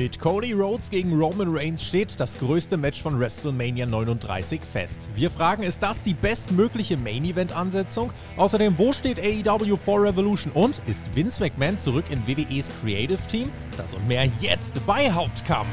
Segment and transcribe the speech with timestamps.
[0.00, 5.10] Mit Cody Rhodes gegen Roman Reigns steht das größte Match von WrestleMania 39 fest.
[5.14, 8.10] Wir fragen, ist das die bestmögliche Main-Event-Ansetzung?
[8.38, 10.54] Außerdem, wo steht AEW for Revolution?
[10.54, 13.52] Und ist Vince McMahon zurück in WWEs Creative Team?
[13.76, 15.68] Das und mehr jetzt bei Hauptkampf.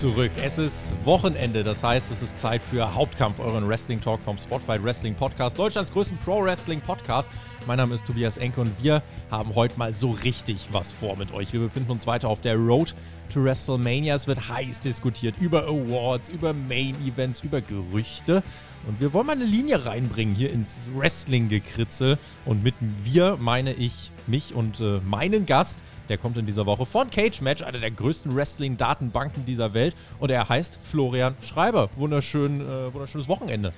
[0.00, 0.30] Zurück.
[0.42, 4.82] Es ist Wochenende, das heißt, es ist Zeit für Hauptkampf, euren Wrestling Talk vom Spotlight
[4.82, 7.30] Wrestling Podcast, Deutschlands größten Pro Wrestling Podcast.
[7.66, 11.34] Mein Name ist Tobias Enke und wir haben heute mal so richtig was vor mit
[11.34, 11.52] euch.
[11.52, 12.94] Wir befinden uns weiter auf der Road
[13.28, 14.14] to WrestleMania.
[14.14, 18.42] Es wird heiß diskutiert über Awards, über Main Events, über Gerüchte.
[18.88, 22.16] Und wir wollen mal eine Linie reinbringen hier ins Wrestling-Gekritzel.
[22.46, 25.80] Und mit wir meine ich mich und äh, meinen Gast.
[26.10, 29.94] Der kommt in dieser Woche von Cage Match, einer der größten Wrestling-Datenbanken dieser Welt.
[30.18, 31.88] Und er heißt Florian Schreiber.
[31.94, 33.72] Wunderschön, äh, wunderschönes Wochenende.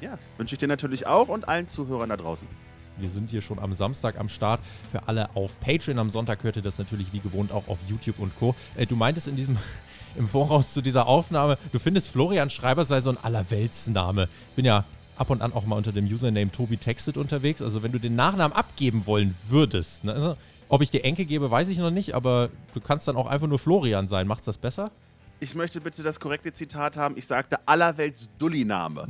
[0.00, 2.48] Ja, wünsche ich dir natürlich auch und allen Zuhörern da draußen.
[2.96, 4.60] Wir sind hier schon am Samstag am Start.
[4.90, 5.98] Für alle auf Patreon.
[5.98, 8.54] Am Sonntag hört ihr das natürlich wie gewohnt auch auf YouTube und Co.
[8.74, 9.58] Äh, du meintest in diesem
[10.16, 14.28] im Voraus zu dieser Aufnahme, du findest Florian Schreiber sei so ein Allerweltsname.
[14.48, 14.84] Ich bin ja
[15.16, 17.60] ab und an auch mal unter dem Username Tobi Textet unterwegs.
[17.60, 20.36] Also wenn du den Nachnamen abgeben wollen würdest, ne, also
[20.72, 23.46] ob ich dir Enke gebe, weiß ich noch nicht, aber du kannst dann auch einfach
[23.46, 24.26] nur Florian sein.
[24.26, 24.90] Macht's das besser?
[25.38, 27.14] Ich möchte bitte das korrekte Zitat haben.
[27.18, 29.06] Ich sagte allerwelts Dulli-Name.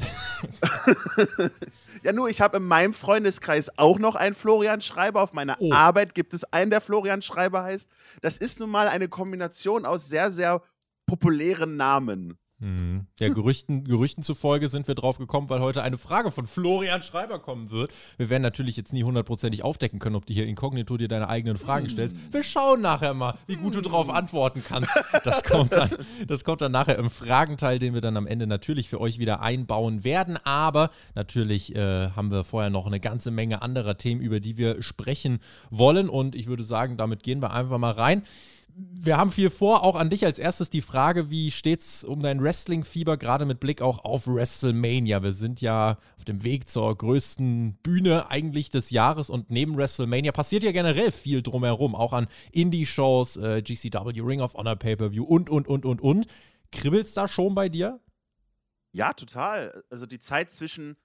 [2.02, 5.22] ja, nur, ich habe in meinem Freundeskreis auch noch einen Florian Schreiber.
[5.22, 5.72] Auf meiner oh.
[5.72, 7.88] Arbeit gibt es einen, der Florian Schreiber heißt.
[8.22, 10.62] Das ist nun mal eine Kombination aus sehr, sehr
[11.06, 12.38] populären Namen.
[12.62, 13.06] Mhm.
[13.18, 17.40] Ja, Gerüchten, Gerüchten zufolge sind wir drauf gekommen, weil heute eine Frage von Florian Schreiber
[17.40, 17.90] kommen wird.
[18.18, 21.56] Wir werden natürlich jetzt nie hundertprozentig aufdecken können, ob du hier inkognito dir deine eigenen
[21.56, 22.14] Fragen stellst.
[22.30, 24.96] Wir schauen nachher mal, wie gut du darauf antworten kannst.
[25.24, 25.90] Das kommt, dann,
[26.26, 29.42] das kommt dann nachher im Fragenteil, den wir dann am Ende natürlich für euch wieder
[29.42, 30.36] einbauen werden.
[30.44, 34.82] Aber natürlich äh, haben wir vorher noch eine ganze Menge anderer Themen, über die wir
[34.82, 36.08] sprechen wollen.
[36.08, 38.22] Und ich würde sagen, damit gehen wir einfach mal rein
[38.74, 39.82] wir haben viel vor.
[39.82, 43.82] Auch an dich als erstes die Frage, wie steht's um dein Wrestling-Fieber, gerade mit Blick
[43.82, 45.22] auch auf WrestleMania?
[45.22, 50.32] Wir sind ja auf dem Weg zur größten Bühne eigentlich des Jahres und neben WrestleMania
[50.32, 55.50] passiert ja generell viel drumherum, auch an Indie-Shows, äh, GCW, Ring of Honor Pay-Per-View und,
[55.50, 56.26] und, und, und, und.
[56.70, 58.00] Kribbelt's da schon bei dir?
[58.92, 59.84] Ja, total.
[59.90, 60.96] Also die Zeit zwischen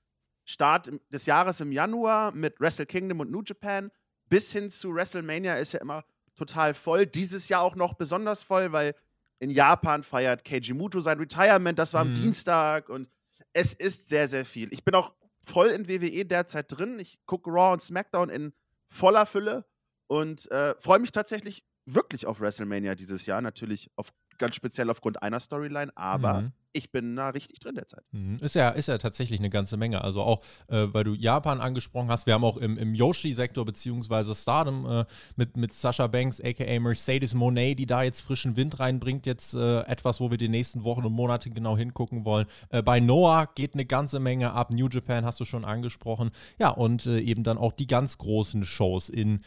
[0.45, 3.91] Start des Jahres im Januar mit Wrestle Kingdom und New Japan
[4.29, 6.03] bis hin zu WrestleMania ist ja immer
[6.37, 7.05] total voll.
[7.05, 8.95] Dieses Jahr auch noch besonders voll, weil
[9.39, 11.77] in Japan feiert Keiji Muto sein Retirement.
[11.77, 12.15] Das war am mhm.
[12.15, 13.09] Dienstag und
[13.53, 14.71] es ist sehr, sehr viel.
[14.71, 16.99] Ich bin auch voll in WWE derzeit drin.
[16.99, 18.53] Ich gucke Raw und SmackDown in
[18.87, 19.65] voller Fülle
[20.07, 23.41] und äh, freue mich tatsächlich wirklich auf WrestleMania dieses Jahr.
[23.41, 28.03] Natürlich auf, ganz speziell aufgrund einer Storyline, aber mhm ich bin da richtig drin derzeit.
[28.11, 28.37] Mhm.
[28.39, 30.03] Ist ja, ist ja tatsächlich eine ganze Menge.
[30.03, 34.35] Also auch, äh, weil du Japan angesprochen hast, wir haben auch im, im Yoshi-Sektor beziehungsweise
[34.35, 35.05] Stardom äh,
[35.35, 39.81] mit, mit Sasha Banks, aka Mercedes Monet, die da jetzt frischen Wind reinbringt, jetzt äh,
[39.81, 42.45] etwas, wo wir die nächsten Wochen und Monate genau hingucken wollen.
[42.69, 44.71] Äh, bei Noah geht eine ganze Menge ab.
[44.71, 46.29] New Japan hast du schon angesprochen.
[46.59, 49.41] Ja, und äh, eben dann auch die ganz großen Shows in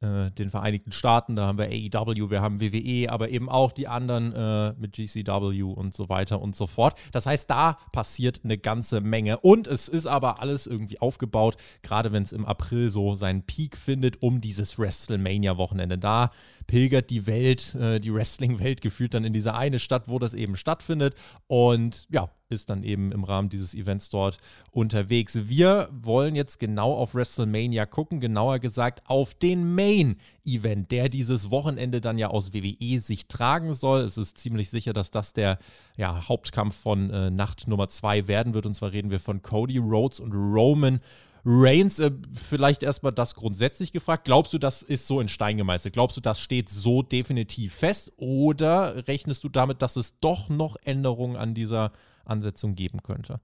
[0.00, 3.88] äh, den Vereinigten Staaten, da haben wir AEW, wir haben WWE, aber eben auch die
[3.88, 6.98] anderen äh, mit GCW und so weiter und so fort.
[7.12, 9.38] Das heißt, da passiert eine ganze Menge.
[9.38, 13.76] Und es ist aber alles irgendwie aufgebaut, gerade wenn es im April so seinen Peak
[13.76, 15.98] findet, um dieses WrestleMania-Wochenende.
[15.98, 16.30] Da
[16.66, 20.56] pilgert die Welt, äh, die Wrestling-Welt gefühlt dann in diese eine Stadt, wo das eben
[20.56, 21.14] stattfindet.
[21.46, 24.38] Und ja, ist dann eben im Rahmen dieses Events dort
[24.70, 25.48] unterwegs.
[25.48, 31.50] Wir wollen jetzt genau auf WrestleMania gucken, genauer gesagt auf den Main Event, der dieses
[31.50, 34.02] Wochenende dann ja aus WWE sich tragen soll.
[34.02, 35.58] Es ist ziemlich sicher, dass das der
[35.96, 38.66] ja, Hauptkampf von äh, Nacht Nummer 2 werden wird.
[38.66, 41.00] Und zwar reden wir von Cody Rhodes und Roman
[41.48, 44.24] Reigns, äh, vielleicht erstmal das grundsätzlich gefragt.
[44.24, 45.94] Glaubst du, das ist so in Stein gemeißelt?
[45.94, 48.12] Glaubst du, das steht so definitiv fest?
[48.16, 51.92] Oder rechnest du damit, dass es doch noch Änderungen an dieser
[52.24, 53.40] Ansetzung geben könnte?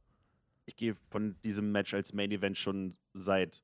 [0.67, 3.63] Ich gehe von diesem Match als Main Event schon seit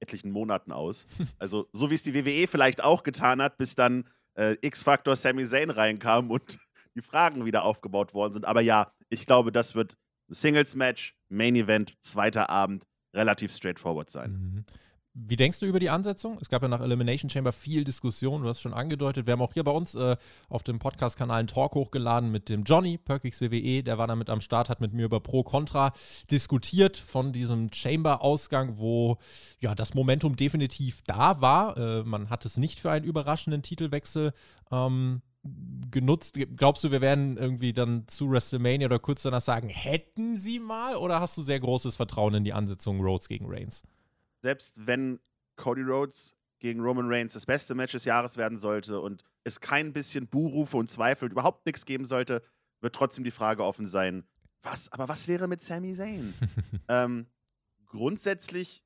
[0.00, 1.06] etlichen Monaten aus.
[1.38, 5.46] Also, so wie es die WWE vielleicht auch getan hat, bis dann äh, X-Factor Sami
[5.46, 6.58] Zayn reinkam und
[6.96, 8.46] die Fragen wieder aufgebaut worden sind.
[8.46, 9.96] Aber ja, ich glaube, das wird
[10.28, 12.84] Singles-Match, Main Event, zweiter Abend
[13.16, 14.30] relativ straightforward sein.
[14.32, 14.64] Mhm.
[15.18, 16.36] wie denkst du über die Ansetzung?
[16.42, 19.26] Es gab ja nach Elimination Chamber viel Diskussion, du hast schon angedeutet.
[19.26, 20.14] Wir haben auch hier bei uns äh,
[20.50, 24.28] auf dem Podcast-Kanal einen Talk hochgeladen mit dem Johnny, Perkix WWE, der war da mit
[24.28, 25.90] am Start, hat mit mir über Pro Contra
[26.30, 29.16] diskutiert von diesem Chamber-Ausgang, wo
[29.58, 31.78] ja das Momentum definitiv da war.
[31.78, 34.32] Äh, man hat es nicht für einen überraschenden Titelwechsel
[34.70, 35.22] ähm,
[35.90, 36.38] genutzt?
[36.56, 40.96] Glaubst du, wir werden irgendwie dann zu WrestleMania oder kurz danach sagen, hätten sie mal?
[40.96, 43.82] Oder hast du sehr großes Vertrauen in die Ansetzung Rhodes gegen Reigns?
[44.42, 45.20] Selbst wenn
[45.56, 49.92] Cody Rhodes gegen Roman Reigns das beste Match des Jahres werden sollte und es kein
[49.92, 52.42] bisschen Buhrufe und Zweifel überhaupt nichts geben sollte,
[52.80, 54.24] wird trotzdem die Frage offen sein,
[54.62, 56.34] was, aber was wäre mit Sami Zayn?
[56.88, 57.26] ähm,
[57.86, 58.84] grundsätzlich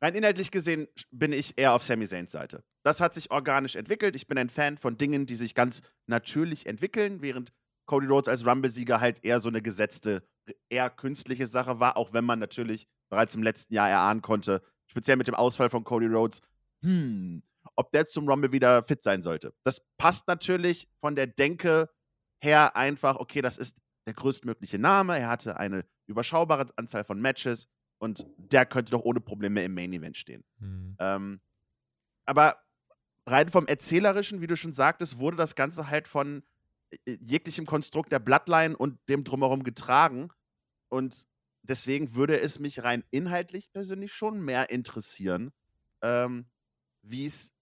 [0.00, 2.62] Rein inhaltlich gesehen bin ich eher auf Sami Zayns Seite.
[2.84, 4.14] Das hat sich organisch entwickelt.
[4.14, 7.52] Ich bin ein Fan von Dingen, die sich ganz natürlich entwickeln, während
[7.86, 10.22] Cody Rhodes als Rumble-Sieger halt eher so eine gesetzte,
[10.68, 15.16] eher künstliche Sache war, auch wenn man natürlich bereits im letzten Jahr erahnen konnte, speziell
[15.16, 16.42] mit dem Ausfall von Cody Rhodes,
[16.84, 17.42] hm,
[17.74, 19.52] ob der zum Rumble wieder fit sein sollte.
[19.64, 21.88] Das passt natürlich von der Denke
[22.40, 27.68] her einfach, okay, das ist der größtmögliche Name, er hatte eine überschaubare Anzahl von Matches,
[27.98, 30.44] und der könnte doch ohne Probleme im Main Event stehen.
[30.58, 30.96] Mhm.
[30.98, 31.40] Ähm,
[32.24, 32.62] aber
[33.26, 36.42] rein vom Erzählerischen, wie du schon sagtest, wurde das Ganze halt von
[37.06, 40.30] äh, jeglichem Konstrukt der Bloodline und dem drumherum getragen.
[40.88, 41.26] Und
[41.62, 45.52] deswegen würde es mich rein inhaltlich persönlich schon mehr interessieren,
[46.02, 46.46] ähm,
[47.02, 47.52] wie es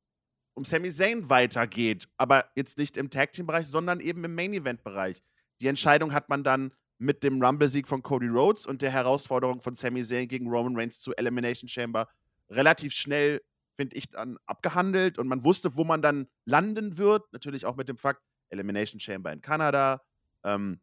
[0.55, 2.09] um Sami Zayn weitergeht.
[2.17, 5.23] Aber jetzt nicht im Tag Team-Bereich, sondern eben im Main Event-Bereich.
[5.61, 9.75] Die Entscheidung hat man dann mit dem Rumble-Sieg von Cody Rhodes und der Herausforderung von
[9.75, 12.09] Sami Zayn gegen Roman Reigns zu Elimination Chamber
[12.49, 13.43] relativ schnell,
[13.77, 17.31] finde ich, dann abgehandelt und man wusste, wo man dann landen wird.
[17.33, 20.03] Natürlich auch mit dem Fakt, Elimination Chamber in Kanada,
[20.45, 20.81] ähm,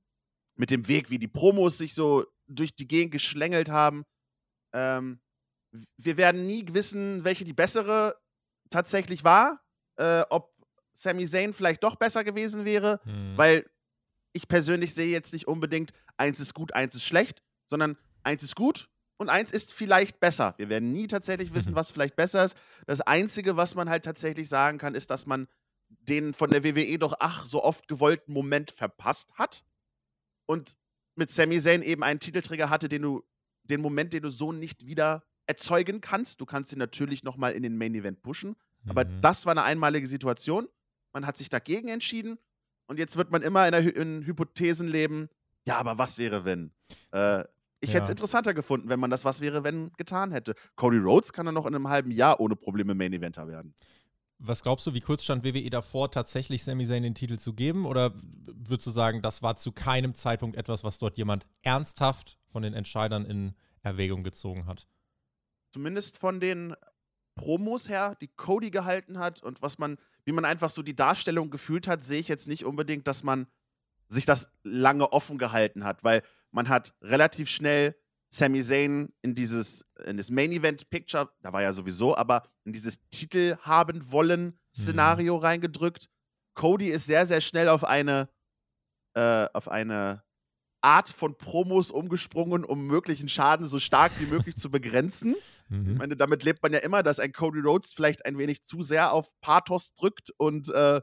[0.55, 4.03] mit dem Weg, wie die Promos sich so durch die Gegend geschlängelt haben.
[4.73, 5.19] Ähm,
[5.97, 8.15] wir werden nie wissen, welche die bessere
[8.69, 9.61] tatsächlich war.
[9.95, 10.53] Äh, ob
[10.93, 13.37] Sami Zayn vielleicht doch besser gewesen wäre, hm.
[13.37, 13.65] weil
[14.33, 18.55] ich persönlich sehe jetzt nicht unbedingt, eins ist gut, eins ist schlecht, sondern eins ist
[18.55, 20.53] gut und eins ist vielleicht besser.
[20.57, 21.75] Wir werden nie tatsächlich wissen, mhm.
[21.75, 22.57] was vielleicht besser ist.
[22.85, 25.47] Das Einzige, was man halt tatsächlich sagen kann, ist, dass man
[25.89, 29.63] den von der WWE doch ach so oft gewollten Moment verpasst hat
[30.45, 30.77] und
[31.15, 33.23] mit Sami Zayn eben einen Titelträger hatte, den du
[33.63, 36.41] den Moment, den du so nicht wieder erzeugen kannst.
[36.41, 38.55] Du kannst ihn natürlich noch mal in den Main Event pushen,
[38.87, 39.21] aber mhm.
[39.21, 40.67] das war eine einmalige Situation.
[41.13, 42.39] Man hat sich dagegen entschieden
[42.87, 45.29] und jetzt wird man immer in, der, in Hypothesen leben.
[45.65, 46.71] Ja, aber was wäre, wenn?
[47.11, 47.43] Äh,
[47.83, 47.95] ich ja.
[47.95, 50.55] hätte es interessanter gefunden, wenn man das Was wäre, wenn getan hätte.
[50.75, 53.73] Cody Rhodes kann dann noch in einem halben Jahr ohne Probleme Main Eventer werden.
[54.39, 57.85] Was glaubst du, wie kurz stand WWE davor, tatsächlich Sami Zayn den Titel zu geben?
[57.85, 58.13] Oder
[58.45, 62.73] würdest du sagen, das war zu keinem Zeitpunkt etwas, was dort jemand ernsthaft von den
[62.73, 64.87] Entscheidern in Erwägung gezogen hat?
[65.71, 66.75] Zumindest von den
[67.35, 71.49] Promos her, die Cody gehalten hat und was man, wie man einfach so die Darstellung
[71.49, 73.47] gefühlt hat, sehe ich jetzt nicht unbedingt, dass man
[74.13, 76.21] sich das lange offen gehalten hat, weil
[76.51, 77.95] man hat relativ schnell
[78.29, 82.73] Sami Zayn in dieses in das Main Event Picture, da war ja sowieso, aber in
[82.73, 85.43] dieses Titel haben wollen Szenario mhm.
[85.43, 86.09] reingedrückt.
[86.55, 88.29] Cody ist sehr sehr schnell auf eine
[89.13, 90.23] äh, auf eine
[90.81, 95.35] Art von Promos umgesprungen, um möglichen Schaden so stark wie möglich zu begrenzen.
[95.69, 95.91] Mhm.
[95.91, 98.81] Ich meine, damit lebt man ja immer, dass ein Cody Rhodes vielleicht ein wenig zu
[98.81, 101.01] sehr auf Pathos drückt und äh,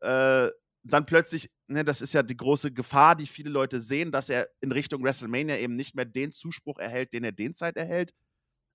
[0.00, 0.50] äh,
[0.84, 4.48] dann plötzlich, ne, das ist ja die große Gefahr, die viele Leute sehen, dass er
[4.60, 8.12] in Richtung WrestleMania eben nicht mehr den Zuspruch erhält, den er den Zeit erhält.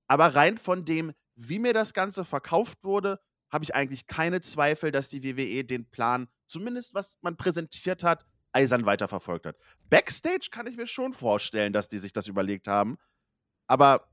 [0.08, 3.20] Aber rein von dem, wie mir das Ganze verkauft wurde,
[3.52, 8.26] habe ich eigentlich keine Zweifel, dass die WWE den Plan, zumindest was man präsentiert hat,
[8.52, 9.58] eisern weiterverfolgt hat.
[9.90, 12.98] Backstage kann ich mir schon vorstellen, dass die sich das überlegt haben.
[13.68, 14.08] Aber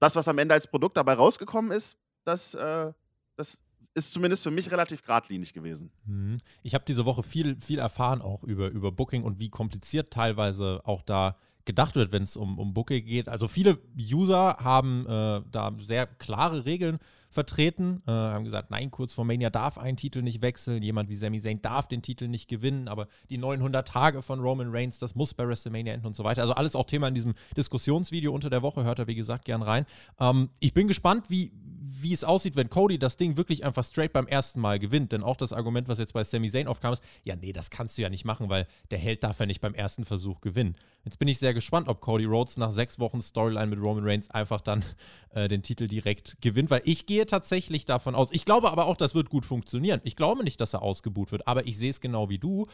[0.00, 2.92] das, was am Ende als Produkt dabei rausgekommen ist, das, äh,
[3.36, 3.60] das
[3.94, 5.90] ist zumindest für mich relativ geradlinig gewesen.
[6.04, 6.38] Mhm.
[6.62, 10.80] Ich habe diese Woche viel, viel erfahren auch über, über Booking und wie kompliziert teilweise
[10.84, 13.28] auch da gedacht wird, wenn es um, um Booking geht.
[13.28, 16.98] Also viele User haben äh, da sehr klare Regeln
[17.30, 21.16] vertreten, äh, haben gesagt, nein, kurz vor Mania darf ein Titel nicht wechseln, jemand wie
[21.16, 25.14] Sami Zayn darf den Titel nicht gewinnen, aber die 900 Tage von Roman Reigns, das
[25.14, 26.42] muss bei WrestleMania enden und so weiter.
[26.42, 29.62] Also alles auch Thema in diesem Diskussionsvideo unter der Woche, hört er wie gesagt gern
[29.62, 29.84] rein.
[30.20, 31.50] Ähm, ich bin gespannt, wie,
[31.86, 35.12] wie es aussieht, wenn Cody das Ding wirklich einfach straight beim ersten Mal gewinnt.
[35.12, 37.98] Denn auch das Argument, was jetzt bei Sami Zayn aufkam, ist, ja, nee, das kannst
[37.98, 40.76] du ja nicht machen, weil der Held darf ja nicht beim ersten Versuch gewinnen.
[41.04, 44.30] Jetzt bin ich sehr gespannt, ob Cody Rhodes nach sechs Wochen Storyline mit Roman Reigns
[44.30, 44.84] einfach dann
[45.30, 48.30] äh, den Titel direkt gewinnt, weil ich gehe tatsächlich davon aus.
[48.32, 50.00] Ich glaube aber auch, das wird gut funktionieren.
[50.04, 52.66] Ich glaube nicht, dass er ausgebuht wird, aber ich sehe es genau wie du.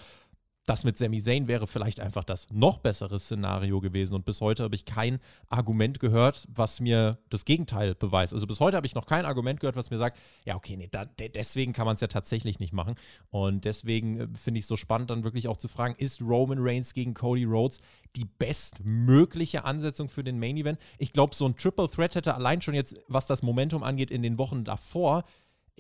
[0.67, 4.15] Das mit Sami Zayn wäre vielleicht einfach das noch bessere Szenario gewesen.
[4.15, 8.35] Und bis heute habe ich kein Argument gehört, was mir das Gegenteil beweist.
[8.35, 10.89] Also bis heute habe ich noch kein Argument gehört, was mir sagt, ja, okay, nee,
[10.91, 12.95] da, deswegen kann man es ja tatsächlich nicht machen.
[13.31, 16.59] Und deswegen äh, finde ich es so spannend, dann wirklich auch zu fragen, ist Roman
[16.61, 17.81] Reigns gegen Cody Rhodes
[18.17, 20.79] die bestmögliche Ansetzung für den Main Event?
[20.99, 24.23] Ich glaube, so ein Triple Threat hätte allein schon jetzt, was das Momentum angeht, in
[24.23, 25.25] den Wochen davor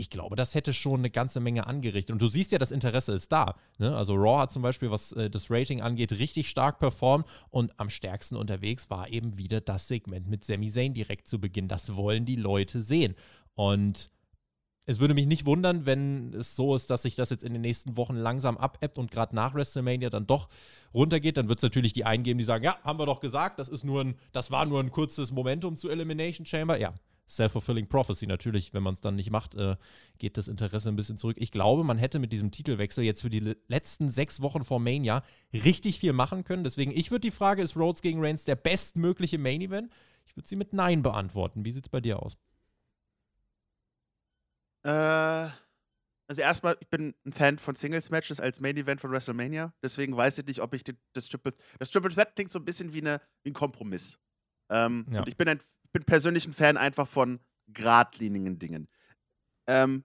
[0.01, 2.13] ich glaube, das hätte schon eine ganze Menge angerichtet.
[2.13, 3.55] Und du siehst ja, das Interesse ist da.
[3.79, 3.95] Ne?
[3.95, 7.91] Also Raw hat zum Beispiel, was äh, das Rating angeht, richtig stark performt und am
[7.91, 11.69] stärksten unterwegs war eben wieder das Segment mit Sami Zayn direkt zu Beginn.
[11.69, 13.15] Das wollen die Leute sehen.
[13.55, 14.11] Und
[14.87, 17.63] es würde mich nicht wundern, wenn es so ist, dass sich das jetzt in den
[17.63, 20.49] nächsten Wochen langsam abebbt und gerade nach WrestleMania dann doch
[20.95, 21.37] runtergeht.
[21.37, 23.69] Dann wird es natürlich die einen geben, die sagen, ja, haben wir doch gesagt, das
[23.69, 26.81] ist nur ein, das war nur ein kurzes Momentum zu Elimination Chamber.
[26.81, 26.95] Ja,
[27.31, 28.27] Self-Fulfilling Prophecy.
[28.27, 29.77] Natürlich, wenn man es dann nicht macht, äh,
[30.19, 31.37] geht das Interesse ein bisschen zurück.
[31.39, 35.23] Ich glaube, man hätte mit diesem Titelwechsel jetzt für die letzten sechs Wochen vor Mania
[35.53, 36.65] richtig viel machen können.
[36.65, 39.93] Deswegen, ich würde die Frage, ist Rhodes gegen Reigns der bestmögliche Main Event?
[40.27, 41.65] Ich würde sie mit Nein beantworten.
[41.65, 42.37] Wie sieht es bei dir aus?
[44.83, 45.51] Äh,
[46.31, 49.73] also erstmal, ich bin ein Fan von Singles-Matches als Main Event von WrestleMania.
[49.83, 52.65] Deswegen weiß ich nicht, ob ich die, das Triple Das Triple Threat klingt so ein
[52.65, 54.19] bisschen wie, eine, wie ein Kompromiss.
[54.69, 55.21] Ähm, ja.
[55.21, 55.61] Und ich bin ein
[55.93, 58.89] bin persönlich ein Fan einfach von geradlinigen Dingen.
[59.67, 60.05] Ähm,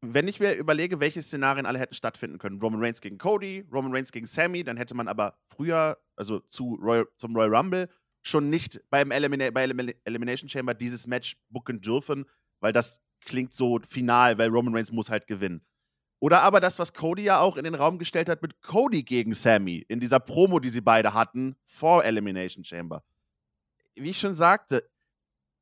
[0.00, 3.92] wenn ich mir überlege, welche Szenarien alle hätten stattfinden können, Roman Reigns gegen Cody, Roman
[3.92, 7.88] Reigns gegen Sammy, dann hätte man aber früher, also zu Royal, zum Royal Rumble,
[8.22, 12.26] schon nicht beim Elimina bei Elimination Chamber dieses Match booken dürfen,
[12.60, 15.64] weil das klingt so final, weil Roman Reigns muss halt gewinnen.
[16.20, 19.34] Oder aber das, was Cody ja auch in den Raum gestellt hat mit Cody gegen
[19.34, 23.02] Sammy in dieser Promo, die sie beide hatten vor Elimination Chamber
[24.02, 24.88] wie ich schon sagte,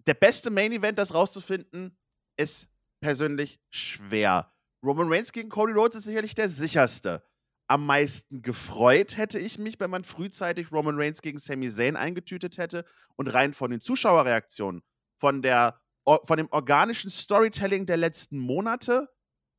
[0.06, 1.96] der beste Main Event, das rauszufinden,
[2.36, 2.68] ist
[3.00, 4.52] persönlich schwer.
[4.84, 7.22] Roman Reigns gegen Cody Rhodes ist sicherlich der sicherste.
[7.68, 12.58] Am meisten gefreut hätte ich mich, wenn man frühzeitig Roman Reigns gegen Sami Zayn eingetütet
[12.58, 12.84] hätte
[13.16, 14.82] und rein von den Zuschauerreaktionen,
[15.18, 19.08] von, der, von dem organischen Storytelling der letzten Monate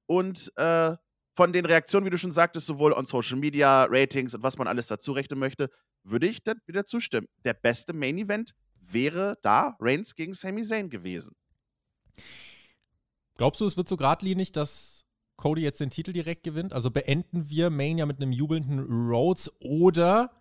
[0.06, 0.96] und äh,
[1.36, 4.68] von den Reaktionen, wie du schon sagtest, sowohl on Social Media, Ratings und was man
[4.68, 5.70] alles dazu rechnen möchte,
[6.04, 7.28] würde ich dann wieder zustimmen.
[7.44, 8.56] Der beste Main Event
[8.94, 11.36] wäre da Reigns gegen Sami Zayn gewesen.
[13.38, 16.74] Glaubst du, es wird so geradlinig, dass Cody jetzt den Titel direkt gewinnt?
[16.74, 18.80] Also beenden wir Mania mit einem jubelnden
[19.10, 20.32] Rhodes oder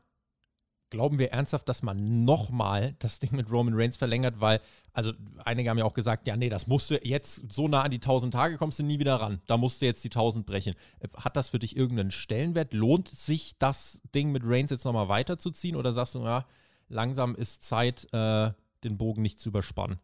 [0.89, 4.41] glauben wir ernsthaft, dass man nochmal das Ding mit Roman Reigns verlängert?
[4.41, 4.61] Weil,
[4.95, 5.13] also
[5.45, 7.99] einige haben ja auch gesagt, ja, nee, das musst du jetzt so nah an die
[7.99, 9.43] 1000 Tage kommst du nie wieder ran.
[9.47, 10.75] Da musst du jetzt die 1000 brechen.
[11.17, 12.73] Hat das für dich irgendeinen Stellenwert?
[12.73, 16.47] Lohnt sich das Ding mit Reigns jetzt nochmal weiterzuziehen oder sagst du, ja,
[16.89, 18.53] langsam ist Zeit, äh,
[18.85, 19.99] den Bogen nicht zu überspannen.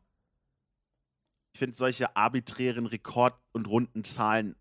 [1.54, 4.56] Ich finde solche arbiträren Rekord- und Rundenzahlen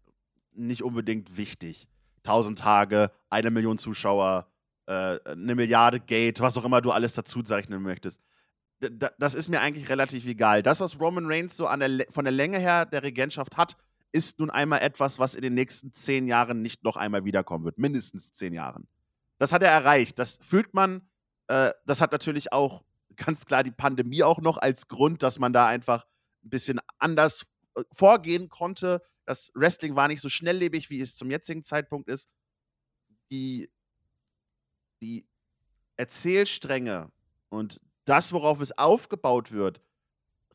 [0.54, 1.88] nicht unbedingt wichtig.
[2.24, 4.48] 1000 Tage, eine Million Zuschauer,
[4.86, 8.22] äh, eine Milliarde Gate, was auch immer du alles dazu zeichnen möchtest.
[8.82, 10.64] D das ist mir eigentlich relativ egal.
[10.64, 13.78] Das, was Roman Reigns so der von der Länge her der Regentschaft hat,
[14.12, 17.78] ist nun einmal etwas, was in den nächsten zehn Jahren nicht noch einmal wiederkommen wird.
[17.78, 18.88] Mindestens zehn Jahren.
[19.38, 20.20] Das hat er erreicht.
[20.20, 21.02] Das fühlt man
[21.48, 22.84] äh, das hat natürlich auch
[23.16, 26.06] ganz klar die Pandemie auch noch als Grund, dass man da einfach
[26.44, 27.46] ein bisschen anders
[27.76, 29.02] äh, vorgehen konnte.
[29.26, 32.30] Das Wrestling war nicht so schnelllebig, wie es zum jetzigen Zeitpunkt ist.
[33.32, 33.70] Die,
[35.02, 35.26] die
[35.96, 37.12] Erzählstränge
[37.50, 39.82] und das, worauf es aufgebaut wird,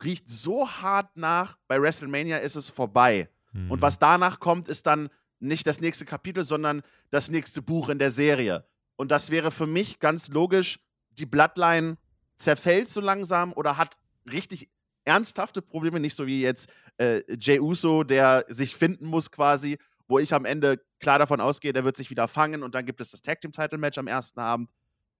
[0.02, 1.56] riecht so hart nach.
[1.68, 3.30] Bei WrestleMania ist es vorbei.
[3.52, 3.70] Mhm.
[3.70, 7.98] Und was danach kommt, ist dann nicht das nächste Kapitel, sondern das nächste Buch in
[7.98, 8.66] der Serie.
[8.96, 10.78] Und das wäre für mich ganz logisch
[11.10, 11.96] die Bloodline
[12.36, 13.96] zerfällt so langsam oder hat
[14.30, 14.68] richtig
[15.04, 20.18] ernsthafte Probleme, nicht so wie jetzt äh, Jay Uso, der sich finden muss quasi, wo
[20.18, 23.12] ich am Ende klar davon ausgehe, der wird sich wieder fangen und dann gibt es
[23.12, 24.70] das Tag Team Title Match am ersten Abend.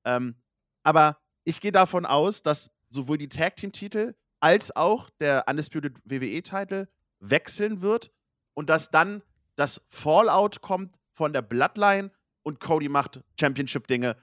[0.05, 0.37] Ähm,
[0.83, 5.97] aber ich gehe davon aus, dass sowohl die Tag Team Titel als auch der Undisputed
[6.05, 6.89] WWE Title
[7.21, 8.11] wechseln wird
[8.55, 9.23] und dass dann
[9.55, 12.11] das Fallout kommt von der Bloodline
[12.47, 14.17] und Cody macht Championship Dinge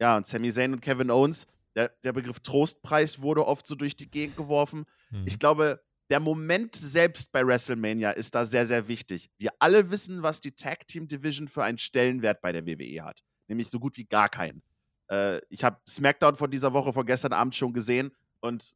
[0.00, 3.96] ja, und Sami Zayn und Kevin Owens, der, der Begriff Trostpreis wurde oft so durch
[3.96, 4.84] die Gegend geworfen.
[5.10, 5.24] Mhm.
[5.26, 9.30] Ich glaube, der Moment selbst bei WrestleMania ist da sehr, sehr wichtig.
[9.38, 13.22] Wir alle wissen, was die Tag Team Division für einen Stellenwert bei der WWE hat.
[13.48, 14.62] Nämlich so gut wie gar keinen.
[15.10, 18.10] Äh, ich habe SmackDown von dieser Woche, von gestern Abend schon gesehen
[18.40, 18.74] und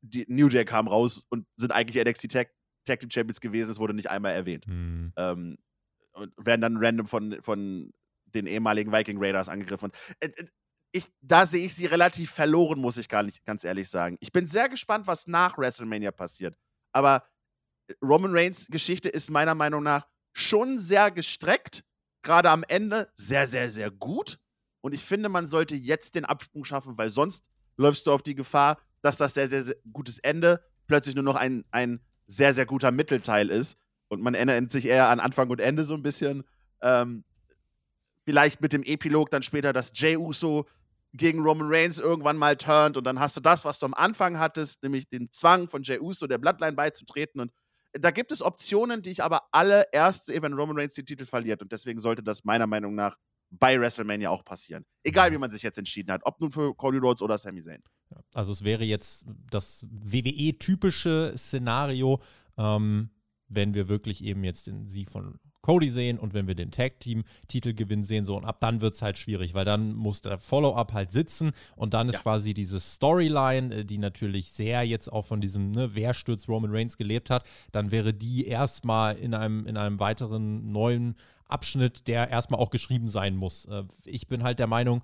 [0.00, 2.50] die New Day kam raus und sind eigentlich NXT Tag,
[2.84, 3.70] Tag Team Champions gewesen.
[3.70, 4.66] Es wurde nicht einmal erwähnt.
[4.66, 5.12] Mhm.
[5.16, 5.58] Ähm,
[6.12, 7.92] und werden dann random von, von
[8.34, 9.92] den ehemaligen Viking Raiders angegriffen.
[10.20, 10.46] Äh, äh,
[10.94, 14.16] ich, da sehe ich sie relativ verloren, muss ich gar nicht ganz ehrlich sagen.
[14.20, 16.56] Ich bin sehr gespannt, was nach WrestleMania passiert.
[16.92, 17.24] Aber
[17.88, 21.84] äh, Roman Reigns Geschichte ist meiner Meinung nach schon sehr gestreckt
[22.22, 24.38] gerade am Ende sehr, sehr, sehr gut.
[24.80, 28.34] Und ich finde, man sollte jetzt den Absprung schaffen, weil sonst läufst du auf die
[28.34, 32.66] Gefahr, dass das sehr, sehr, sehr gutes Ende plötzlich nur noch ein, ein sehr, sehr
[32.66, 33.76] guter Mittelteil ist.
[34.08, 36.44] Und man erinnert sich eher an Anfang und Ende so ein bisschen.
[36.80, 37.24] Ähm,
[38.24, 40.66] vielleicht mit dem Epilog dann später, dass Jey Uso
[41.12, 44.38] gegen Roman Reigns irgendwann mal turnt und dann hast du das, was du am Anfang
[44.38, 47.52] hattest, nämlich den Zwang von Jey Uso der Bloodline beizutreten und
[47.92, 51.26] da gibt es Optionen, die ich aber alle erst sehe, wenn Roman Reigns den Titel
[51.26, 53.18] verliert und deswegen sollte das meiner Meinung nach
[53.50, 54.86] bei WrestleMania auch passieren.
[55.04, 57.82] Egal, wie man sich jetzt entschieden hat, ob nun für Cody Rhodes oder Sami Zayn.
[58.32, 62.22] Also es wäre jetzt das WWE-typische Szenario,
[62.56, 63.10] ähm,
[63.48, 68.04] wenn wir wirklich eben jetzt den Sieg von Cody sehen und wenn wir den Tag-Team-Titelgewinn
[68.04, 71.12] sehen, so und ab dann wird es halt schwierig, weil dann muss der Follow-up halt
[71.12, 72.22] sitzen und dann ist ja.
[72.22, 76.70] quasi diese Storyline, äh, die natürlich sehr jetzt auch von diesem, ne, wer stürzt Roman
[76.72, 81.16] Reigns gelebt hat, dann wäre die erstmal in einem, in einem weiteren neuen
[81.48, 83.66] Abschnitt, der erstmal auch geschrieben sein muss.
[83.66, 85.02] Äh, ich bin halt der Meinung,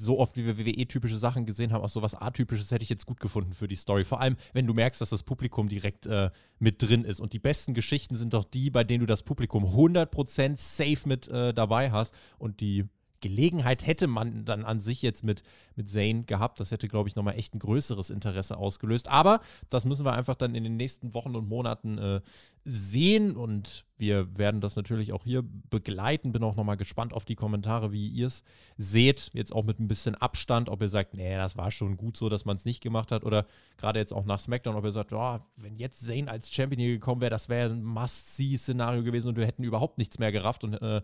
[0.00, 3.20] so oft wie wir WWE-typische Sachen gesehen haben, auch sowas Atypisches hätte ich jetzt gut
[3.20, 4.04] gefunden für die Story.
[4.04, 7.20] Vor allem, wenn du merkst, dass das Publikum direkt äh, mit drin ist.
[7.20, 11.28] Und die besten Geschichten sind doch die, bei denen du das Publikum 100% safe mit
[11.28, 12.84] äh, dabei hast und die
[13.22, 15.42] Gelegenheit hätte man dann an sich jetzt mit,
[15.76, 16.60] mit Zane gehabt.
[16.60, 19.08] Das hätte, glaube ich, nochmal echt ein größeres Interesse ausgelöst.
[19.08, 22.20] Aber das müssen wir einfach dann in den nächsten Wochen und Monaten äh,
[22.64, 23.36] sehen.
[23.36, 26.32] Und wir werden das natürlich auch hier begleiten.
[26.32, 28.44] Bin auch nochmal gespannt auf die Kommentare, wie ihr es
[28.76, 29.30] seht.
[29.32, 32.28] Jetzt auch mit ein bisschen Abstand, ob ihr sagt, nee, das war schon gut so,
[32.28, 33.24] dass man es nicht gemacht hat.
[33.24, 33.46] Oder
[33.78, 36.92] gerade jetzt auch nach SmackDown, ob ihr sagt, oh, wenn jetzt Zane als Champion hier
[36.92, 40.74] gekommen wäre, das wäre ein Must-See-Szenario gewesen und wir hätten überhaupt nichts mehr gerafft und
[40.74, 41.00] äh,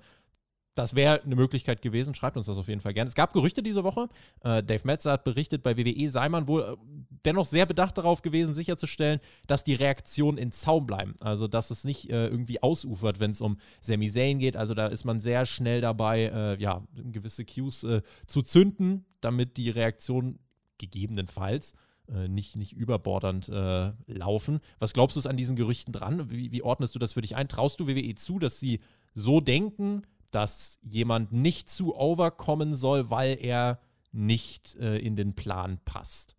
[0.78, 2.14] das wäre eine Möglichkeit gewesen.
[2.14, 3.08] Schreibt uns das auf jeden Fall gerne.
[3.08, 4.08] Es gab Gerüchte diese Woche.
[4.44, 6.76] Äh, Dave Metzer hat berichtet, bei WWE sei man wohl äh,
[7.24, 9.18] dennoch sehr bedacht darauf gewesen, sicherzustellen,
[9.48, 11.16] dass die Reaktionen in Zaum bleiben.
[11.20, 14.56] Also, dass es nicht äh, irgendwie ausufert, wenn es um Sami Zayn geht.
[14.56, 19.56] Also, da ist man sehr schnell dabei, äh, ja, gewisse Cues äh, zu zünden, damit
[19.56, 20.38] die Reaktionen
[20.78, 21.74] gegebenenfalls
[22.26, 23.48] nicht, nicht überbordernd
[24.06, 24.60] laufen.
[24.78, 26.30] Was glaubst du an diesen Gerüchten dran?
[26.30, 27.48] Wie, wie ordnest du das für dich ein?
[27.48, 28.80] Traust du WWE zu, dass sie
[29.12, 30.04] so denken?
[30.30, 33.80] Dass jemand nicht zu overkommen soll, weil er
[34.12, 36.36] nicht äh, in den Plan passt.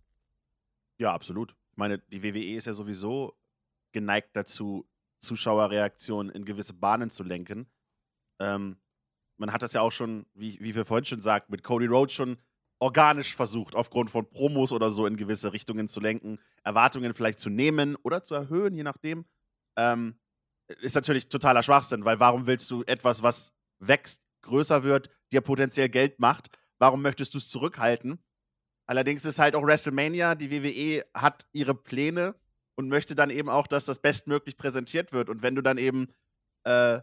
[1.00, 1.56] Ja, absolut.
[1.72, 3.38] Ich meine, die WWE ist ja sowieso
[3.92, 4.88] geneigt dazu,
[5.22, 7.70] Zuschauerreaktionen in gewisse Bahnen zu lenken.
[8.40, 8.78] Ähm,
[9.38, 12.14] man hat das ja auch schon, wie, wie wir vorhin schon sagten, mit Cody Rhodes
[12.14, 12.38] schon
[12.80, 17.50] organisch versucht, aufgrund von Promos oder so in gewisse Richtungen zu lenken, Erwartungen vielleicht zu
[17.50, 19.26] nehmen oder zu erhöhen, je nachdem.
[19.78, 20.18] Ähm,
[20.68, 25.90] ist natürlich totaler Schwachsinn, weil warum willst du etwas, was wächst, größer wird, dir potenziell
[25.90, 28.24] Geld macht, warum möchtest du es zurückhalten?
[28.86, 32.36] Allerdings ist halt auch WrestleMania, die WWE hat ihre Pläne
[32.76, 35.30] und möchte dann eben auch, dass das bestmöglich präsentiert wird.
[35.30, 36.08] Und wenn du dann eben
[36.64, 37.00] äh,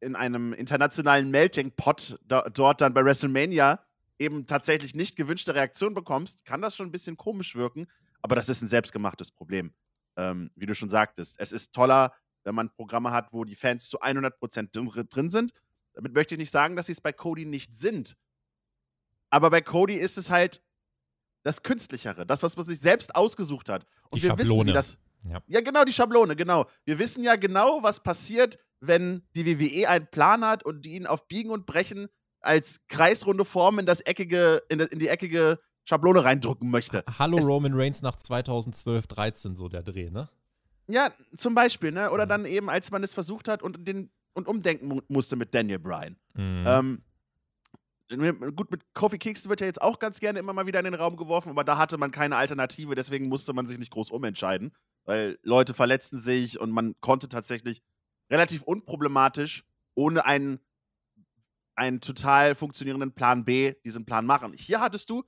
[0.00, 3.82] in einem internationalen Melting Pot do dort dann bei WrestleMania
[4.18, 7.86] eben tatsächlich nicht gewünschte Reaktion bekommst, kann das schon ein bisschen komisch wirken.
[8.20, 9.72] Aber das ist ein selbstgemachtes Problem.
[10.16, 11.36] Ähm, wie du schon sagtest.
[11.38, 12.12] Es ist toller,
[12.44, 15.52] wenn man Programme hat, wo die Fans zu 100% drin sind.
[15.94, 18.16] Damit möchte ich nicht sagen, dass sie es bei Cody nicht sind.
[19.30, 20.62] Aber bei Cody ist es halt
[21.42, 23.86] das Künstlichere, das, was man sich selbst ausgesucht hat.
[24.10, 24.50] Und die wir Schablone.
[24.50, 24.98] wissen, wie das.
[25.24, 25.42] Ja.
[25.46, 26.66] ja, genau, die Schablone, genau.
[26.84, 31.06] Wir wissen ja genau, was passiert, wenn die WWE einen Plan hat und die ihn
[31.06, 32.08] auf Biegen und Brechen
[32.40, 37.04] als kreisrunde Form in das eckige, in, in die eckige Schablone reindrücken möchte.
[37.18, 40.28] Hallo es Roman Reigns nach 2012, 13, so der Dreh, ne?
[40.92, 42.10] Ja, zum Beispiel, ne?
[42.10, 42.28] Oder mhm.
[42.28, 45.78] dann eben, als man es versucht hat und, den, und umdenken mu musste mit Daniel
[45.78, 46.16] Bryan.
[46.34, 46.64] Mhm.
[46.66, 47.02] Ähm,
[48.54, 50.94] gut, mit Kofi Kingston wird ja jetzt auch ganz gerne immer mal wieder in den
[50.94, 54.74] Raum geworfen, aber da hatte man keine Alternative, deswegen musste man sich nicht groß umentscheiden,
[55.04, 57.82] weil Leute verletzten sich und man konnte tatsächlich
[58.30, 60.60] relativ unproblematisch ohne einen,
[61.74, 64.52] einen total funktionierenden Plan B diesen Plan machen.
[64.52, 65.24] Hier hattest du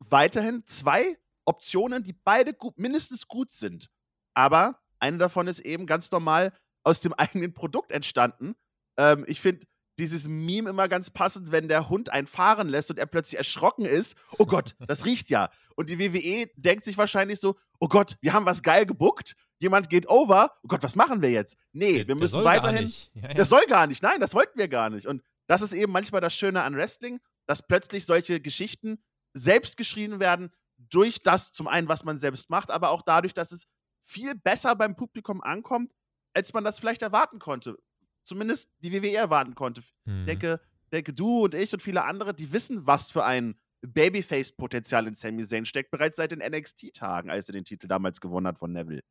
[0.00, 3.88] weiterhin zwei Optionen, die beide gut, mindestens gut sind.
[4.34, 6.52] Aber eine davon ist eben ganz normal
[6.84, 8.54] aus dem eigenen Produkt entstanden.
[8.98, 9.66] Ähm, ich finde
[9.98, 13.84] dieses Meme immer ganz passend, wenn der Hund einen fahren lässt und er plötzlich erschrocken
[13.84, 14.16] ist.
[14.38, 15.50] Oh Gott, das riecht ja.
[15.76, 19.34] Und die WWE denkt sich wahrscheinlich so: Oh Gott, wir haben was geil gebuckt.
[19.58, 20.50] Jemand geht over.
[20.62, 21.56] Oh Gott, was machen wir jetzt?
[21.72, 22.90] Nee, der, wir müssen weiterhin.
[23.14, 23.34] Ja, ja.
[23.34, 24.02] Das soll gar nicht.
[24.02, 25.06] Nein, das wollten wir gar nicht.
[25.06, 29.02] Und das ist eben manchmal das Schöne an Wrestling, dass plötzlich solche Geschichten
[29.34, 33.52] selbst geschrien werden durch das zum einen, was man selbst macht, aber auch dadurch, dass
[33.52, 33.66] es
[34.12, 35.92] viel besser beim Publikum ankommt,
[36.34, 37.78] als man das vielleicht erwarten konnte.
[38.24, 39.82] Zumindest die WWE erwarten konnte.
[40.04, 40.20] Mhm.
[40.20, 40.60] Ich denke,
[40.92, 45.44] denke, du und ich und viele andere, die wissen, was für ein Babyface-Potenzial in Sami
[45.44, 49.02] Zayn steckt, bereits seit den NXT-Tagen, als er den Titel damals gewonnen hat von Neville.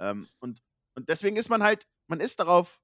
[0.00, 0.60] Ähm, und,
[0.96, 2.80] und deswegen ist man halt, man ist darauf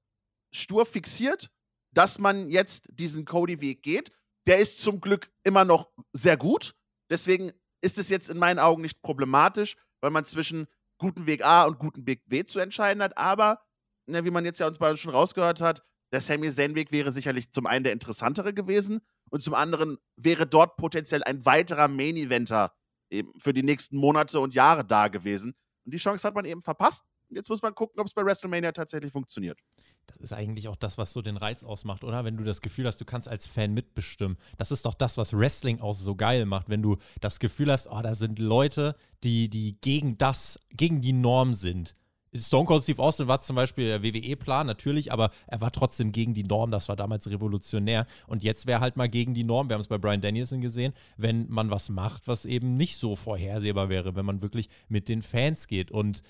[0.53, 1.49] stur fixiert,
[1.93, 4.11] dass man jetzt diesen Cody-Weg geht.
[4.47, 6.75] Der ist zum Glück immer noch sehr gut.
[7.09, 7.51] Deswegen
[7.81, 11.79] ist es jetzt in meinen Augen nicht problematisch, weil man zwischen guten Weg A und
[11.79, 13.17] guten Weg B zu entscheiden hat.
[13.17, 13.61] Aber,
[14.05, 15.81] ne, wie man jetzt ja uns beide schon rausgehört hat,
[16.11, 20.77] der Sami Zayn-Weg wäre sicherlich zum einen der interessantere gewesen und zum anderen wäre dort
[20.77, 22.71] potenziell ein weiterer Main-Eventer
[23.09, 25.55] eben für die nächsten Monate und Jahre da gewesen.
[25.83, 27.03] Und die Chance hat man eben verpasst.
[27.29, 29.59] Jetzt muss man gucken, ob es bei WrestleMania tatsächlich funktioniert.
[30.07, 32.23] Das ist eigentlich auch das, was so den Reiz ausmacht, oder?
[32.23, 34.37] Wenn du das Gefühl hast, du kannst als Fan mitbestimmen.
[34.57, 37.89] Das ist doch das, was Wrestling auch so geil macht, wenn du das Gefühl hast,
[37.89, 41.95] oh, da sind Leute, die, die gegen das, gegen die Norm sind.
[42.37, 46.33] Stone Cold Steve Austin war zum Beispiel der WWE-Plan, natürlich, aber er war trotzdem gegen
[46.33, 46.69] die Norm.
[46.71, 48.07] Das war damals revolutionär.
[48.27, 49.69] Und jetzt wäre halt mal gegen die Norm.
[49.69, 53.15] Wir haben es bei Brian Danielson gesehen, wenn man was macht, was eben nicht so
[53.15, 55.91] vorhersehbar wäre, wenn man wirklich mit den Fans geht.
[55.91, 56.23] Und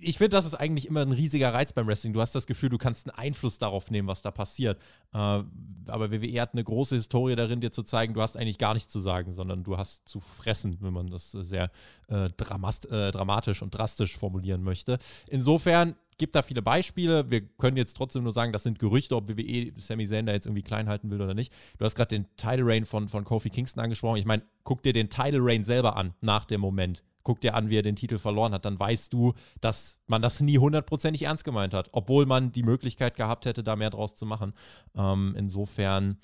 [0.00, 2.12] ich finde, das ist eigentlich immer ein riesiger Reiz beim Wrestling.
[2.12, 4.78] Du hast das Gefühl, du kannst einen Einfluss darauf nehmen, was da passiert.
[5.12, 8.74] Äh, aber WWE hat eine große Historie darin, dir zu zeigen, du hast eigentlich gar
[8.74, 11.70] nichts zu sagen, sondern du hast zu fressen, wenn man das sehr
[12.08, 14.98] äh, dramast, äh, dramatisch und drastisch formulieren möchte.
[15.28, 17.30] Insofern gibt da viele Beispiele.
[17.30, 20.46] Wir können jetzt trotzdem nur sagen, das sind Gerüchte, ob WWE Sami Zayn da jetzt
[20.46, 21.52] irgendwie klein halten will oder nicht.
[21.78, 24.18] Du hast gerade den Title Reign von, von Kofi Kingston angesprochen.
[24.18, 27.70] Ich meine, guck dir den Title Reign selber an nach dem Moment guck dir an,
[27.70, 31.44] wie er den Titel verloren hat, dann weißt du, dass man das nie hundertprozentig ernst
[31.44, 34.54] gemeint hat, obwohl man die Möglichkeit gehabt hätte, da mehr draus zu machen.
[34.96, 36.18] Ähm, insofern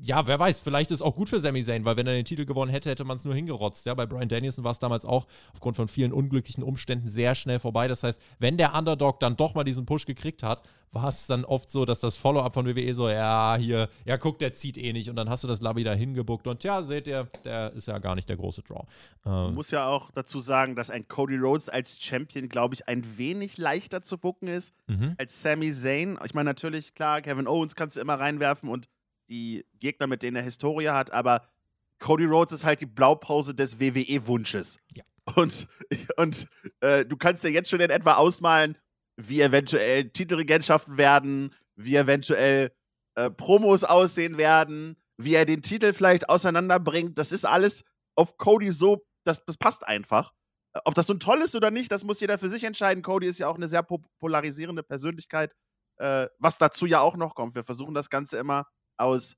[0.00, 2.24] ja, wer weiß, vielleicht ist es auch gut für Sami Zayn, weil wenn er den
[2.24, 3.86] Titel gewonnen hätte, hätte man es nur hingerotzt.
[3.86, 7.58] Ja, bei Brian Danielson war es damals auch aufgrund von vielen unglücklichen Umständen sehr schnell
[7.58, 7.88] vorbei.
[7.88, 11.44] Das heißt, wenn der Underdog dann doch mal diesen Push gekriegt hat, war es dann
[11.44, 14.92] oft so, dass das Follow-up von WWE so, ja, hier, ja, guck, der zieht eh
[14.92, 15.10] nicht.
[15.10, 17.98] Und dann hast du das Labby da hingebuckt und ja, seht ihr, der ist ja
[17.98, 18.84] gar nicht der große Draw.
[19.24, 22.88] Man ähm, muss ja auch dazu sagen, dass ein Cody Rhodes als Champion, glaube ich,
[22.88, 25.14] ein wenig leichter zu bucken ist mhm.
[25.18, 26.18] als Sami Zayn.
[26.24, 28.88] Ich meine, natürlich, klar, Kevin Owens kannst du immer reinwerfen und
[29.28, 31.46] die Gegner, mit denen er Historie hat, aber
[31.98, 34.78] Cody Rhodes ist halt die Blaupause des WWE-Wunsches.
[34.94, 35.04] Ja.
[35.36, 35.66] Und,
[36.16, 36.46] und
[36.80, 38.76] äh, du kannst dir jetzt schon in etwa ausmalen,
[39.16, 42.72] wie eventuell Titelregentschaften werden, wie eventuell
[43.14, 47.16] äh, Promos aussehen werden, wie er den Titel vielleicht auseinanderbringt.
[47.16, 47.84] Das ist alles
[48.16, 50.32] auf Cody so, das, das passt einfach.
[50.84, 53.02] Ob das nun toll ist oder nicht, das muss jeder für sich entscheiden.
[53.02, 53.86] Cody ist ja auch eine sehr
[54.20, 55.54] polarisierende Persönlichkeit,
[55.98, 57.54] äh, was dazu ja auch noch kommt.
[57.54, 59.36] Wir versuchen das Ganze immer aus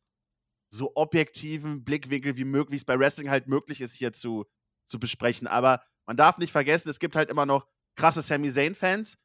[0.71, 4.47] so objektiven Blickwinkel wie möglich, es bei Wrestling halt möglich ist, hier zu,
[4.87, 5.47] zu besprechen.
[5.47, 7.67] Aber man darf nicht vergessen, es gibt halt immer noch
[7.97, 9.17] krasse Sami Zayn-Fans,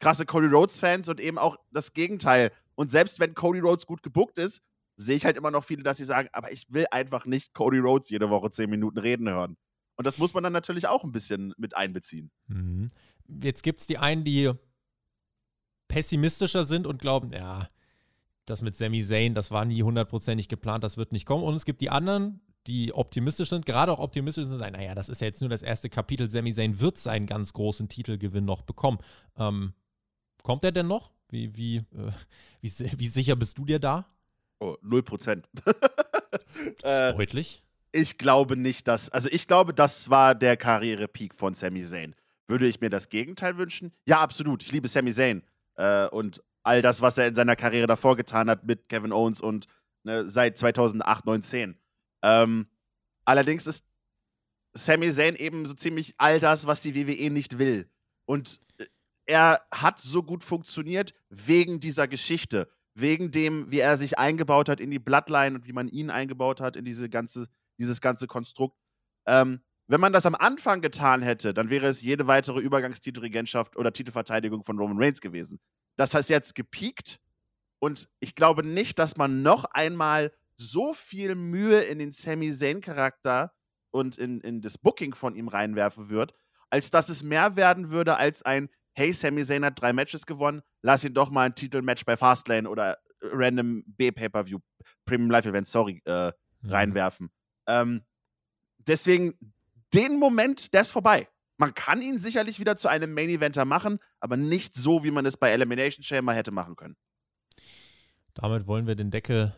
[0.00, 2.52] krasse Cody Rhodes-Fans und eben auch das Gegenteil.
[2.74, 4.60] Und selbst wenn Cody Rhodes gut gebuckt ist,
[4.96, 7.78] sehe ich halt immer noch viele, dass sie sagen, aber ich will einfach nicht Cody
[7.78, 9.56] Rhodes jede Woche zehn Minuten reden hören.
[9.96, 12.30] Und das muss man dann natürlich auch ein bisschen mit einbeziehen.
[12.48, 12.90] Mhm.
[13.42, 14.52] Jetzt gibt es die einen, die
[15.88, 17.68] pessimistischer sind und glauben, ja,
[18.46, 21.44] das mit Sami Zayn, das war nie hundertprozentig geplant, das wird nicht kommen.
[21.44, 25.20] Und es gibt die anderen, die optimistisch sind, gerade auch optimistisch sind, naja, das ist
[25.20, 26.30] ja jetzt nur das erste Kapitel.
[26.30, 28.98] Sami Zayn wird seinen ganz großen Titelgewinn noch bekommen.
[29.36, 29.72] Ähm,
[30.42, 31.10] kommt er denn noch?
[31.28, 32.12] Wie, wie, äh,
[32.60, 34.06] wie, wie, sicher bist du dir da?
[34.60, 35.48] Oh, null Prozent.
[36.82, 37.62] äh, deutlich.
[37.92, 42.14] Ich glaube nicht, dass, also ich glaube, das war der Karrierepeak von Sami Zayn.
[42.48, 43.92] Würde ich mir das Gegenteil wünschen?
[44.06, 44.62] Ja, absolut.
[44.62, 45.42] Ich liebe Sami Zayn.
[45.76, 49.40] Äh, und all das, was er in seiner Karriere davor getan hat mit Kevin Owens
[49.40, 49.66] und
[50.02, 51.78] ne, seit 2008, 9, 10.
[52.22, 52.66] Ähm,
[53.24, 53.84] allerdings ist
[54.74, 57.88] Sami Zayn eben so ziemlich all das, was die WWE nicht will.
[58.26, 58.86] Und äh,
[59.26, 64.80] er hat so gut funktioniert wegen dieser Geschichte, wegen dem, wie er sich eingebaut hat
[64.80, 67.46] in die Bloodline und wie man ihn eingebaut hat in diese ganze,
[67.78, 68.76] dieses ganze Konstrukt.
[69.26, 73.92] Ähm, wenn man das am Anfang getan hätte, dann wäre es jede weitere Übergangstitelregentschaft oder
[73.92, 75.60] Titelverteidigung von Roman Reigns gewesen.
[75.96, 77.20] Das heißt jetzt gepiekt
[77.78, 83.52] und ich glaube nicht, dass man noch einmal so viel Mühe in den Sami Zayn-Charakter
[83.90, 86.32] und in, in das Booking von ihm reinwerfen wird,
[86.70, 90.62] als dass es mehr werden würde als ein Hey, Sami Zayn hat drei Matches gewonnen,
[90.80, 94.58] lass ihn doch mal ein Titelmatch bei Fastlane oder Random B-Pay-Per-View,
[95.04, 96.32] Premium Live Event, sorry, äh,
[96.62, 96.70] mhm.
[96.70, 97.30] reinwerfen.
[97.66, 98.06] Ähm,
[98.78, 99.34] deswegen,
[99.92, 101.28] den Moment, der ist vorbei.
[101.58, 105.24] Man kann ihn sicherlich wieder zu einem Main Eventer machen, aber nicht so, wie man
[105.26, 106.96] es bei Elimination Chamber hätte machen können.
[108.34, 109.54] Damit wollen wir den Deckel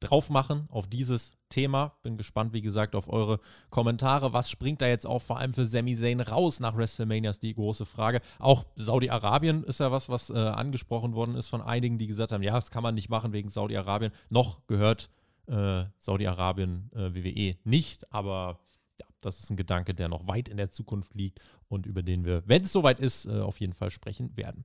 [0.00, 1.98] drauf machen auf dieses Thema.
[2.02, 4.32] Bin gespannt, wie gesagt, auf eure Kommentare.
[4.32, 7.54] Was springt da jetzt auch vor allem für Sami Zayn raus nach WrestleMania ist die
[7.54, 8.20] große Frage.
[8.38, 12.42] Auch Saudi-Arabien ist ja was, was äh, angesprochen worden ist von einigen, die gesagt haben,
[12.42, 14.12] ja, das kann man nicht machen wegen Saudi-Arabien.
[14.30, 15.10] Noch gehört
[15.46, 18.60] äh, Saudi-Arabien äh, WWE nicht, aber
[19.20, 22.42] das ist ein Gedanke, der noch weit in der Zukunft liegt und über den wir,
[22.46, 24.64] wenn es soweit ist, äh, auf jeden Fall sprechen werden.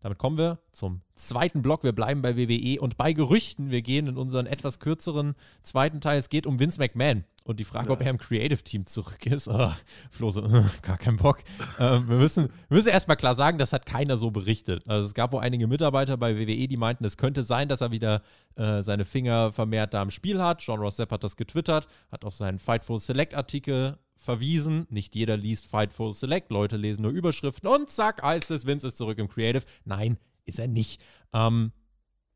[0.00, 1.84] Damit kommen wir zum zweiten Block.
[1.84, 3.70] Wir bleiben bei WWE und bei Gerüchten.
[3.70, 6.18] Wir gehen in unseren etwas kürzeren zweiten Teil.
[6.18, 7.92] Es geht um Vince McMahon und die Frage, ja.
[7.92, 9.48] ob er im Creative Team zurück ist.
[9.48, 9.72] Oh,
[10.10, 10.42] Flo so,
[10.82, 11.38] gar kein Bock.
[11.78, 14.88] ähm, wir müssen, wir müssen erstmal klar sagen, das hat keiner so berichtet.
[14.88, 17.90] Also es gab wohl einige Mitarbeiter bei WWE, die meinten, es könnte sein, dass er
[17.90, 18.22] wieder
[18.56, 20.62] äh, seine Finger vermehrt da im Spiel hat.
[20.62, 24.86] John Ross Sepp hat das getwittert, hat auf seinen Fightful Select Artikel verwiesen.
[24.88, 28.98] Nicht jeder liest Fightful Select, Leute lesen nur Überschriften und zack, heißt es, Vince ist
[28.98, 29.64] zurück im Creative.
[29.84, 31.00] Nein, ist er nicht.
[31.32, 31.72] Ähm,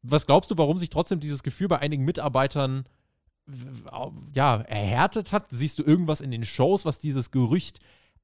[0.03, 2.85] was glaubst du, warum sich trotzdem dieses Gefühl bei einigen Mitarbeitern
[4.35, 5.46] ja, erhärtet hat?
[5.50, 7.80] Siehst du irgendwas in den Shows, was dieses Gerücht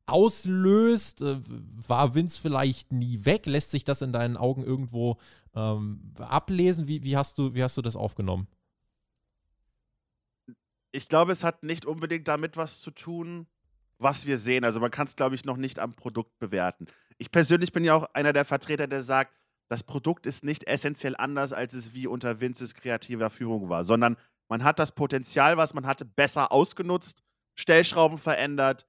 [0.06, 1.22] auslöst?
[1.22, 1.40] Äh,
[1.86, 3.46] war Vince vielleicht nie weg?
[3.46, 5.18] Lässt sich das in deinen Augen irgendwo
[5.54, 6.88] ähm, ablesen?
[6.88, 8.48] Wie, wie, hast du, wie hast du das aufgenommen?
[10.90, 13.46] Ich glaube, es hat nicht unbedingt damit was zu tun,
[13.98, 14.64] was wir sehen.
[14.64, 16.86] Also man kann es, glaube ich, noch nicht am Produkt bewerten.
[17.16, 19.32] Ich persönlich bin ja auch einer der Vertreter, der sagt,
[19.68, 24.18] das Produkt ist nicht essentiell anders, als es wie unter Vinces kreativer Führung war, sondern
[24.52, 27.22] man hat das Potenzial, was man hatte, besser ausgenutzt,
[27.58, 28.86] Stellschrauben verändert,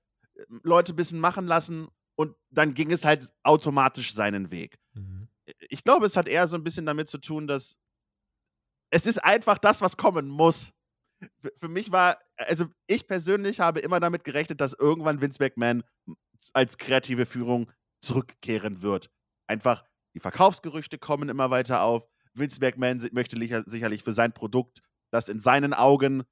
[0.63, 4.77] Leute ein bisschen machen lassen und dann ging es halt automatisch seinen Weg.
[4.93, 5.27] Mhm.
[5.69, 7.77] Ich glaube, es hat eher so ein bisschen damit zu tun, dass
[8.91, 10.73] es ist einfach das, was kommen muss
[11.55, 15.83] für mich war, also ich persönlich habe immer damit gerechnet, dass irgendwann Vince McMahon
[16.53, 17.71] als kreative Führung
[18.01, 19.09] zurückkehren wird.
[19.47, 22.07] Einfach die Verkaufsgerüchte kommen immer weiter auf.
[22.33, 24.81] Vince McMahon möchte sicherlich für sein Produkt
[25.13, 26.23] das in seinen Augen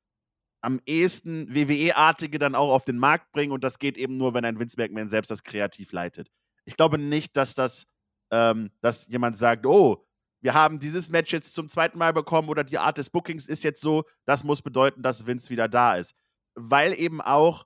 [0.61, 4.45] am ehesten WWE-artige dann auch auf den Markt bringen und das geht eben nur, wenn
[4.45, 6.29] ein Vince McMahon selbst das kreativ leitet.
[6.65, 7.85] Ich glaube nicht, dass das,
[8.31, 10.05] ähm, dass jemand sagt, oh,
[10.41, 13.63] wir haben dieses Match jetzt zum zweiten Mal bekommen oder die Art des Bookings ist
[13.63, 16.15] jetzt so, das muss bedeuten, dass Vince wieder da ist.
[16.55, 17.65] Weil eben auch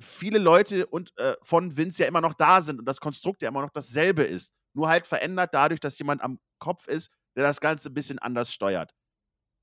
[0.00, 3.48] viele Leute und, äh, von Vince ja immer noch da sind und das Konstrukt ja
[3.48, 4.52] immer noch dasselbe ist.
[4.74, 8.52] Nur halt verändert dadurch, dass jemand am Kopf ist, der das Ganze ein bisschen anders
[8.52, 8.92] steuert.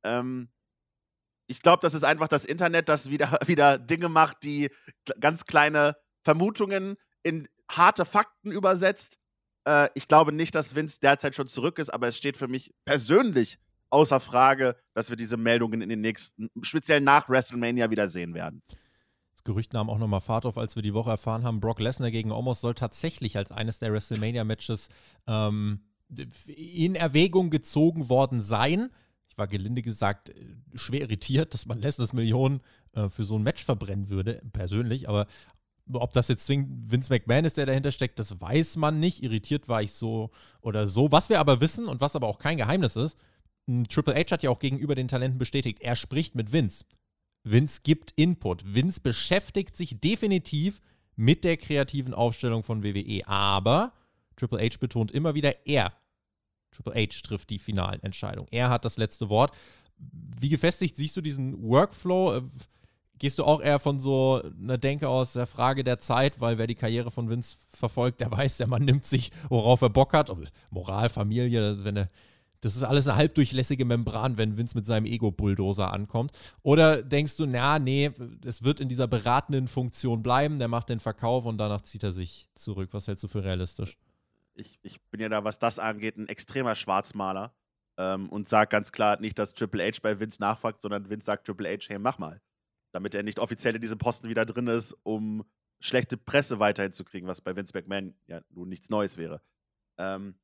[0.04, 0.50] Ähm,
[1.48, 4.70] ich glaube, das ist einfach das Internet, das wieder, wieder Dinge macht, die
[5.20, 9.18] ganz kleine Vermutungen in harte Fakten übersetzt
[9.68, 12.74] äh, ich glaube nicht, dass Vince derzeit schon zurück ist, aber es steht für mich
[12.86, 18.34] persönlich außer Frage, dass wir diese Meldungen in den nächsten, speziell nach WrestleMania, wieder sehen
[18.34, 18.62] werden.
[19.34, 22.12] Das Gerücht nahm auch nochmal Fahrt auf, als wir die Woche erfahren haben, Brock Lesnar
[22.12, 24.90] gegen Omos soll tatsächlich als eines der WrestleMania-Matches
[25.28, 25.82] ähm,
[26.48, 28.90] in Erwägung gezogen worden sein.
[29.38, 30.34] War gelinde gesagt äh,
[30.76, 32.62] schwer irritiert, dass man Lesnars Millionen
[32.94, 35.28] äh, für so ein Match verbrennen würde, persönlich, aber
[35.94, 39.24] ob das jetzt zwingend Vince McMahon ist, der dahinter steckt, das weiß man nicht.
[39.24, 41.14] Irritiert war ich so oder so.
[41.14, 43.18] Was wir aber wissen und was aber auch kein Geheimnis ist,
[43.90, 46.86] Triple H hat ja auch gegenüber den Talenten bestätigt, er spricht mit Vince.
[47.44, 48.64] Vince gibt Input.
[48.74, 50.82] Vince beschäftigt sich definitiv
[51.16, 53.28] mit der kreativen Aufstellung von WWE.
[53.28, 53.94] Aber
[54.36, 55.94] Triple H betont immer wieder, er,
[56.72, 58.48] Triple H, trifft die finalen Entscheidungen.
[58.52, 59.52] Er hat das letzte Wort.
[59.98, 62.42] Wie gefestigt siehst du diesen Workflow?
[63.20, 66.68] Gehst du auch eher von so einer Denke aus der Frage der Zeit, weil wer
[66.68, 70.32] die Karriere von Vince verfolgt, der weiß, der Mann nimmt sich, worauf er Bock hat.
[70.70, 72.10] Moral, Familie, wenn er,
[72.62, 76.32] das ist alles eine halbdurchlässige Membran, wenn Vince mit seinem Ego-Bulldozer ankommt.
[76.62, 78.12] Oder denkst du, na, nee,
[78.46, 82.14] es wird in dieser beratenden Funktion bleiben, der macht den Verkauf und danach zieht er
[82.14, 82.90] sich zurück.
[82.92, 83.98] Was hältst du für realistisch?
[84.58, 87.56] Ich, ich bin ja da, was das angeht, ein extremer Schwarzmaler
[87.98, 91.46] ähm, und sage ganz klar nicht, dass Triple H bei Vince nachfragt, sondern Vince sagt
[91.46, 92.42] Triple H, hey, mach mal
[92.98, 95.46] damit er nicht offiziell in diesem Posten wieder drin ist, um
[95.80, 99.42] schlechte Presse weiterhin zu kriegen, was bei Vince McMahon ja nun nichts Neues wäre.
[100.00, 100.40] Ähm,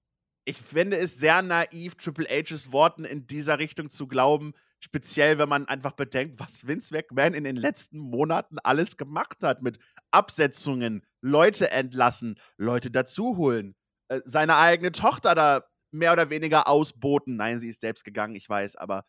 [0.46, 5.50] ich finde es sehr naiv, Triple H's Worten in dieser Richtung zu glauben, speziell wenn
[5.50, 9.80] man einfach bedenkt, was Vince McMahon in den letzten Monaten alles gemacht hat mit
[10.12, 13.74] Absetzungen, Leute entlassen, Leute dazuholen,
[14.14, 17.36] äh, seine eigene Tochter da mehr oder weniger ausboten.
[17.36, 19.06] Nein, sie ist selbst gegangen, ich weiß, aber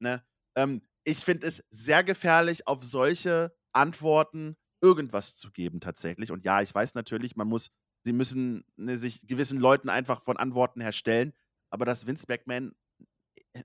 [0.00, 0.24] ne,
[0.56, 6.30] ähm, ich finde es sehr gefährlich, auf solche Antworten irgendwas zu geben tatsächlich.
[6.30, 7.70] Und ja, ich weiß natürlich, man muss,
[8.04, 11.32] sie müssen ne, sich gewissen Leuten einfach von Antworten herstellen.
[11.70, 12.74] Aber dass Vince McMahon
[13.52, 13.62] äh,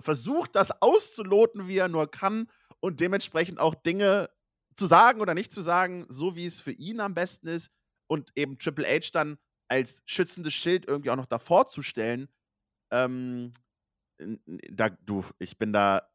[0.00, 4.28] versucht, das auszuloten, wie er nur kann und dementsprechend auch Dinge
[4.76, 7.70] zu sagen oder nicht zu sagen, so wie es für ihn am besten ist
[8.08, 9.38] und eben Triple H dann
[9.74, 12.28] als schützendes Schild irgendwie auch noch davor zu stellen,
[12.92, 13.50] ähm,
[14.70, 16.08] da, du, ich bin da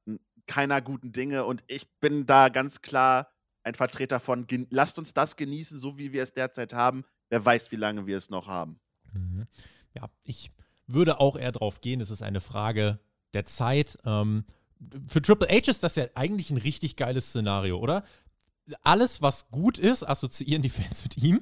[0.48, 3.30] keiner guten Dinge und ich bin da ganz klar
[3.64, 7.04] ein Vertreter von, lasst uns das genießen, so wie wir es derzeit haben.
[7.30, 8.80] Wer weiß, wie lange wir es noch haben.
[9.12, 9.46] Mhm.
[9.94, 10.52] Ja, ich
[10.88, 12.00] würde auch eher drauf gehen.
[12.00, 13.00] Es ist eine Frage
[13.34, 13.98] der Zeit.
[14.06, 14.46] Ähm,
[15.06, 18.06] für Triple H ist das ja eigentlich ein richtig geiles Szenario, oder?
[18.84, 21.42] Alles, was gut ist, assoziieren die Fans mit ihm.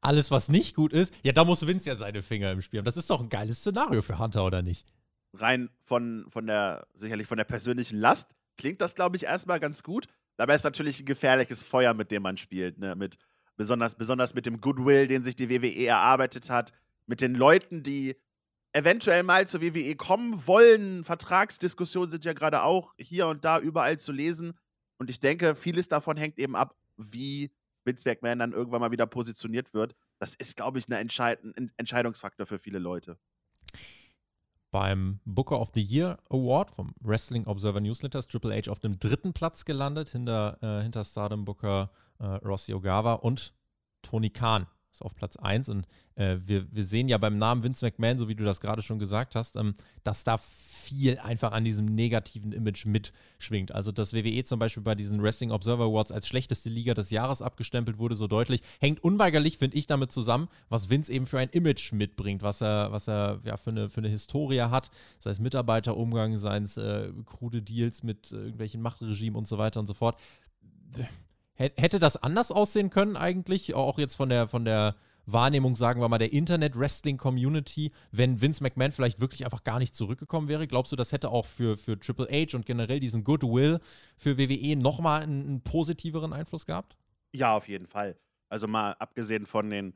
[0.00, 2.84] Alles, was nicht gut ist, ja, da muss Vince ja seine Finger im Spiel haben.
[2.84, 4.86] Das ist doch ein geiles Szenario für Hunter, oder nicht?
[5.34, 9.82] Rein von, von der, sicherlich von der persönlichen Last, klingt das, glaube ich, erstmal ganz
[9.82, 10.06] gut.
[10.36, 12.78] Dabei ist natürlich ein gefährliches Feuer, mit dem man spielt.
[12.78, 12.94] Ne?
[12.94, 13.18] Mit,
[13.56, 16.72] besonders, besonders mit dem Goodwill, den sich die WWE erarbeitet hat,
[17.06, 18.16] mit den Leuten, die
[18.72, 21.04] eventuell mal zur WWE kommen wollen.
[21.04, 24.52] Vertragsdiskussionen sind ja gerade auch hier und da überall zu lesen.
[24.98, 27.50] Und ich denke, vieles davon hängt eben ab, wie
[27.86, 29.94] Vince McMahon dann irgendwann mal wieder positioniert wird.
[30.18, 33.18] Das ist, glaube ich, Entscheid ein Entscheidungsfaktor für viele Leute.
[34.70, 38.98] Beim Booker of the Year Award vom Wrestling Observer Newsletter ist Triple H auf dem
[38.98, 43.54] dritten Platz gelandet, hinter, äh, hinter Stardom Booker äh, Rossi Ogawa und
[44.02, 45.68] Tony Khan ist auf Platz 1.
[45.68, 48.82] Und äh, wir, wir sehen ja beim Namen Vince McMahon, so wie du das gerade
[48.82, 53.72] schon gesagt hast, ähm, dass da viel einfach an diesem negativen Image mitschwingt.
[53.72, 57.42] Also, dass WWE zum Beispiel bei diesen Wrestling Observer Awards als schlechteste Liga des Jahres
[57.42, 61.48] abgestempelt wurde, so deutlich, hängt unweigerlich, finde ich, damit zusammen, was Vince eben für ein
[61.50, 65.40] Image mitbringt, was er, was er ja, für, eine, für eine Historie hat, sei es
[65.40, 69.94] Mitarbeiterumgang, seien es äh, krude Deals mit äh, irgendwelchen Machtregimen und so weiter und so
[69.94, 70.18] fort
[71.56, 74.94] Hätte das anders aussehen können eigentlich, auch jetzt von der, von der
[75.26, 80.48] Wahrnehmung, sagen wir mal, der Internet-Wrestling-Community, wenn Vince McMahon vielleicht wirklich einfach gar nicht zurückgekommen
[80.48, 80.66] wäre?
[80.66, 83.80] Glaubst du, das hätte auch für, für Triple H und generell diesen Goodwill
[84.16, 86.96] für WWE nochmal einen, einen positiveren Einfluss gehabt?
[87.32, 88.16] Ja, auf jeden Fall.
[88.48, 89.94] Also mal abgesehen von den,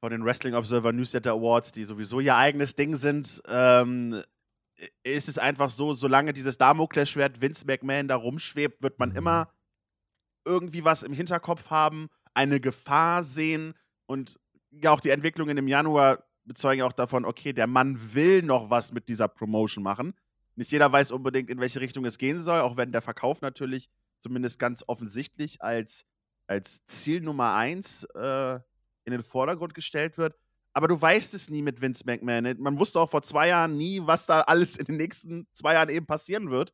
[0.00, 4.22] von den Wrestling Observer Newsletter Awards, die sowieso ihr eigenes Ding sind, ähm,
[5.02, 9.16] ist es einfach so, solange dieses Damoklesschwert Vince McMahon da rumschwebt, wird man mhm.
[9.16, 9.48] immer
[10.44, 13.74] irgendwie was im Hinterkopf haben, eine Gefahr sehen
[14.06, 14.38] und
[14.70, 18.92] ja auch die Entwicklungen im Januar bezeugen auch davon, okay, der Mann will noch was
[18.92, 20.14] mit dieser Promotion machen.
[20.54, 23.88] Nicht jeder weiß unbedingt, in welche Richtung es gehen soll, auch wenn der Verkauf natürlich
[24.20, 26.04] zumindest ganz offensichtlich als,
[26.46, 28.60] als Ziel Nummer eins äh,
[29.04, 30.36] in den Vordergrund gestellt wird.
[30.74, 32.56] Aber du weißt es nie mit Vince McMahon.
[32.58, 35.90] Man wusste auch vor zwei Jahren nie, was da alles in den nächsten zwei Jahren
[35.90, 36.72] eben passieren wird.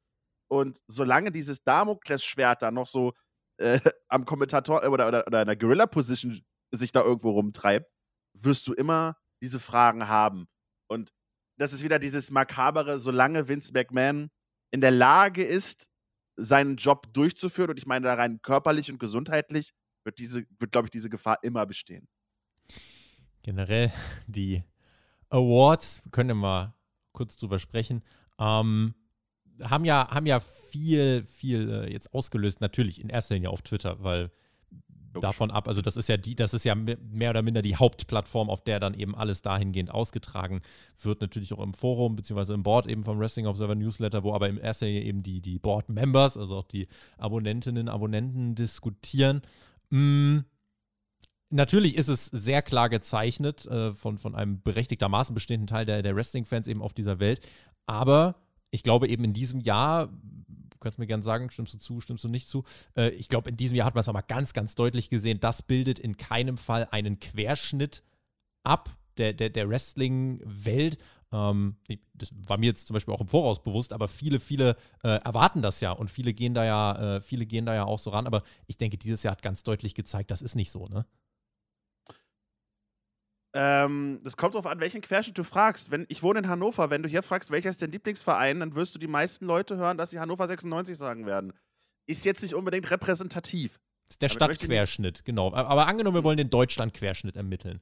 [0.48, 3.12] Und solange dieses Damoklesschwert da noch so
[3.58, 7.90] äh, am Kommentator oder, oder, oder in der Gorilla-Position sich da irgendwo rumtreibt,
[8.34, 10.48] wirst du immer diese Fragen haben.
[10.88, 11.12] Und
[11.58, 14.30] das ist wieder dieses Makabere, solange Vince McMahon
[14.70, 15.88] in der Lage ist,
[16.36, 19.72] seinen Job durchzuführen, und ich meine da rein körperlich und gesundheitlich,
[20.04, 22.08] wird, diese, wird glaube ich, diese Gefahr immer bestehen.
[23.42, 23.92] Generell
[24.26, 24.62] die
[25.30, 26.74] Awards, können wir mal
[27.12, 28.04] kurz drüber sprechen.
[28.38, 28.94] Ähm,
[29.62, 34.02] haben ja, haben ja viel, viel äh, jetzt ausgelöst, natürlich in erster Linie auf Twitter,
[34.02, 34.30] weil
[35.20, 38.50] davon ab, also das ist ja die, das ist ja mehr oder minder die Hauptplattform,
[38.50, 40.60] auf der dann eben alles dahingehend ausgetragen
[41.00, 44.48] wird, natürlich auch im Forum, beziehungsweise im Board eben vom Wrestling Observer Newsletter, wo aber
[44.48, 49.42] in erster Linie eben die, die Board-Members, also auch die Abonnentinnen, Abonnenten diskutieren.
[49.90, 50.40] Mm,
[51.50, 56.14] Natürlich ist es sehr klar gezeichnet äh, von, von einem berechtigtermaßen bestehenden Teil der, der
[56.14, 57.40] Wrestling-Fans eben auf dieser Welt,
[57.86, 58.34] aber
[58.70, 62.24] ich glaube eben in diesem Jahr, du kannst mir gerne sagen, stimmst du zu, stimmst
[62.24, 62.64] du nicht zu,
[62.96, 65.62] äh, ich glaube in diesem Jahr hat man es nochmal ganz, ganz deutlich gesehen, das
[65.62, 68.02] bildet in keinem Fall einen Querschnitt
[68.64, 70.98] ab der, der, der Wrestling-Welt.
[71.32, 71.76] Ähm,
[72.14, 75.60] das war mir jetzt zum Beispiel auch im Voraus bewusst, aber viele, viele äh, erwarten
[75.60, 78.26] das ja und viele gehen da ja, äh, viele gehen da ja auch so ran.
[78.26, 81.04] Aber ich denke, dieses Jahr hat ganz deutlich gezeigt, das ist nicht so, ne?
[83.54, 85.90] Ähm, das kommt darauf an, welchen Querschnitt du fragst.
[85.90, 86.90] Wenn, ich wohne in Hannover.
[86.90, 89.96] Wenn du hier fragst, welcher ist dein Lieblingsverein, dann wirst du die meisten Leute hören,
[89.96, 91.52] dass sie Hannover 96 sagen werden.
[92.06, 93.78] Ist jetzt nicht unbedingt repräsentativ.
[94.06, 95.52] Das ist der Stadtquerschnitt, genau.
[95.52, 97.80] Aber angenommen, wir wollen den Deutschlandquerschnitt ermitteln.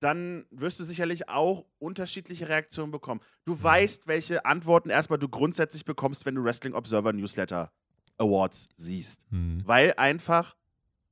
[0.00, 3.20] Dann wirst du sicherlich auch unterschiedliche Reaktionen bekommen.
[3.44, 3.62] Du mhm.
[3.62, 7.70] weißt, welche Antworten erstmal du grundsätzlich bekommst, wenn du Wrestling Observer Newsletter
[8.16, 9.30] Awards siehst.
[9.30, 9.62] Mhm.
[9.66, 10.56] Weil einfach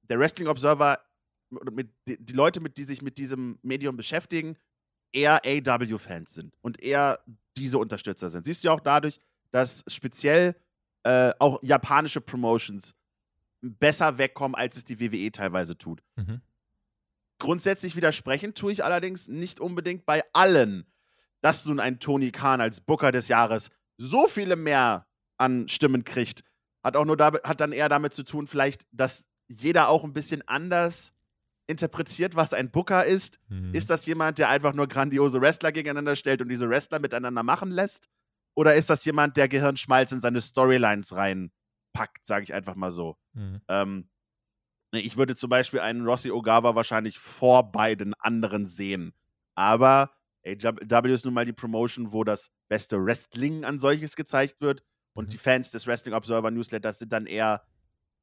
[0.03, 1.01] der Wrestling Observer
[1.51, 4.57] mit, die, Leute, mit, die sich mit diesem Medium beschäftigen,
[5.13, 7.21] eher AW-Fans sind und eher
[7.57, 8.45] diese Unterstützer sind.
[8.45, 10.55] Siehst du ja auch dadurch, dass speziell
[11.05, 12.95] äh, auch japanische Promotions
[13.61, 16.03] besser wegkommen, als es die WWE teilweise tut.
[16.17, 16.41] Mhm.
[17.39, 20.87] Grundsätzlich widersprechen tue ich allerdings nicht unbedingt bei allen,
[21.41, 25.07] dass nun ein Tony Khan als Booker des Jahres so viele mehr
[25.39, 26.43] an Stimmen kriegt.
[26.83, 30.13] Hat auch nur da, hat dann eher damit zu tun, vielleicht, dass jeder auch ein
[30.13, 31.13] bisschen anders
[31.69, 33.39] interpretiert, was ein Booker ist.
[33.49, 33.75] Mhm.
[33.75, 37.71] Ist das jemand, der einfach nur grandiose Wrestler gegeneinander stellt und diese Wrestler miteinander machen
[37.71, 38.09] lässt?
[38.55, 43.17] Oder ist das jemand, der Gehirnschmalz in seine Storylines reinpackt, sage ich einfach mal so?
[43.35, 43.61] Mhm.
[43.69, 44.09] Ähm,
[44.93, 49.13] ich würde zum Beispiel einen Rossi Ogawa wahrscheinlich vor beiden anderen sehen.
[49.55, 50.11] Aber
[50.45, 54.83] AW ist nun mal die Promotion, wo das beste Wrestling an solches gezeigt wird.
[55.13, 55.31] Und mhm.
[55.31, 57.63] die Fans des Wrestling Observer Newsletters sind dann eher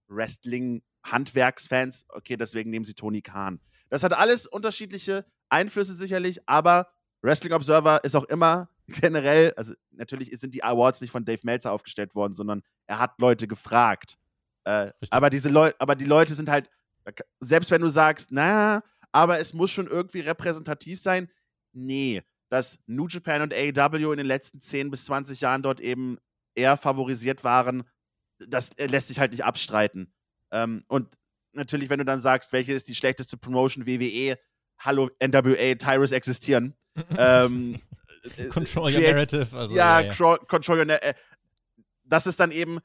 [0.07, 3.59] Wrestling-Handwerksfans, okay, deswegen nehmen sie Tony Khan.
[3.89, 6.87] Das hat alles unterschiedliche Einflüsse sicherlich, aber
[7.21, 11.71] Wrestling Observer ist auch immer generell, also natürlich sind die Awards nicht von Dave Meltzer
[11.71, 14.17] aufgestellt worden, sondern er hat Leute gefragt.
[14.63, 16.69] Äh, aber diese Leute, aber die Leute sind halt,
[17.39, 18.81] selbst wenn du sagst, na,
[19.11, 21.29] aber es muss schon irgendwie repräsentativ sein,
[21.71, 26.17] nee, dass New Japan und AEW in den letzten 10 bis 20 Jahren dort eben
[26.55, 27.83] eher favorisiert waren,
[28.39, 30.13] das äh, lässt sich halt nicht abstreiten.
[30.51, 31.17] Ähm, und
[31.53, 34.37] natürlich, wenn du dann sagst, welche ist die schlechteste Promotion WWE,
[34.79, 36.75] hallo NWA, Tyrus existieren.
[37.17, 37.79] ähm,
[38.37, 39.57] äh, Control Your Narrative.
[39.57, 40.37] Also, ja, ja, ja.
[40.47, 41.09] Control Your Narrative.
[41.09, 41.13] Äh,
[42.03, 42.79] das ist dann eben,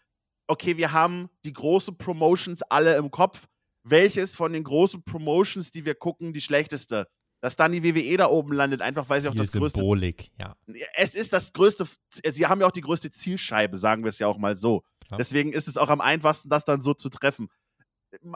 [0.46, 3.46] okay, wir haben die großen Promotions alle im Kopf.
[3.82, 7.08] Welches von den großen Promotions, die wir gucken, die schlechteste?
[7.40, 9.78] Dass dann die WWE da oben landet, einfach weil sie auch das größte.
[9.78, 10.54] Symbolik, ja.
[10.94, 14.26] Es ist das größte, sie haben ja auch die größte Zielscheibe, sagen wir es ja
[14.26, 14.84] auch mal so.
[15.18, 17.48] Deswegen ist es auch am einfachsten, das dann so zu treffen.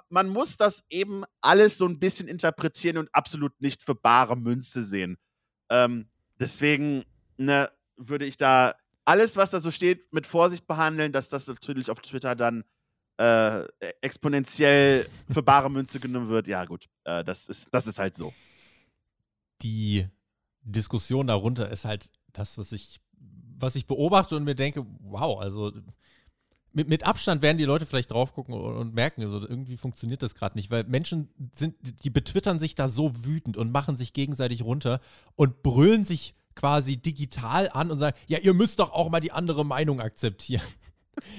[0.09, 4.85] Man muss das eben alles so ein bisschen interpretieren und absolut nicht für bare Münze
[4.85, 5.16] sehen.
[5.68, 6.09] Ähm,
[6.39, 7.05] deswegen
[7.37, 11.91] ne, würde ich da alles, was da so steht, mit Vorsicht behandeln, dass das natürlich
[11.91, 12.64] auf Twitter dann
[13.16, 13.64] äh,
[14.01, 16.47] exponentiell für bare Münze genommen wird.
[16.47, 18.33] Ja, gut, äh, das, ist, das ist halt so.
[19.62, 20.07] Die
[20.62, 23.01] Diskussion darunter ist halt das, was ich,
[23.59, 25.72] was ich beobachte und mir denke, wow, also
[26.75, 30.22] mit, mit Abstand werden die Leute vielleicht drauf gucken und, und merken, also irgendwie funktioniert
[30.22, 34.12] das gerade nicht, weil Menschen sind, die betwittern sich da so wütend und machen sich
[34.12, 35.01] gegenseitig runter
[35.37, 39.33] und brüllen sich quasi digital an und sagen, ja, ihr müsst doch auch mal die
[39.33, 40.62] andere Meinung akzeptieren.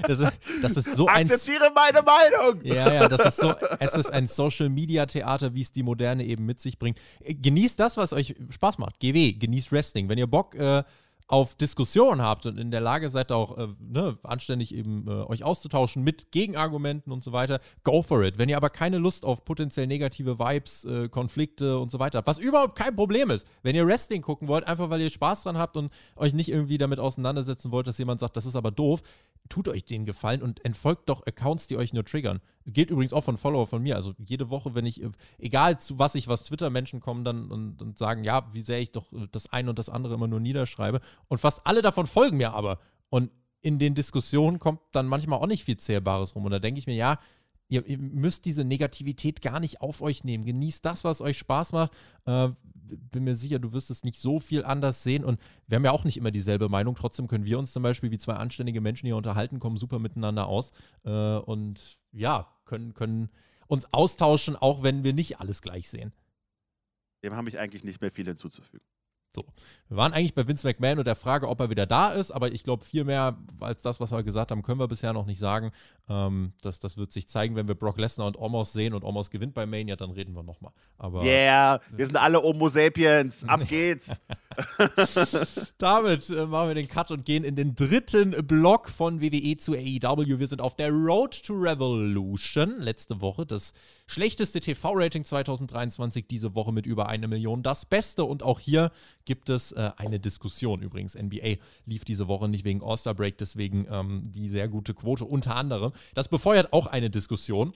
[0.07, 0.31] Das ist,
[0.61, 1.29] das ist so ein.
[1.29, 2.63] Akzeptiere meine Meinung!
[2.63, 3.53] Ja, ja, das ist so.
[3.79, 6.97] Es ist ein Social Media Theater, wie es die Moderne eben mit sich bringt.
[7.25, 9.01] Genießt das, was euch Spaß macht.
[9.01, 10.07] GW, genießt Wrestling.
[10.07, 10.85] Wenn ihr Bock äh,
[11.27, 15.43] auf Diskussion habt und in der Lage seid, auch äh, ne, anständig eben äh, euch
[15.43, 18.37] auszutauschen mit Gegenargumenten und so weiter, go for it.
[18.37, 22.27] Wenn ihr aber keine Lust auf potenziell negative Vibes, äh, Konflikte und so weiter habt,
[22.27, 25.57] was überhaupt kein Problem ist, wenn ihr Wrestling gucken wollt, einfach weil ihr Spaß dran
[25.57, 29.01] habt und euch nicht irgendwie damit auseinandersetzen wollt, dass jemand sagt, das ist aber doof,
[29.49, 32.41] tut euch den Gefallen und entfolgt doch Accounts, die euch nur triggern.
[32.65, 33.95] Gilt übrigens auch von Follower von mir.
[33.95, 35.01] Also jede Woche, wenn ich,
[35.37, 38.91] egal zu was ich was Twitter-Menschen kommen dann und, und sagen, ja, wie sehr ich
[38.91, 40.99] doch das eine und das andere immer nur niederschreibe.
[41.27, 42.79] Und fast alle davon folgen mir aber.
[43.09, 43.31] Und
[43.61, 46.45] in den Diskussionen kommt dann manchmal auch nicht viel Zählbares rum.
[46.45, 47.19] Und da denke ich mir, ja,
[47.67, 50.45] ihr, ihr, müsst diese Negativität gar nicht auf euch nehmen.
[50.45, 51.93] Genießt das, was euch Spaß macht.
[52.25, 55.23] Äh, bin mir sicher, du wirst es nicht so viel anders sehen.
[55.23, 56.95] Und wir haben ja auch nicht immer dieselbe Meinung.
[56.95, 60.47] Trotzdem können wir uns zum Beispiel wie zwei anständige Menschen hier unterhalten, kommen super miteinander
[60.47, 60.71] aus.
[61.03, 63.29] Äh, und ja, können, können
[63.67, 66.13] uns austauschen, auch wenn wir nicht alles gleich sehen.
[67.23, 68.85] Dem habe ich eigentlich nicht mehr viel hinzuzufügen.
[69.35, 69.45] So.
[69.89, 72.51] Wir waren eigentlich bei Vince McMahon und der Frage, ob er wieder da ist, aber
[72.51, 75.37] ich glaube, viel mehr als das, was wir gesagt haben, können wir bisher noch nicht
[75.37, 75.71] sagen.
[76.09, 79.29] Ähm, das, das wird sich zeigen, wenn wir Brock Lesnar und Omos sehen und Omos
[79.29, 80.71] gewinnt bei Mania, dann reden wir nochmal.
[81.23, 83.47] Yeah, wir sind alle Homo sapiens.
[83.47, 84.19] Ab geht's.
[85.77, 89.73] Damit äh, machen wir den Cut und gehen in den dritten Block von WWE zu
[89.73, 90.39] AEW.
[90.39, 92.79] Wir sind auf der Road to Revolution.
[92.79, 93.73] Letzte Woche das
[94.07, 97.63] schlechteste TV-Rating 2023, diese Woche mit über eine Million.
[97.63, 98.91] Das Beste und auch hier
[99.25, 100.81] gibt es äh, eine Diskussion.
[100.81, 105.25] Übrigens, NBA lief diese Woche nicht wegen All-Star Break, deswegen ähm, die sehr gute Quote
[105.25, 105.91] unter anderem.
[106.13, 107.73] Das befeuert auch eine Diskussion.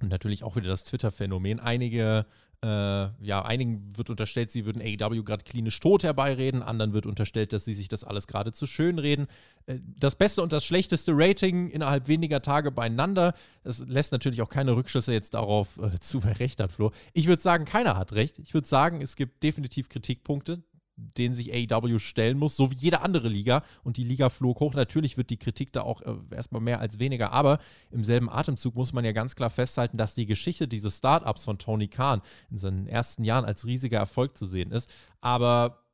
[0.00, 1.60] Und natürlich auch wieder das Twitter-Phänomen.
[1.60, 2.26] Einige
[2.64, 7.52] äh, ja, einigen wird unterstellt, sie würden AEW gerade klinisch tot herbeireden, anderen wird unterstellt,
[7.52, 9.26] dass sie sich das alles gerade zu schön reden.
[9.66, 13.34] Äh, das beste und das schlechteste Rating innerhalb weniger Tage beieinander.
[13.64, 16.90] Das lässt natürlich auch keine Rückschlüsse jetzt darauf äh, zu, wer recht hat, Flo.
[17.12, 18.38] Ich würde sagen, keiner hat recht.
[18.38, 20.62] Ich würde sagen, es gibt definitiv Kritikpunkte
[20.96, 23.62] den sich AEW stellen muss, so wie jede andere Liga.
[23.82, 24.74] Und die Liga flog hoch.
[24.74, 27.58] Natürlich wird die Kritik da auch äh, erstmal mehr als weniger, aber
[27.90, 31.58] im selben Atemzug muss man ja ganz klar festhalten, dass die Geschichte dieses Startups von
[31.58, 34.92] Tony Khan in seinen ersten Jahren als riesiger Erfolg zu sehen ist.
[35.20, 35.84] Aber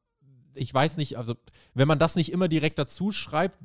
[0.54, 1.34] ich weiß nicht, also
[1.74, 3.58] wenn man das nicht immer direkt dazu schreibt,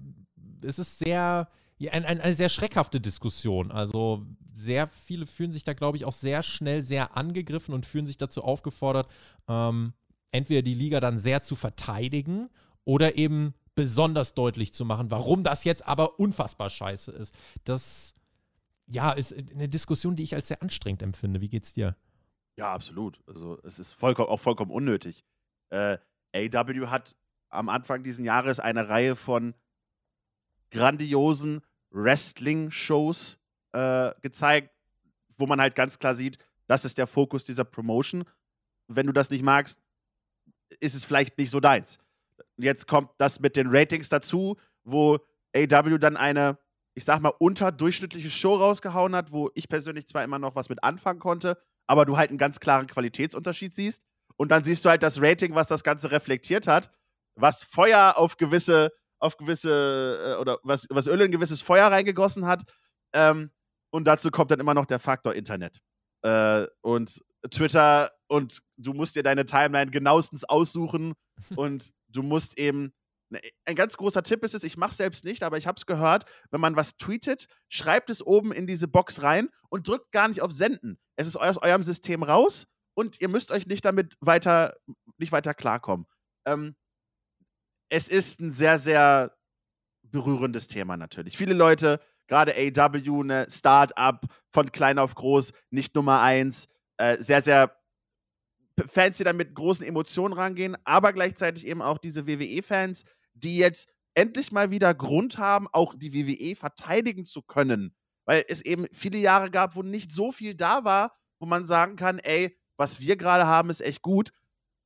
[0.61, 1.49] ist es sehr.
[1.77, 3.69] Ja, ein, ein, eine sehr schreckhafte Diskussion.
[3.69, 4.25] Also
[4.55, 8.15] sehr viele fühlen sich da, glaube ich, auch sehr schnell sehr angegriffen und fühlen sich
[8.15, 9.09] dazu aufgefordert,
[9.49, 9.91] ähm,
[10.35, 12.49] entweder die Liga dann sehr zu verteidigen
[12.83, 17.35] oder eben besonders deutlich zu machen, warum das jetzt aber unfassbar scheiße ist.
[17.65, 18.15] Das
[18.87, 21.41] ja, ist eine Diskussion, die ich als sehr anstrengend empfinde.
[21.41, 21.95] Wie geht's dir?
[22.57, 23.21] Ja, absolut.
[23.27, 25.25] Also es ist vollkommen, auch vollkommen unnötig.
[25.69, 25.97] Äh,
[26.33, 27.15] AW hat
[27.49, 29.53] am Anfang dieses Jahres eine Reihe von
[30.71, 31.61] grandiosen
[31.91, 33.39] Wrestling-Shows
[33.73, 34.71] äh, gezeigt,
[35.37, 38.23] wo man halt ganz klar sieht, das ist der Fokus dieser Promotion.
[38.87, 39.81] Wenn du das nicht magst,
[40.79, 41.99] ist es vielleicht nicht so deins.
[42.57, 45.19] Jetzt kommt das mit den Ratings dazu, wo
[45.55, 46.57] AW dann eine
[46.95, 50.83] ich sag mal, unterdurchschnittliche Show rausgehauen hat, wo ich persönlich zwar immer noch was mit
[50.83, 54.01] anfangen konnte, aber du halt einen ganz klaren Qualitätsunterschied siehst.
[54.37, 56.89] Und dann siehst du halt das Rating, was das Ganze reflektiert hat,
[57.35, 62.45] was Feuer auf gewisse, auf gewisse, äh, oder was, was Öl in gewisses Feuer reingegossen
[62.45, 62.63] hat.
[63.13, 63.51] Ähm,
[63.91, 65.79] und dazu kommt dann immer noch der Faktor Internet.
[66.21, 71.13] Äh, und Twitter und du musst dir deine Timeline genauestens aussuchen
[71.55, 72.93] und du musst eben
[73.29, 75.85] ne, ein ganz großer Tipp ist es, ich mache selbst nicht, aber ich habe es
[75.85, 80.27] gehört, wenn man was tweetet, schreibt es oben in diese Box rein und drückt gar
[80.27, 80.97] nicht auf Senden.
[81.15, 84.75] Es ist aus eurem System raus und ihr müsst euch nicht damit weiter,
[85.17, 86.07] nicht weiter klarkommen.
[86.47, 86.75] Ähm,
[87.89, 89.35] es ist ein sehr, sehr
[90.03, 91.37] berührendes Thema natürlich.
[91.37, 96.67] Viele Leute, gerade AW, ne, Start-up, von klein auf groß, nicht Nummer eins,
[96.97, 97.75] äh, sehr, sehr
[98.87, 103.89] Fans, die dann mit großen Emotionen rangehen, aber gleichzeitig eben auch diese WWE-Fans, die jetzt
[104.15, 107.95] endlich mal wieder Grund haben, auch die WWE verteidigen zu können.
[108.25, 111.95] Weil es eben viele Jahre gab, wo nicht so viel da war, wo man sagen
[111.95, 114.31] kann, ey, was wir gerade haben, ist echt gut.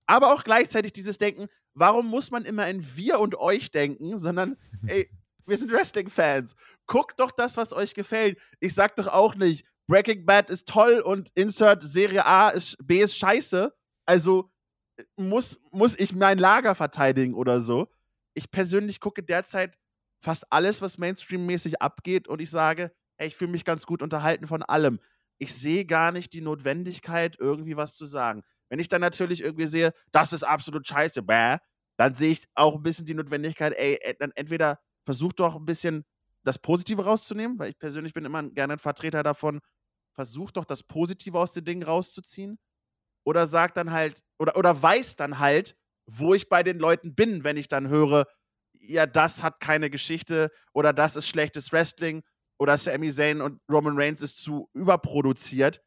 [0.08, 4.58] Aber auch gleichzeitig dieses Denken, warum muss man immer in wir und euch denken, sondern,
[4.88, 5.10] ey,
[5.46, 6.56] wir sind Wrestling-Fans.
[6.86, 8.40] Guckt doch das, was euch gefällt.
[8.60, 13.02] Ich sag doch auch nicht, Breaking Bad ist toll und Insert Serie A ist B
[13.02, 13.74] ist scheiße.
[14.10, 14.49] Also
[15.18, 17.89] muss, muss ich mein Lager verteidigen oder so.
[18.34, 19.78] Ich persönlich gucke derzeit
[20.20, 24.47] fast alles, was Mainstream-mäßig abgeht und ich sage, ey, ich fühle mich ganz gut unterhalten
[24.47, 24.99] von allem.
[25.38, 28.41] Ich sehe gar nicht die Notwendigkeit, irgendwie was zu sagen.
[28.70, 31.57] Wenn ich dann natürlich irgendwie sehe, das ist absolut scheiße, bäh,
[31.97, 36.03] dann sehe ich auch ein bisschen die Notwendigkeit, ey, dann entweder versucht doch ein bisschen
[36.43, 39.60] das Positive rauszunehmen, weil ich persönlich bin immer gerne ein Vertreter davon,
[40.16, 42.57] versucht doch das Positive aus den Dingen rauszuziehen.
[43.24, 47.43] Oder sagt dann halt, oder, oder weiß dann halt, wo ich bei den Leuten bin,
[47.43, 48.26] wenn ich dann höre,
[48.74, 52.24] ja, das hat keine Geschichte oder das ist schlechtes Wrestling
[52.57, 55.82] oder Sami Zayn und Roman Reigns ist zu überproduziert.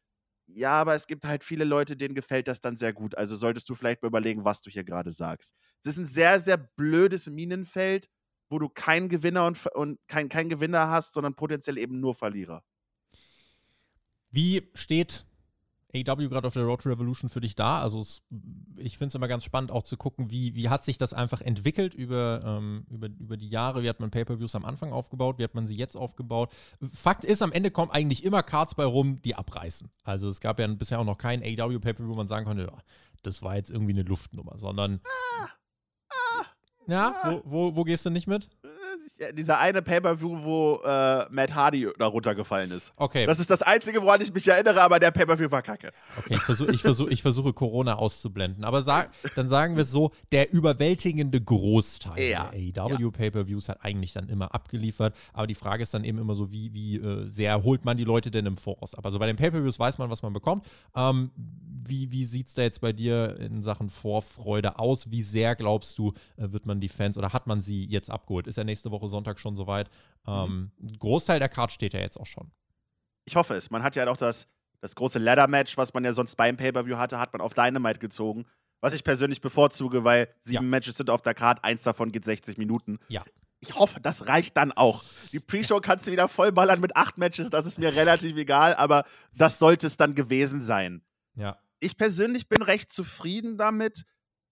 [0.47, 3.15] Ja, aber es gibt halt viele Leute, denen gefällt das dann sehr gut.
[3.15, 5.53] Also solltest du vielleicht mal überlegen, was du hier gerade sagst.
[5.81, 8.09] Es ist ein sehr, sehr blödes Minenfeld,
[8.49, 12.63] wo du keinen Gewinner und, und kein, kein Gewinner hast, sondern potenziell eben nur Verlierer.
[14.31, 15.25] Wie steht
[15.95, 17.81] AW gerade auf der Road to Revolution für dich da?
[17.81, 18.21] Also es,
[18.77, 21.41] ich finde es immer ganz spannend auch zu gucken, wie, wie hat sich das einfach
[21.41, 25.43] entwickelt über, ähm, über, über die Jahre, wie hat man Pay-Per-Views am Anfang aufgebaut, wie
[25.43, 26.51] hat man sie jetzt aufgebaut.
[26.91, 29.91] Fakt ist, am Ende kommen eigentlich immer Cards bei rum, die abreißen.
[30.03, 32.77] Also es gab ja bisher auch noch kein AW Pay-Per-View, wo man sagen konnte, ja,
[33.21, 35.47] das war jetzt irgendwie eine Luftnummer, sondern ah,
[36.09, 36.45] ah,
[36.87, 37.31] ja, ah.
[37.31, 38.49] Wo, wo, wo gehst du nicht mit?
[39.33, 42.93] Dieser eine Pay-Per-View, wo äh, Matt Hardy da runtergefallen ist.
[42.97, 43.25] Okay.
[43.25, 45.91] Das ist das Einzige, woran ich mich erinnere, aber der Pay-Per-View war kacke.
[46.17, 48.63] Okay, ich, versuch, ich, versuch, ich versuche Corona auszublenden.
[48.63, 52.51] Aber sag, dann sagen wir es so: der überwältigende Großteil ja.
[52.53, 53.11] der AEW ja.
[53.11, 55.15] Pay-Per-Views hat eigentlich dann immer abgeliefert.
[55.33, 58.03] Aber die Frage ist dann eben immer so: wie, wie äh, sehr holt man die
[58.03, 59.05] Leute denn im Voraus ab?
[59.05, 60.65] Also bei den Pay-Per-Views weiß man, was man bekommt.
[60.95, 61.31] Ähm,
[61.87, 65.11] wie wie sieht es da jetzt bei dir in Sachen Vorfreude aus?
[65.11, 68.47] Wie sehr glaubst du, äh, wird man die Fans oder hat man sie jetzt abgeholt?
[68.47, 69.89] Ist ja nächste Woche Sonntag schon soweit.
[70.25, 70.33] Mhm.
[70.33, 72.51] Ähm, ein Großteil der Card steht ja jetzt auch schon.
[73.25, 73.71] Ich hoffe es.
[73.71, 74.47] Man hat ja auch das,
[74.81, 78.45] das große Ladder-Match, was man ja sonst beim Pay-Per-View hatte, hat man auf Dynamite gezogen.
[78.81, 80.69] Was ich persönlich bevorzuge, weil sieben ja.
[80.69, 82.99] Matches sind auf der Card, eins davon geht 60 Minuten.
[83.07, 83.23] Ja.
[83.61, 85.05] Ich hoffe, das reicht dann auch.
[85.31, 89.05] Die Pre-Show kannst du wieder vollballern mit acht Matches, das ist mir relativ egal, aber
[89.33, 91.01] das sollte es dann gewesen sein.
[91.35, 91.57] Ja.
[91.83, 94.05] Ich persönlich bin recht zufrieden damit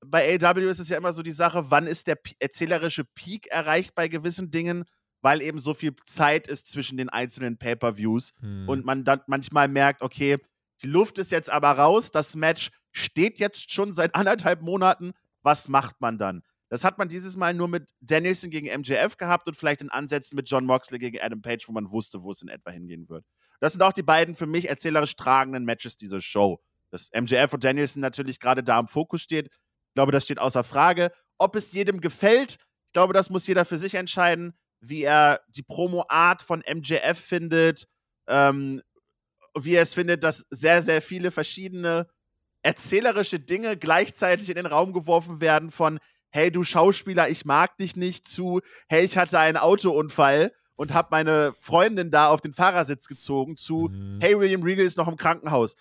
[0.06, 3.96] bei AW ist es ja immer so die Sache, wann ist der erzählerische Peak erreicht
[3.96, 4.84] bei gewissen Dingen,
[5.22, 8.68] weil eben so viel Zeit ist zwischen den einzelnen Pay-per-Views hm.
[8.68, 10.38] und man dann manchmal merkt, okay,
[10.82, 15.12] die Luft ist jetzt aber raus, das Match steht jetzt schon seit anderthalb Monaten,
[15.44, 16.42] was macht man dann?
[16.70, 20.38] Das hat man dieses Mal nur mit Danielson gegen MJF gehabt und vielleicht in Ansätzen
[20.38, 23.26] mit John Moxley gegen Adam Page, wo man wusste, wo es in etwa hingehen wird.
[23.60, 26.62] Das sind auch die beiden für mich erzählerisch tragenden Matches dieser Show.
[26.92, 30.64] Dass MJF und Danielson natürlich gerade da im Fokus steht, ich glaube, das steht außer
[30.64, 31.12] Frage.
[31.38, 35.64] Ob es jedem gefällt, ich glaube, das muss jeder für sich entscheiden, wie er die
[35.64, 37.88] Promo-Art von MJF findet,
[38.28, 38.82] ähm,
[39.58, 42.08] wie er es findet, dass sehr, sehr viele verschiedene
[42.64, 47.96] erzählerische Dinge gleichzeitig in den Raum geworfen werden von hey du Schauspieler, ich mag dich
[47.96, 53.08] nicht zu hey, ich hatte einen Autounfall und habe meine Freundin da auf den Fahrersitz
[53.08, 54.20] gezogen zu mhm.
[54.22, 55.76] hey, William Regal ist noch im Krankenhaus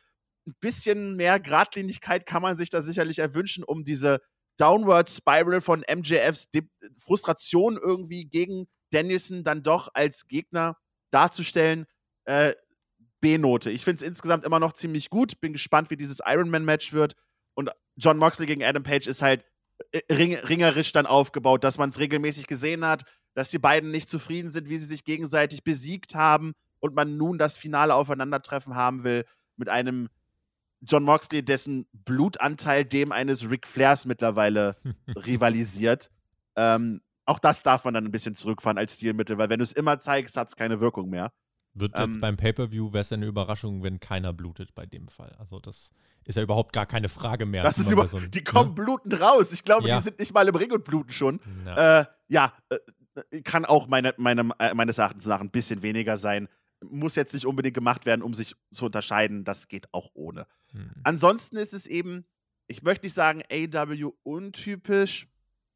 [0.47, 4.21] ein bisschen mehr Gradlinigkeit kann man sich da sicherlich erwünschen, um diese
[4.57, 6.63] Downward Spiral von MJFs De
[6.99, 10.77] Frustration irgendwie gegen Dennison dann doch als Gegner
[11.11, 11.87] darzustellen.
[12.25, 12.55] Äh,
[13.21, 13.71] B-Note.
[13.71, 15.41] Ich finde es insgesamt immer noch ziemlich gut.
[15.41, 17.15] Bin gespannt, wie dieses Ironman-Match wird.
[17.55, 19.45] Und John Moxley gegen Adam Page ist halt
[19.93, 23.05] äh, ring ringerisch dann aufgebaut, dass man es regelmäßig gesehen hat.
[23.35, 27.39] dass die beiden nicht zufrieden sind, wie sie sich gegenseitig besiegt haben und man nun
[27.39, 29.25] das finale Aufeinandertreffen haben will
[29.57, 30.09] mit einem
[30.83, 34.77] John Moxley, dessen Blutanteil dem eines Ric Flairs mittlerweile
[35.27, 36.11] rivalisiert.
[36.57, 39.73] Ähm, auch das darf man dann ein bisschen zurückfahren als Stilmittel, weil wenn du es
[39.73, 41.33] immer zeigst, hat es keine Wirkung mehr.
[41.75, 45.37] Wird jetzt ähm, beim Pay-Per-View, wäre es eine Überraschung, wenn keiner blutet bei dem Fall.
[45.39, 45.91] Also das
[46.25, 47.63] ist ja überhaupt gar keine Frage mehr.
[47.63, 48.75] Das ist über so ein, die kommen ne?
[48.75, 49.53] blutend raus.
[49.53, 49.99] Ich glaube, ja.
[49.99, 51.41] die sind nicht mal im Ring und bluten schon.
[51.65, 56.17] Ja, äh, ja äh, kann auch meine, meine, äh, meines Erachtens nach ein bisschen weniger
[56.17, 56.49] sein.
[56.83, 59.45] Muss jetzt nicht unbedingt gemacht werden, um sich zu unterscheiden.
[59.45, 60.47] Das geht auch ohne.
[60.73, 60.91] Hm.
[61.05, 62.25] Ansonsten ist es eben,
[62.69, 65.29] ich möchte nicht sagen AW untypisch,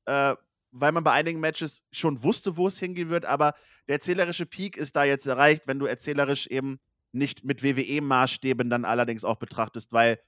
[0.06, 0.34] äh,
[0.70, 3.54] weil man bei einigen Matches schon wusste, wo es hingehen wird, aber
[3.86, 6.80] der erzählerische Peak ist da jetzt erreicht, wenn du erzählerisch eben
[7.12, 10.18] nicht mit WWE-Maßstäben dann allerdings auch betrachtest, weil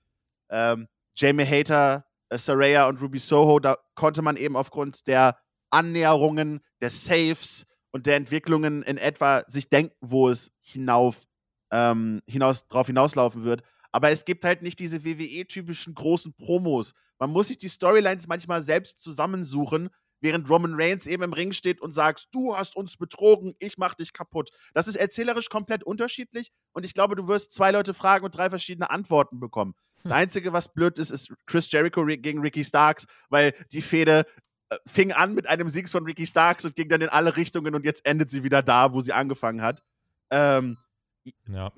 [0.48, 5.36] ähm, Jamie Hater, äh, Saraya und Ruby Soho, da konnte man eben aufgrund der
[5.70, 7.66] Annäherungen, der Saves
[7.96, 11.24] und der Entwicklungen in etwa sich denken, wo es hinauf,
[11.72, 13.62] ähm, hinaus, drauf hinauslaufen wird.
[13.90, 16.92] Aber es gibt halt nicht diese WWE-typischen großen Promos.
[17.18, 19.88] Man muss sich die Storylines manchmal selbst zusammensuchen,
[20.20, 23.94] während Roman Reigns eben im Ring steht und sagt, du hast uns betrogen, ich mach
[23.94, 24.50] dich kaputt.
[24.74, 28.50] Das ist erzählerisch komplett unterschiedlich und ich glaube, du wirst zwei Leute fragen und drei
[28.50, 29.74] verschiedene Antworten bekommen.
[30.02, 30.12] Das hm.
[30.12, 34.26] Einzige, was blöd ist, ist Chris Jericho gegen Ricky Starks, weil die Fehde
[34.86, 37.84] fing an mit einem Sieg von Ricky Starks und ging dann in alle Richtungen und
[37.84, 39.82] jetzt endet sie wieder da, wo sie angefangen hat.
[40.30, 40.76] Ähm,
[41.48, 41.72] ja.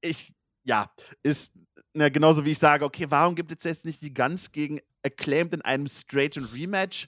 [0.00, 0.90] Ich, ja,
[1.22, 1.52] ist
[1.92, 5.54] ne, genauso wie ich sage, okay, warum gibt es jetzt nicht die Guns gegen Acclaimed
[5.54, 7.06] in einem straighten Rematch?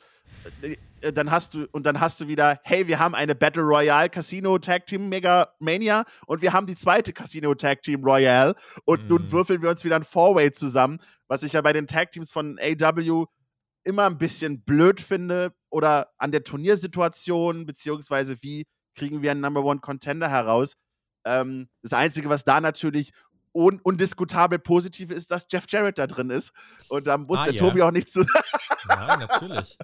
[0.63, 3.63] Äh, äh, dann hast du, und dann hast du wieder, hey, wir haben eine Battle
[3.63, 8.55] Royale Casino Tag Team Mega Mania und wir haben die zweite Casino Tag Team Royale
[8.85, 9.09] und mm.
[9.09, 9.33] nun mhm.
[9.33, 10.99] würfeln wir uns wieder ein Four-Way zusammen,
[11.29, 13.27] was ich ja bei den Tag Teams von AW
[13.85, 19.65] immer ein bisschen blöd finde oder an der Turniersituation, beziehungsweise wie kriegen wir einen Number
[19.65, 20.77] One Contender heraus.
[21.25, 23.13] Ähm, das Einzige, was da natürlich
[23.53, 26.53] un undiskutabel positiv ist, dass Jeff Jarrett da drin ist.
[26.89, 27.59] Und da muss ah, der ja.
[27.59, 28.45] Tobi auch nichts zu sagen.
[28.89, 29.79] Nein, natürlich.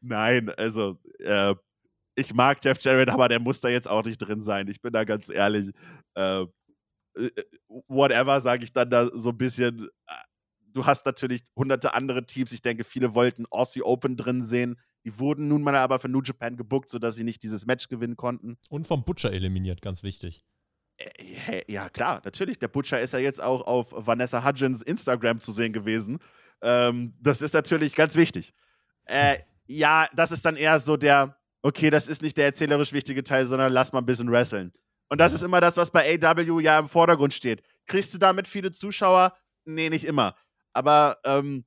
[0.00, 1.54] Nein, also äh,
[2.14, 4.68] ich mag Jeff Jarrett, aber der muss da jetzt auch nicht drin sein.
[4.68, 5.70] Ich bin da ganz ehrlich.
[6.14, 6.42] Äh,
[7.16, 7.30] äh
[7.86, 9.88] whatever, sage ich dann da so ein bisschen.
[10.78, 12.52] Du hast natürlich hunderte andere Teams.
[12.52, 14.78] Ich denke, viele wollten Aussie Open drin sehen.
[15.04, 18.16] Die wurden nun mal aber für New Japan gebuckt, sodass sie nicht dieses Match gewinnen
[18.16, 18.58] konnten.
[18.68, 20.44] Und vom Butcher eliminiert, ganz wichtig.
[20.96, 22.60] Äh, ja, klar, natürlich.
[22.60, 26.20] Der Butcher ist ja jetzt auch auf Vanessa Hudgens Instagram zu sehen gewesen.
[26.62, 28.54] Ähm, das ist natürlich ganz wichtig.
[29.06, 33.24] Äh, ja, das ist dann eher so der, okay, das ist nicht der erzählerisch wichtige
[33.24, 34.72] Teil, sondern lass mal ein bisschen wresteln.
[35.08, 37.64] Und das ist immer das, was bei AW ja im Vordergrund steht.
[37.86, 39.32] Kriegst du damit viele Zuschauer?
[39.64, 40.36] Nee, nicht immer.
[40.72, 41.64] Aber ähm,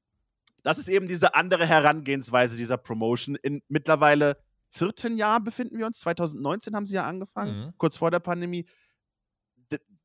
[0.64, 3.36] das ist eben diese andere Herangehensweise dieser Promotion.
[3.36, 4.38] In mittlerweile
[4.70, 6.00] 14 Jahren befinden wir uns.
[6.00, 7.74] 2019 haben sie ja angefangen, mhm.
[7.78, 8.66] kurz vor der Pandemie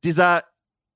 [0.03, 0.43] dieser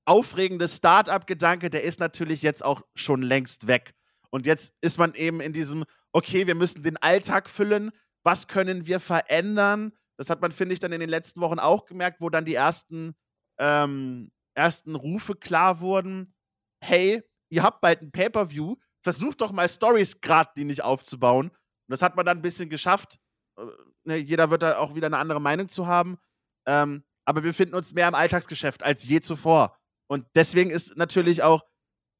[0.04, 3.94] aufregende Start-up-Gedanke, der ist natürlich jetzt auch schon längst weg.
[4.30, 7.90] Und jetzt ist man eben in diesem, okay, wir müssen den Alltag füllen.
[8.24, 9.92] Was können wir verändern?
[10.16, 12.54] Das hat man, finde ich, dann in den letzten Wochen auch gemerkt, wo dann die
[12.54, 13.14] ersten,
[13.58, 16.34] ähm, ersten Rufe klar wurden.
[16.80, 17.22] Hey,
[17.52, 18.76] ihr habt bald ein Pay-Per-View.
[19.02, 21.48] Versucht doch mal Stories geradlinig aufzubauen.
[21.48, 23.18] Und das hat man dann ein bisschen geschafft.
[23.58, 23.62] Äh,
[24.04, 26.18] ne, jeder wird da auch wieder eine andere Meinung zu haben.
[26.66, 29.76] Ähm, aber wir befinden uns mehr im Alltagsgeschäft als je zuvor.
[30.08, 31.62] Und deswegen ist natürlich auch,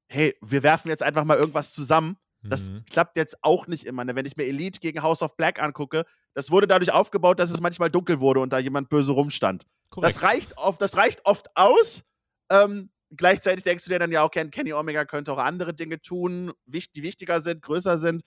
[0.09, 2.19] hey, wir werfen jetzt einfach mal irgendwas zusammen.
[2.45, 2.85] Das mhm.
[2.87, 4.05] klappt jetzt auch nicht immer.
[4.05, 4.17] Ne?
[4.17, 6.05] Wenn ich mir Elite gegen House of Black angucke,
[6.35, 9.67] das wurde dadurch aufgebaut, dass es manchmal dunkel wurde und da jemand böse rumstand.
[9.97, 12.03] Das reicht, oft, das reicht oft aus.
[12.51, 16.53] Ähm, gleichzeitig denkst du dir dann ja auch, Kenny Omega könnte auch andere Dinge tun,
[16.67, 18.23] die wichtiger sind, größer sind.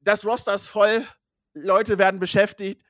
[0.00, 1.04] Das Roster ist voll,
[1.54, 2.82] Leute werden beschäftigt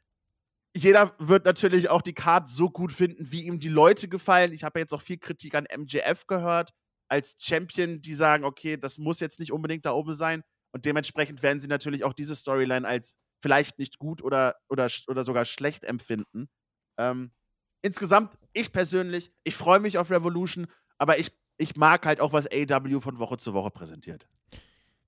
[0.76, 4.52] jeder wird natürlich auch die Card so gut finden, wie ihm die Leute gefallen.
[4.52, 6.70] Ich habe ja jetzt auch viel Kritik an MJF gehört
[7.08, 10.42] als Champion, die sagen, okay, das muss jetzt nicht unbedingt da oben sein.
[10.72, 15.24] Und dementsprechend werden sie natürlich auch diese Storyline als vielleicht nicht gut oder, oder, oder
[15.24, 16.48] sogar schlecht empfinden.
[16.98, 17.32] Ähm,
[17.82, 20.66] insgesamt, ich persönlich, ich freue mich auf Revolution,
[20.98, 24.28] aber ich, ich mag halt auch, was AW von Woche zu Woche präsentiert.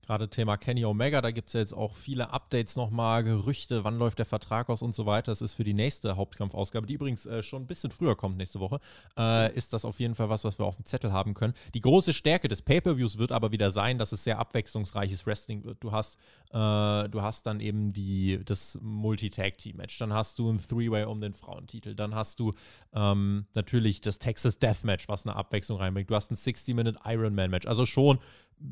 [0.09, 3.99] Gerade Thema Kenny Omega, da gibt es ja jetzt auch viele Updates nochmal, Gerüchte, wann
[3.99, 5.31] läuft der Vertrag aus und so weiter.
[5.31, 8.59] Das ist für die nächste Hauptkampfausgabe, die übrigens äh, schon ein bisschen früher kommt nächste
[8.59, 8.81] Woche,
[9.19, 11.53] äh, ist das auf jeden Fall was, was wir auf dem Zettel haben können.
[11.75, 15.85] Die große Stärke des Pay-Per-Views wird aber wieder sein, dass es sehr abwechslungsreiches Wrestling wird.
[15.85, 16.17] Du hast,
[16.53, 21.35] äh, du hast dann eben die, das Multi-Tag-Team-Match, dann hast du ein Three-Way um den
[21.35, 22.55] Frauentitel, dann hast du
[22.95, 26.09] ähm, natürlich das Texas Death-Match, was eine Abwechslung reinbringt.
[26.09, 27.67] Du hast ein 60-Minute Ironman-Match.
[27.67, 28.19] Also schon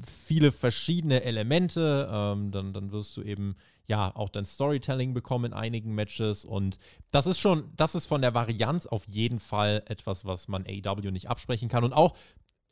[0.05, 2.09] viele verschiedene Elemente.
[2.11, 3.57] Ähm, dann, dann wirst du eben
[3.87, 6.45] ja auch dein Storytelling bekommen in einigen Matches.
[6.45, 6.79] Und
[7.11, 11.11] das ist schon, das ist von der Varianz auf jeden Fall etwas, was man AEW
[11.11, 11.85] nicht absprechen kann.
[11.85, 12.17] Und auch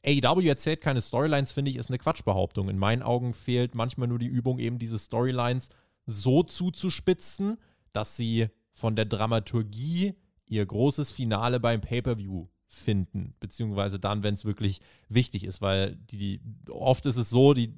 [0.05, 2.69] AEW erzählt keine Storylines, finde ich, ist eine Quatschbehauptung.
[2.69, 5.71] In meinen Augen fehlt manchmal nur die Übung, eben diese Storylines
[6.07, 7.59] so zuzuspitzen,
[7.93, 10.15] dass sie von der Dramaturgie
[10.47, 16.17] ihr großes Finale beim Pay-Per-View finden, beziehungsweise dann, wenn es wirklich wichtig ist, weil die,
[16.17, 17.73] die, oft ist es so, die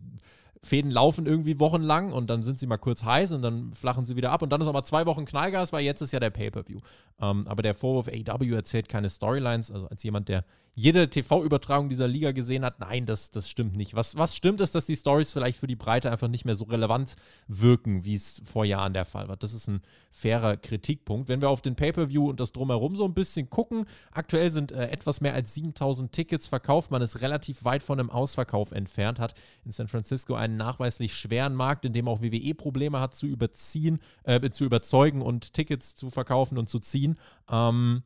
[0.62, 4.16] Fäden laufen irgendwie wochenlang und dann sind sie mal kurz heiß und dann flachen sie
[4.16, 6.30] wieder ab und dann ist noch mal zwei Wochen Knallgas, weil jetzt ist ja der
[6.30, 6.80] Pay-Per-View.
[7.20, 10.44] Ähm, aber der Vorwurf, AW erzählt keine Storylines, also als jemand, der
[10.78, 13.96] jede TV-Übertragung dieser Liga gesehen hat, nein, das, das stimmt nicht.
[13.96, 16.66] Was, was stimmt ist, dass die Stories vielleicht für die Breite einfach nicht mehr so
[16.66, 17.16] relevant
[17.48, 19.38] wirken, wie es vor Jahren der Fall war.
[19.38, 21.30] Das ist ein fairer Kritikpunkt.
[21.30, 24.88] Wenn wir auf den Pay-Per-View und das Drumherum so ein bisschen gucken, aktuell sind äh,
[24.88, 26.90] etwas mehr als 7000 Tickets verkauft.
[26.90, 31.54] Man ist relativ weit von einem Ausverkauf entfernt, hat in San Francisco einen nachweislich schweren
[31.54, 36.10] Markt, in dem auch WWE Probleme hat zu überziehen, äh, zu überzeugen und Tickets zu
[36.10, 37.18] verkaufen und zu ziehen.
[37.50, 38.02] Ähm,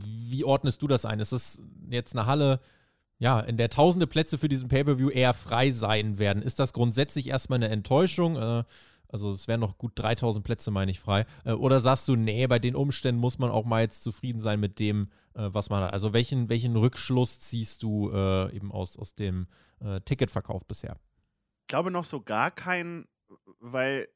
[0.00, 1.20] wie ordnest du das ein?
[1.20, 2.60] Ist es jetzt eine Halle,
[3.18, 6.42] ja, in der tausende Plätze für diesen Pay-Per-View eher frei sein werden?
[6.42, 8.36] Ist das grundsätzlich erstmal eine Enttäuschung?
[8.36, 8.64] Äh,
[9.12, 11.26] also es wären noch gut 3000 Plätze, meine ich, frei.
[11.44, 14.58] Äh, oder sagst du, nee, bei den Umständen muss man auch mal jetzt zufrieden sein
[14.58, 15.92] mit dem, äh, was man hat?
[15.92, 19.46] Also welchen, welchen Rückschluss ziehst du äh, eben aus, aus dem
[19.80, 20.96] äh, Ticketverkauf bisher?
[21.60, 23.06] Ich glaube noch so gar keinen,
[23.60, 24.08] weil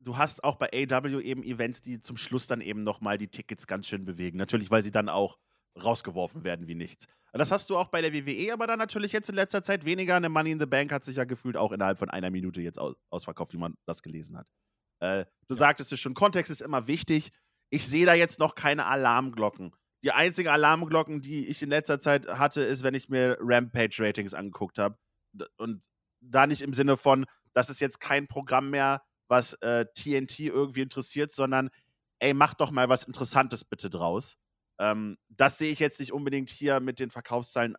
[0.00, 3.66] du hast auch bei AW eben Events, die zum Schluss dann eben nochmal die Tickets
[3.66, 4.38] ganz schön bewegen.
[4.38, 5.38] Natürlich, weil sie dann auch
[5.82, 7.06] rausgeworfen werden wie nichts.
[7.32, 10.16] Das hast du auch bei der WWE, aber dann natürlich jetzt in letzter Zeit weniger.
[10.16, 12.78] Eine Money in the Bank hat sich ja gefühlt auch innerhalb von einer Minute jetzt
[12.78, 14.46] aus ausverkauft, wie man das gelesen hat.
[14.98, 15.58] Äh, du ja.
[15.58, 17.30] sagtest es schon, Kontext ist immer wichtig.
[17.70, 19.72] Ich sehe da jetzt noch keine Alarmglocken.
[20.02, 24.78] Die einzigen Alarmglocken, die ich in letzter Zeit hatte, ist, wenn ich mir Rampage-Ratings angeguckt
[24.78, 24.98] habe.
[25.56, 25.86] Und
[26.20, 30.82] da nicht im Sinne von, das ist jetzt kein Programm mehr, was äh, TNT irgendwie
[30.82, 31.70] interessiert, sondern
[32.18, 34.36] ey, mach doch mal was Interessantes bitte draus.
[34.78, 37.76] Ähm, das sehe ich jetzt nicht unbedingt hier mit den Verkaufszahlen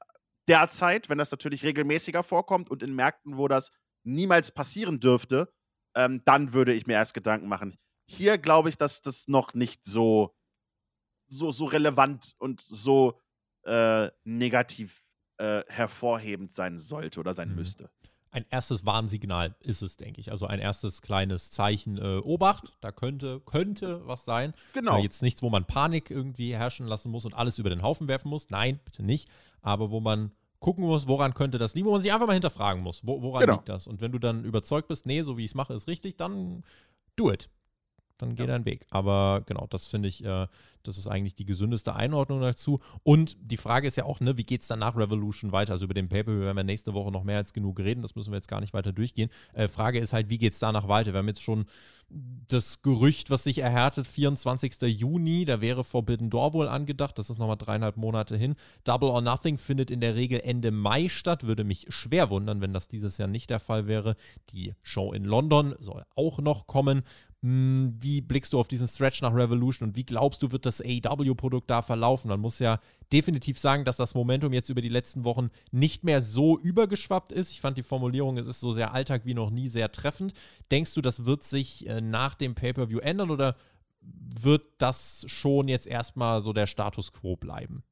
[0.48, 3.72] derzeit, wenn das natürlich regelmäßiger vorkommt und in Märkten, wo das
[4.04, 5.54] niemals passieren dürfte,
[5.96, 7.78] ähm, dann würde ich mir erst Gedanken machen.
[8.08, 10.34] Hier glaube ich, dass das noch nicht so,
[11.28, 13.20] so, so relevant und so
[13.64, 15.04] äh, negativ
[15.38, 17.56] äh, hervorhebend sein sollte oder sein mhm.
[17.56, 17.92] müsste
[18.32, 20.32] ein erstes Warnsignal ist es, denke ich.
[20.32, 24.54] Also ein erstes kleines Zeichen, äh, Obacht, da könnte, könnte was sein.
[24.74, 24.98] Genau.
[24.98, 28.08] Äh, jetzt nichts, wo man Panik irgendwie herrschen lassen muss und alles über den Haufen
[28.08, 28.50] werfen muss.
[28.50, 29.30] Nein, bitte nicht.
[29.62, 32.82] Aber wo man gucken muss, woran könnte das liegen, wo man sich einfach mal hinterfragen
[32.82, 33.54] muss, wo, woran genau.
[33.56, 33.88] liegt das?
[33.88, 36.64] Und wenn du dann überzeugt bist, nee, so wie ich es mache, ist richtig, dann
[37.16, 37.50] do it
[38.22, 38.48] dann geh ja.
[38.48, 38.86] deinen Weg.
[38.90, 40.48] Aber genau, das finde ich, äh,
[40.84, 42.80] das ist eigentlich die gesündeste Einordnung dazu.
[43.04, 45.74] Und die Frage ist ja auch, ne, wie geht es dann nach Revolution weiter?
[45.74, 48.32] Also über den Paper werden wir nächste Woche noch mehr als genug reden, das müssen
[48.32, 49.30] wir jetzt gar nicht weiter durchgehen.
[49.54, 51.14] Äh, Frage ist halt, wie geht es danach weiter?
[51.14, 51.66] Wir haben jetzt schon
[52.48, 54.82] das Gerücht, was sich erhärtet, 24.
[54.82, 58.56] Juni, da wäre Forbidden Door wohl angedacht, das ist nochmal dreieinhalb Monate hin.
[58.84, 62.74] Double or Nothing findet in der Regel Ende Mai statt, würde mich schwer wundern, wenn
[62.74, 64.16] das dieses Jahr nicht der Fall wäre.
[64.52, 67.04] Die Show in London soll auch noch kommen.
[67.44, 70.80] Hm, wie blickst du auf diesen Stretch nach Revolution und wie glaubst du, wird das
[70.80, 72.28] AEW-Produkt da verlaufen?
[72.30, 72.80] Man muss ja
[73.12, 77.50] definitiv sagen, dass das Momentum jetzt über die letzten Wochen nicht mehr so übergeschwappt ist.
[77.50, 80.34] Ich fand die Formulierung, es ist so sehr Alltag wie noch nie sehr treffend.
[80.70, 83.56] Denkst du, das wird sich äh, nach dem Pay-Per-View ändern oder
[84.02, 87.84] wird das schon jetzt erstmal so der Status quo bleiben?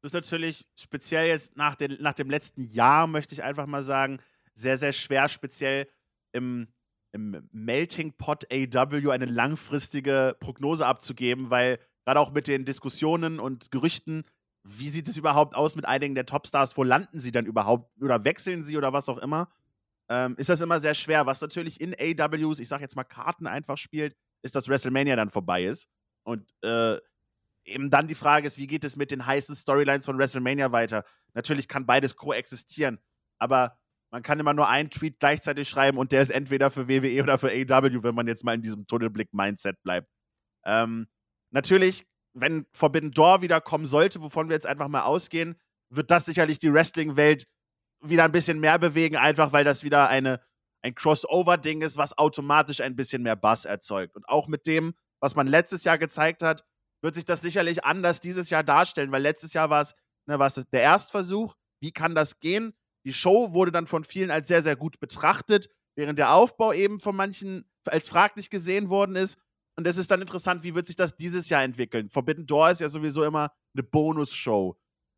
[0.00, 3.82] Das ist natürlich speziell jetzt nach, den, nach dem letzten Jahr, möchte ich einfach mal
[3.82, 4.18] sagen,
[4.54, 5.88] sehr, sehr schwer, speziell
[6.32, 6.68] im
[7.12, 13.70] im Melting Pot AW eine langfristige Prognose abzugeben, weil gerade auch mit den Diskussionen und
[13.70, 14.24] Gerüchten,
[14.64, 18.24] wie sieht es überhaupt aus mit einigen der Topstars, wo landen sie dann überhaupt oder
[18.24, 19.48] wechseln sie oder was auch immer,
[20.08, 21.26] ähm, ist das immer sehr schwer.
[21.26, 25.30] Was natürlich in AWs, ich sag jetzt mal Karten einfach spielt, ist, dass WrestleMania dann
[25.30, 25.88] vorbei ist.
[26.24, 26.98] Und äh,
[27.64, 31.04] eben dann die Frage ist, wie geht es mit den heißen Storylines von WrestleMania weiter?
[31.34, 32.98] Natürlich kann beides koexistieren,
[33.38, 33.77] aber
[34.10, 37.38] man kann immer nur einen Tweet gleichzeitig schreiben und der ist entweder für WWE oder
[37.38, 40.08] für AEW, wenn man jetzt mal in diesem Tunnelblick-Mindset bleibt.
[40.64, 41.08] Ähm,
[41.50, 45.56] natürlich, wenn Forbidden Door wieder kommen sollte, wovon wir jetzt einfach mal ausgehen,
[45.90, 47.46] wird das sicherlich die Wrestling-Welt
[48.00, 50.40] wieder ein bisschen mehr bewegen, einfach weil das wieder eine,
[50.82, 54.16] ein Crossover-Ding ist, was automatisch ein bisschen mehr Bass erzeugt.
[54.16, 56.64] Und auch mit dem, was man letztes Jahr gezeigt hat,
[57.02, 59.94] wird sich das sicherlich anders dieses Jahr darstellen, weil letztes Jahr war es,
[60.26, 60.38] ne,
[60.72, 61.54] der Erstversuch.
[61.80, 62.74] Wie kann das gehen?
[63.04, 67.00] Die Show wurde dann von vielen als sehr, sehr gut betrachtet, während der Aufbau eben
[67.00, 69.38] von manchen als fraglich gesehen worden ist.
[69.76, 72.08] Und es ist dann interessant, wie wird sich das dieses Jahr entwickeln.
[72.08, 74.76] Forbidden Door ist ja sowieso immer eine Bonus-Show.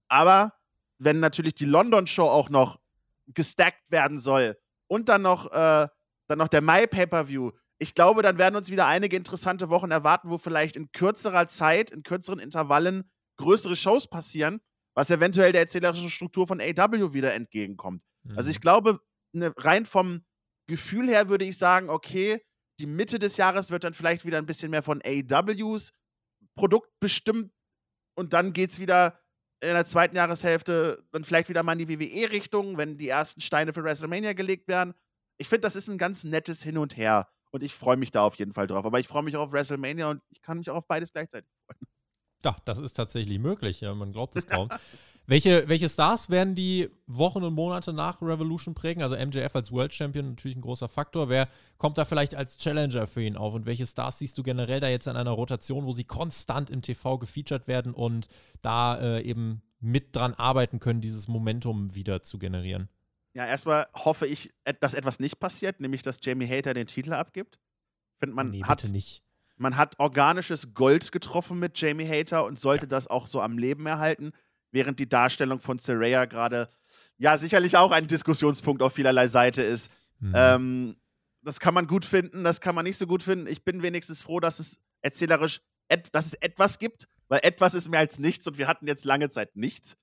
[0.08, 0.52] Aber
[0.98, 2.78] wenn natürlich die London-Show auch noch
[3.26, 5.88] gestackt werden soll und dann noch, äh,
[6.26, 7.52] dann noch der Mai Pay-Per-View.
[7.78, 11.90] Ich glaube, dann werden uns wieder einige interessante Wochen erwarten, wo vielleicht in kürzerer Zeit,
[11.90, 14.60] in kürzeren Intervallen größere Shows passieren,
[14.94, 18.02] was eventuell der erzählerischen Struktur von AW wieder entgegenkommt.
[18.22, 18.36] Mhm.
[18.36, 19.00] Also ich glaube,
[19.32, 20.24] ne, rein vom
[20.66, 22.42] Gefühl her würde ich sagen, okay,
[22.78, 25.92] die Mitte des Jahres wird dann vielleicht wieder ein bisschen mehr von AWs
[26.54, 27.52] Produkt bestimmt
[28.16, 29.20] und dann geht es wieder
[29.62, 33.72] in der zweiten Jahreshälfte dann vielleicht wieder mal in die WWE-Richtung, wenn die ersten Steine
[33.72, 34.94] für WrestleMania gelegt werden.
[35.38, 38.22] Ich finde, das ist ein ganz nettes Hin und Her und ich freue mich da
[38.22, 38.84] auf jeden Fall drauf.
[38.84, 41.50] Aber ich freue mich auch auf WrestleMania und ich kann mich auch auf beides gleichzeitig
[41.66, 41.89] freuen.
[42.44, 43.80] Ja, das ist tatsächlich möglich.
[43.80, 44.68] Ja, man glaubt es kaum.
[45.26, 49.02] welche, welche Stars werden die Wochen und Monate nach Revolution prägen?
[49.02, 51.28] Also MJF als World Champion natürlich ein großer Faktor.
[51.28, 53.54] Wer kommt da vielleicht als Challenger für ihn auf?
[53.54, 56.82] Und welche Stars siehst du generell da jetzt in einer Rotation, wo sie konstant im
[56.82, 58.28] TV gefeatured werden und
[58.60, 62.88] da äh, eben mit dran arbeiten können, dieses Momentum wieder zu generieren?
[63.32, 67.60] Ja, erstmal hoffe ich, dass etwas nicht passiert, nämlich dass Jamie Hater den Titel abgibt.
[68.18, 69.22] Find man nee, hat, nicht.
[69.60, 73.84] Man hat organisches Gold getroffen mit Jamie Hater und sollte das auch so am Leben
[73.84, 74.32] erhalten,
[74.72, 76.70] während die Darstellung von Saraya gerade
[77.18, 79.90] ja sicherlich auch ein Diskussionspunkt auf vielerlei Seite ist.
[80.18, 80.32] Mhm.
[80.34, 80.96] Ähm,
[81.42, 83.46] das kann man gut finden, das kann man nicht so gut finden.
[83.48, 87.90] Ich bin wenigstens froh, dass es erzählerisch, et dass es etwas gibt, weil etwas ist
[87.90, 89.98] mehr als nichts und wir hatten jetzt lange Zeit nichts.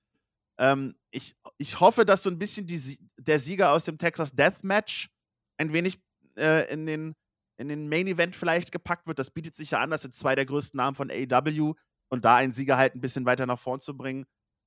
[0.58, 5.08] Ähm, ich, ich hoffe, dass so ein bisschen die, der Sieger aus dem Texas Deathmatch
[5.56, 5.98] ein wenig
[6.36, 7.16] äh, in den
[7.58, 9.18] in den Main Event vielleicht gepackt wird.
[9.18, 11.74] Das bietet sich ja an, das sind zwei der größten Namen von AEW
[12.08, 14.26] und da einen Sieger halt ein bisschen weiter nach vorn zu bringen,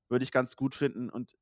[0.09, 1.09] würde ich ganz gut finden.
[1.09, 1.33] Und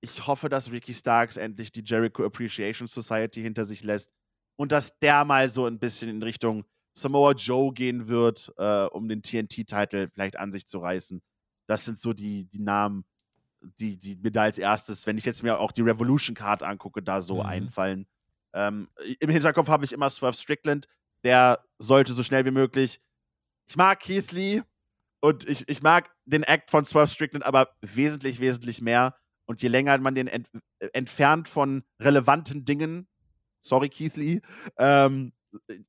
[0.00, 4.10] ich hoffe, dass Ricky Starks endlich die Jericho Appreciation Society hinter sich lässt
[4.56, 6.64] und dass der mal so ein bisschen in Richtung
[6.96, 11.20] Samoa Joe gehen wird, äh, um den TNT-Titel vielleicht an sich zu reißen.
[11.66, 13.04] Das sind so die, die Namen,
[13.60, 17.02] die, die mir da als erstes, wenn ich jetzt mir auch die Revolution Card angucke,
[17.02, 17.46] da so mhm.
[17.46, 18.06] einfallen.
[18.54, 18.88] Ähm,
[19.20, 20.86] Im Hinterkopf habe ich immer Swerve Strickland.
[21.24, 23.00] Der sollte so schnell wie möglich.
[23.66, 24.62] Ich mag Keith Lee
[25.20, 29.14] und ich, ich mag den Act von Swerve Strickland aber wesentlich, wesentlich mehr.
[29.46, 30.48] Und je länger man den ent
[30.92, 33.08] entfernt von relevanten Dingen,
[33.60, 34.40] sorry Keith Lee,
[34.78, 35.32] ähm,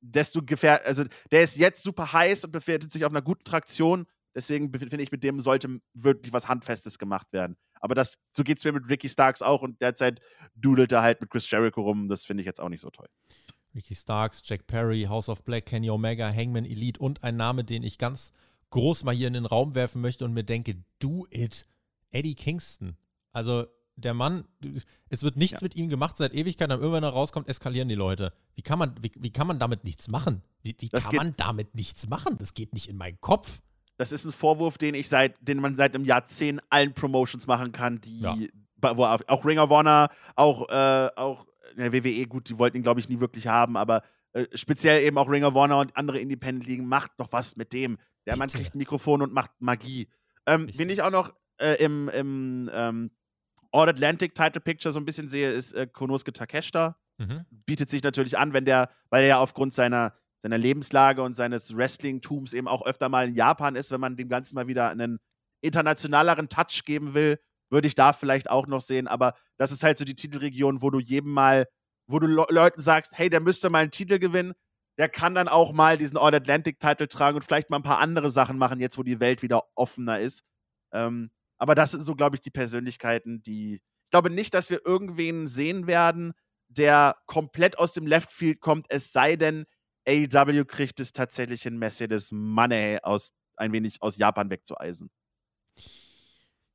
[0.00, 4.06] desto gefährdet, also der ist jetzt super heiß und befindet sich auf einer guten Traktion.
[4.34, 7.56] Deswegen finde ich, mit dem sollte wirklich was Handfestes gemacht werden.
[7.80, 10.20] Aber das, so geht es mir mit Ricky Starks auch und derzeit
[10.54, 12.08] dudelt er halt mit Chris Jericho rum.
[12.08, 13.08] Das finde ich jetzt auch nicht so toll.
[13.74, 17.82] Ricky Starks, Jack Perry, House of Black, Kenny Omega, Hangman Elite und ein Name, den
[17.82, 18.32] ich ganz
[18.70, 21.66] groß mal hier in den Raum werfen möchte und mir denke, do it,
[22.10, 22.96] Eddie Kingston.
[23.32, 23.66] Also
[23.96, 24.44] der Mann,
[25.08, 25.64] es wird nichts ja.
[25.64, 28.32] mit ihm gemacht seit Ewigkeit, dann irgendwann rauskommt, eskalieren die Leute.
[28.54, 30.42] Wie kann man, wie, wie kann man damit nichts machen?
[30.62, 32.36] Wie, wie kann man damit nichts machen?
[32.38, 33.60] Das geht nicht in meinen Kopf.
[33.96, 37.72] Das ist ein Vorwurf, den ich seit, den man seit einem Jahrzehnt allen Promotions machen
[37.72, 38.36] kann, die, ja.
[38.96, 43.00] wo auch Ring of Honor, auch, äh, auch der WWE, gut, die wollten ihn, glaube
[43.00, 46.86] ich, nie wirklich haben, aber äh, speziell eben auch Ring of Honor und andere Independent-Ligen,
[46.86, 47.98] macht doch was mit dem.
[48.26, 48.36] Der.
[48.36, 50.08] Mann kriegt ein Mikrofon und macht Magie.
[50.46, 53.10] Ähm, wen ich auch noch äh, im, im ähm,
[53.70, 56.96] All-Atlantic Title Picture so ein bisschen sehe, ist äh, Konosuke Takeshita.
[57.18, 57.44] Mhm.
[57.50, 60.14] Bietet sich natürlich an, wenn der, weil er ja aufgrund seiner
[60.44, 64.28] seiner Lebenslage und seines Wrestling-Tums eben auch öfter mal in Japan ist, wenn man dem
[64.28, 65.18] Ganzen mal wieder einen
[65.62, 67.38] internationaleren Touch geben will,
[67.70, 69.08] würde ich da vielleicht auch noch sehen.
[69.08, 71.66] Aber das ist halt so die Titelregion, wo du jedem mal,
[72.06, 74.52] wo du Le Leuten sagst, hey, der müsste mal einen Titel gewinnen.
[74.98, 78.58] Der kann dann auch mal diesen All-Atlantic-Titel tragen und vielleicht mal ein paar andere Sachen
[78.58, 80.44] machen, jetzt wo die Welt wieder offener ist.
[80.92, 83.80] Ähm, aber das sind so, glaube ich, die Persönlichkeiten, die.
[84.04, 86.34] Ich glaube nicht, dass wir irgendwen sehen werden,
[86.68, 89.64] der komplett aus dem Left Field kommt, es sei denn,
[90.06, 95.10] AEW kriegt es tatsächlich hin, Mercedes Money aus, ein wenig aus Japan wegzueisen.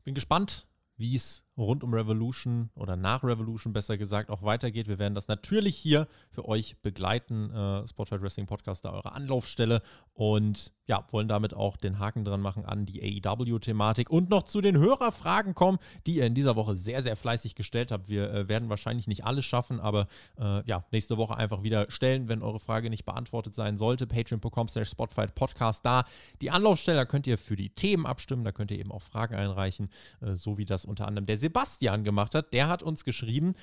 [0.03, 0.67] Bin gespannt,
[0.97, 4.87] wie es rund um Revolution oder nach Revolution besser gesagt auch weitergeht.
[4.87, 7.51] Wir werden das natürlich hier für euch begleiten.
[7.51, 9.81] Äh, Spotlight Wrestling Podcast, da eure Anlaufstelle.
[10.13, 14.59] Und ja, wollen damit auch den Haken dran machen an die AEW-Thematik und noch zu
[14.59, 18.09] den Hörerfragen kommen, die ihr in dieser Woche sehr, sehr fleißig gestellt habt.
[18.09, 20.07] Wir äh, werden wahrscheinlich nicht alles schaffen, aber
[20.39, 24.07] äh, ja, nächste Woche einfach wieder stellen, wenn eure Frage nicht beantwortet sein sollte.
[24.07, 26.05] Patreon.com slash Spotlight Podcast da.
[26.41, 29.35] Die Anlaufstelle, da könnt ihr für die Themen abstimmen, da könnt ihr eben auch Fragen
[29.35, 29.89] einreichen,
[30.21, 32.53] äh, so wie das unter anderem der Sebastian gemacht hat.
[32.53, 33.55] Der hat uns geschrieben,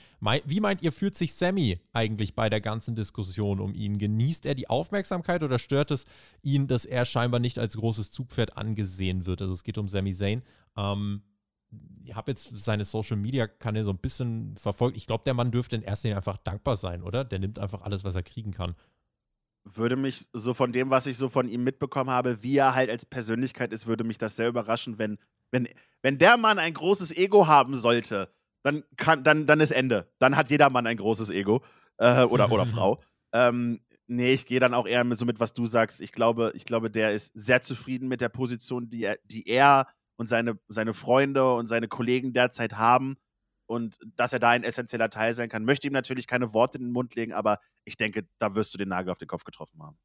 [0.44, 3.98] wie meint ihr, fühlt sich Sammy eigentlich bei der ganzen Diskussion um ihn?
[3.98, 6.04] Genießt er die Aufmerksamkeit oder stört es
[6.42, 9.40] ihn, dass er scheinbar nicht als großes Zugpferd angesehen wird.
[9.40, 10.42] Also es geht um Sami Zayn.
[10.76, 11.22] Ähm,
[12.04, 14.96] ich habe jetzt seine Social Media Kanäle so ein bisschen verfolgt.
[14.96, 17.24] Ich glaube, der Mann dürfte in erster Linie einfach dankbar sein, oder?
[17.24, 18.74] Der nimmt einfach alles, was er kriegen kann.
[19.64, 22.90] Würde mich so von dem, was ich so von ihm mitbekommen habe, wie er halt
[22.90, 25.18] als Persönlichkeit ist, würde mich das sehr überraschen, wenn,
[25.50, 25.68] wenn,
[26.02, 28.32] wenn der Mann ein großes Ego haben sollte,
[28.62, 30.12] dann, kann, dann, dann ist Ende.
[30.18, 31.62] Dann hat jedermann ein großes Ego.
[31.98, 33.00] Äh, oder, oder Frau.
[33.32, 36.00] Ähm, nee, ich gehe dann auch eher mit, so mit, was du sagst.
[36.00, 39.86] Ich glaube, ich glaube, der ist sehr zufrieden mit der Position, die er, die er
[40.16, 43.16] und seine, seine Freunde und seine Kollegen derzeit haben.
[43.66, 46.84] Und dass er da ein essentieller Teil sein kann, möchte ihm natürlich keine Worte in
[46.84, 49.82] den Mund legen, aber ich denke, da wirst du den Nagel auf den Kopf getroffen
[49.82, 49.98] haben.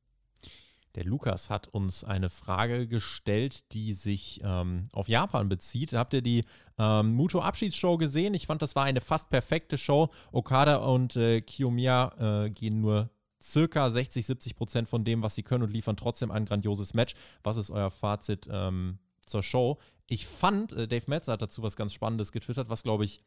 [0.96, 5.94] Der Lukas hat uns eine Frage gestellt, die sich ähm, auf Japan bezieht.
[5.94, 6.44] Habt ihr die
[6.78, 8.34] ähm, Muto-Abschiedsshow gesehen?
[8.34, 10.10] Ich fand, das war eine fast perfekte Show.
[10.32, 13.10] Okada und äh, Kiyomiya äh, gehen nur
[13.42, 17.16] circa 60, 70 Prozent von dem, was sie können und liefern trotzdem ein grandioses Match.
[17.44, 19.80] Was ist euer Fazit ähm, zur Show?
[20.08, 23.24] Ich fand, äh, Dave Metz hat dazu was ganz Spannendes getwittert, was, glaube ich,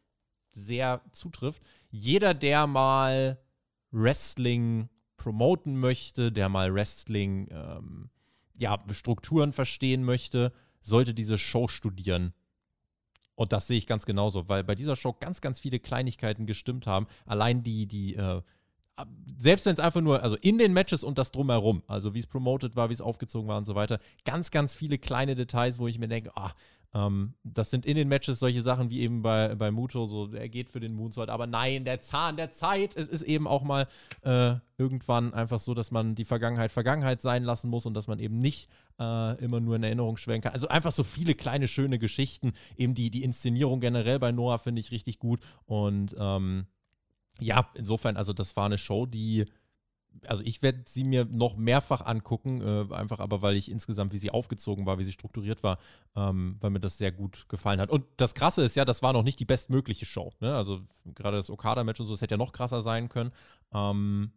[0.53, 1.63] sehr zutrifft.
[1.91, 3.39] Jeder, der mal
[3.91, 4.89] Wrestling
[5.25, 8.11] promoten möchte, der mal Wrestling, ähm,
[8.59, 10.53] ja, Strukturen verstehen möchte,
[10.83, 12.35] sollte diese Show studieren.
[13.35, 16.87] Und das sehe ich ganz genauso, weil bei dieser Show ganz, ganz viele Kleinigkeiten gestimmt
[16.87, 17.07] haben.
[17.25, 18.43] Allein die, die, äh,
[19.39, 22.27] selbst wenn es einfach nur, also in den Matches und das drumherum, also wie es
[22.27, 25.89] promoted war, wie es aufgezogen war und so weiter, ganz, ganz viele kleine Details, wo
[25.89, 26.53] ich mir denke, ah,
[26.95, 30.49] ähm, das sind in den Matches solche Sachen wie eben bei, bei Muto, so er
[30.49, 32.97] geht für den Moonsault, aber nein, der Zahn der Zeit.
[32.97, 33.89] Es ist eben auch mal
[34.23, 38.21] äh, irgendwann einfach so, dass man die Vergangenheit Vergangenheit sein lassen muss und dass man
[38.21, 38.71] eben nicht
[39.01, 40.53] äh, immer nur in Erinnerung schwellen kann.
[40.53, 42.53] Also einfach so viele kleine, schöne Geschichten.
[42.77, 45.41] Eben die, die Inszenierung generell bei Noah finde ich richtig gut.
[45.67, 46.67] Und ähm,
[47.41, 49.47] ja, insofern, also das war eine Show, die
[50.27, 54.19] also ich werde sie mir noch mehrfach angucken, äh, einfach aber, weil ich insgesamt, wie
[54.19, 55.79] sie aufgezogen war, wie sie strukturiert war,
[56.17, 57.91] ähm, weil mir das sehr gut gefallen hat.
[57.91, 60.33] Und das Krasse ist ja, das war noch nicht die bestmögliche Show.
[60.41, 60.55] Ne?
[60.55, 63.33] Also gerade das Okada-Match und so, das hätte ja noch krasser sein können.
[63.73, 64.33] Ähm,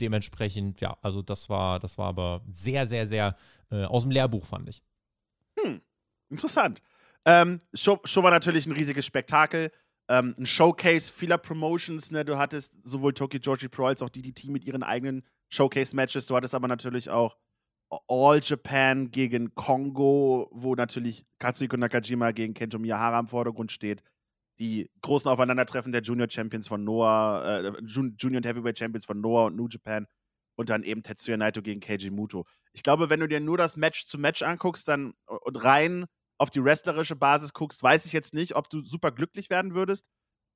[0.00, 3.36] dementsprechend, ja, also das war, das war aber sehr, sehr, sehr
[3.70, 4.82] äh, aus dem Lehrbuch, fand ich.
[5.58, 5.80] Hm,
[6.30, 6.82] interessant.
[7.24, 9.70] Ähm, Show, Show war natürlich ein riesiges Spektakel
[10.08, 12.10] ähm, ein Showcase vieler Promotions.
[12.10, 12.24] Ne?
[12.24, 16.26] Du hattest sowohl Tokyo Georgie Pro als auch DDT mit ihren eigenen Showcase-Matches.
[16.26, 17.36] Du hattest aber natürlich auch
[18.08, 24.02] All Japan gegen Kongo, wo natürlich Katsuhiko Nakajima gegen Kento Miyahara im Vordergrund steht.
[24.58, 29.46] Die großen Aufeinandertreffen der Junior Champions von Noah, äh, Junior und Heavyweight Champions von Noah
[29.46, 30.06] und New Japan
[30.56, 32.46] und dann eben Tetsuya Naito gegen Keiji Muto.
[32.72, 36.06] Ich glaube, wenn du dir nur das Match zu Match anguckst dann und rein
[36.38, 40.08] auf die wrestlerische Basis guckst, weiß ich jetzt nicht, ob du super glücklich werden würdest,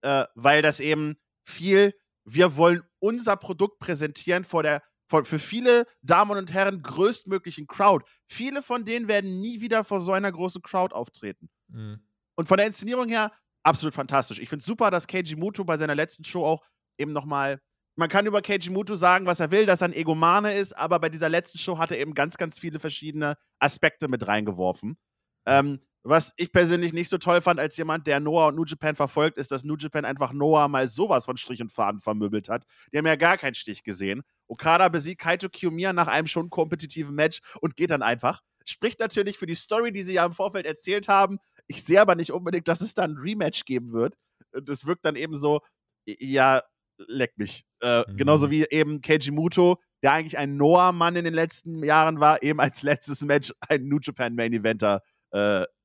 [0.03, 5.87] äh, weil das eben viel, wir wollen unser Produkt präsentieren vor der, vor, für viele
[6.03, 8.05] Damen und Herren größtmöglichen Crowd.
[8.29, 11.49] Viele von denen werden nie wieder vor so einer großen Crowd auftreten.
[11.69, 12.01] Mhm.
[12.35, 13.31] Und von der Inszenierung her
[13.63, 14.41] absolut fantastisch.
[14.41, 16.65] Ich finde es super, dass Keiji Muto bei seiner letzten Show auch
[16.99, 17.61] eben nochmal
[17.99, 21.01] man kann über Keiji Muto sagen, was er will, dass er ein Egomane ist, aber
[21.01, 24.99] bei dieser letzten Show hat er eben ganz, ganz viele verschiedene Aspekte mit reingeworfen.
[25.47, 28.95] Ähm, was ich persönlich nicht so toll fand als jemand, der Noah und New Japan
[28.95, 32.65] verfolgt, ist, dass New Japan einfach Noah mal sowas von Strich und Faden vermöbelt hat.
[32.93, 34.23] Die haben ja gar keinen Stich gesehen.
[34.47, 38.41] Okada besiegt Kaito Kiyomiya nach einem schon kompetitiven Match und geht dann einfach.
[38.65, 41.39] Spricht natürlich für die Story, die sie ja im Vorfeld erzählt haben.
[41.67, 44.15] Ich sehe aber nicht unbedingt, dass es dann ein Rematch geben wird.
[44.53, 45.61] Das wirkt dann eben so,
[46.07, 46.63] ja,
[46.99, 47.65] leck mich.
[47.81, 48.17] Äh, mhm.
[48.17, 52.61] Genauso wie eben Keiji Muto, der eigentlich ein Noah-Mann in den letzten Jahren war, eben
[52.61, 55.16] als letztes Match ein New Japan Main Eventer äh,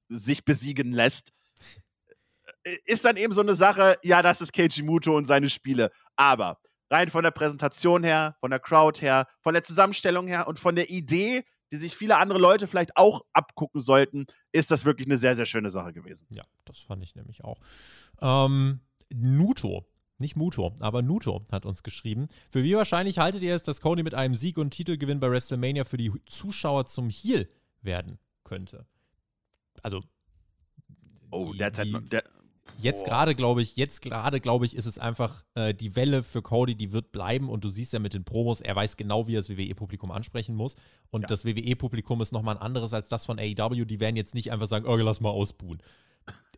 [0.10, 1.32] sich besiegen lässt,
[2.64, 5.90] äh, ist dann eben so eine Sache, ja, das ist Keiji Muto und seine Spiele.
[6.16, 10.60] Aber rein von der Präsentation her, von der Crowd her, von der Zusammenstellung her und
[10.60, 15.08] von der Idee, die sich viele andere Leute vielleicht auch abgucken sollten, ist das wirklich
[15.08, 16.28] eine sehr, sehr schöne Sache gewesen.
[16.30, 17.60] Ja, das fand ich nämlich auch.
[18.22, 19.88] Ähm, Nuto,
[20.18, 22.28] nicht Muto, aber Nuto hat uns geschrieben.
[22.50, 25.86] Für wie wahrscheinlich haltet ihr es, dass Cody mit einem Sieg und Titelgewinn bei WrestleMania
[25.86, 27.50] für die Zuschauer zum Heel
[27.82, 28.86] werden könnte?
[29.84, 30.04] Also.
[31.30, 31.88] Oh, die, derzeit.
[31.88, 32.24] Die, der,
[32.78, 36.42] jetzt gerade, glaube ich, jetzt gerade, glaube ich, ist es einfach äh, die Welle für
[36.42, 39.36] Cody, die wird bleiben und du siehst ja mit den Promos, er weiß genau, wie
[39.36, 40.76] er das WWE-Publikum ansprechen muss.
[41.10, 41.28] Und ja.
[41.28, 43.86] das WWE-Publikum ist nochmal ein anderes als das von AEW.
[43.86, 45.82] Die werden jetzt nicht einfach sagen, oh, lass mal ausbuhen.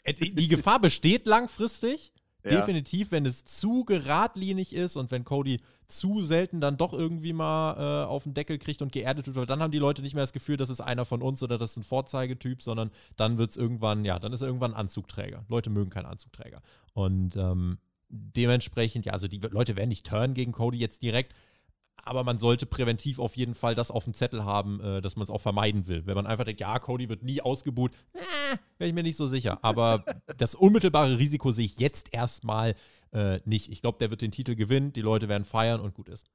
[0.03, 2.57] Äh, die Gefahr besteht langfristig, ja.
[2.57, 5.61] Definitiv, wenn es zu geradlinig ist und wenn Cody
[5.97, 9.61] zu selten dann doch irgendwie mal äh, auf den Deckel kriegt und geerdet wird, dann
[9.61, 11.77] haben die Leute nicht mehr das Gefühl, das ist einer von uns oder das ist
[11.77, 15.45] ein Vorzeigetyp, sondern dann wird es irgendwann, ja, dann ist er irgendwann ein Anzugträger.
[15.49, 16.61] Leute mögen keinen Anzugträger.
[16.93, 17.77] Und ähm,
[18.09, 21.33] dementsprechend, ja, also die Leute werden nicht turnen gegen Cody jetzt direkt,
[22.05, 25.23] aber man sollte präventiv auf jeden Fall das auf dem Zettel haben, äh, dass man
[25.23, 26.05] es auch vermeiden will.
[26.05, 29.27] Wenn man einfach denkt, ja, Cody wird nie ausgebuht, äh, wäre ich mir nicht so
[29.27, 29.59] sicher.
[29.61, 30.03] Aber
[30.37, 32.75] das unmittelbare Risiko sehe ich jetzt erstmal
[33.13, 33.71] äh, nicht.
[33.71, 36.29] Ich glaube, der wird den Titel gewinnen, die Leute werden feiern und gut ist.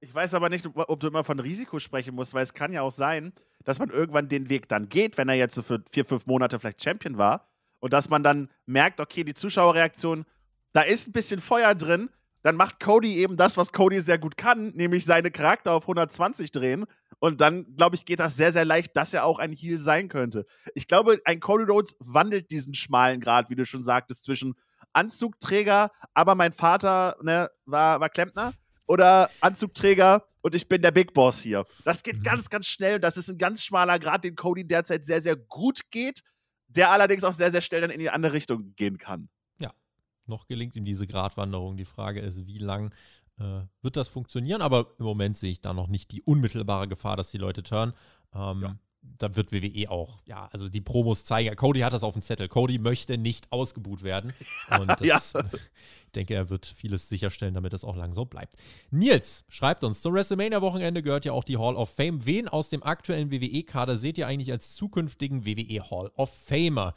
[0.00, 2.82] Ich weiß aber nicht, ob du immer von Risiko sprechen musst, weil es kann ja
[2.82, 3.32] auch sein,
[3.64, 6.60] dass man irgendwann den Weg dann geht, wenn er jetzt so für vier, fünf Monate
[6.60, 7.48] vielleicht Champion war
[7.80, 10.26] und dass man dann merkt, okay, die Zuschauerreaktion,
[10.72, 12.10] da ist ein bisschen Feuer drin,
[12.42, 16.50] dann macht Cody eben das, was Cody sehr gut kann, nämlich seine Charakter auf 120
[16.50, 16.84] drehen.
[17.18, 20.08] Und dann, glaube ich, geht das sehr, sehr leicht, dass er auch ein Heal sein
[20.08, 20.44] könnte.
[20.74, 24.56] Ich glaube, ein Cody Rhodes wandelt diesen schmalen Grad, wie du schon sagtest, zwischen
[24.94, 28.54] Anzugträger, aber mein Vater ne, war, war Klempner
[28.86, 31.64] oder Anzugträger und ich bin der Big Boss hier.
[31.84, 32.22] Das geht mhm.
[32.22, 35.36] ganz, ganz schnell und das ist ein ganz schmaler Grad, den Cody derzeit sehr, sehr
[35.36, 36.22] gut geht,
[36.68, 39.28] der allerdings auch sehr, sehr schnell dann in die andere Richtung gehen kann
[40.26, 41.76] noch gelingt ihm diese Gratwanderung.
[41.76, 42.92] Die Frage ist, wie lang
[43.38, 44.62] äh, wird das funktionieren?
[44.62, 47.94] Aber im Moment sehe ich da noch nicht die unmittelbare Gefahr, dass die Leute turnen.
[48.34, 48.76] Ähm, ja.
[49.18, 51.54] Da wird WWE auch, ja, also die Promos zeigen.
[51.56, 52.48] Cody hat das auf dem Zettel.
[52.48, 54.32] Cody möchte nicht ausgebuht werden.
[54.80, 55.00] Und das,
[55.32, 55.40] ja.
[55.44, 58.56] ich denke, er wird vieles sicherstellen, damit das auch lang so bleibt.
[58.90, 62.26] Nils schreibt uns, zum WrestleMania-Wochenende gehört ja auch die Hall of Fame.
[62.26, 66.94] Wen aus dem aktuellen WWE-Kader seht ihr eigentlich als zukünftigen WWE Hall of Famer?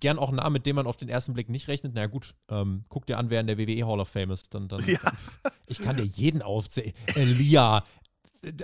[0.00, 1.94] gern auch einen Namen, mit dem man auf den ersten Blick nicht rechnet.
[1.94, 4.54] Na naja, gut, ähm, guck dir an, wer in der WWE Hall of Fame ist.
[4.54, 4.98] Dann, dann, ja.
[5.42, 6.92] dann ich kann dir jeden aufzählen.
[7.14, 7.84] Elia,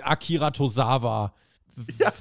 [0.01, 1.33] Akira Tosawa,
[1.97, 2.13] ja.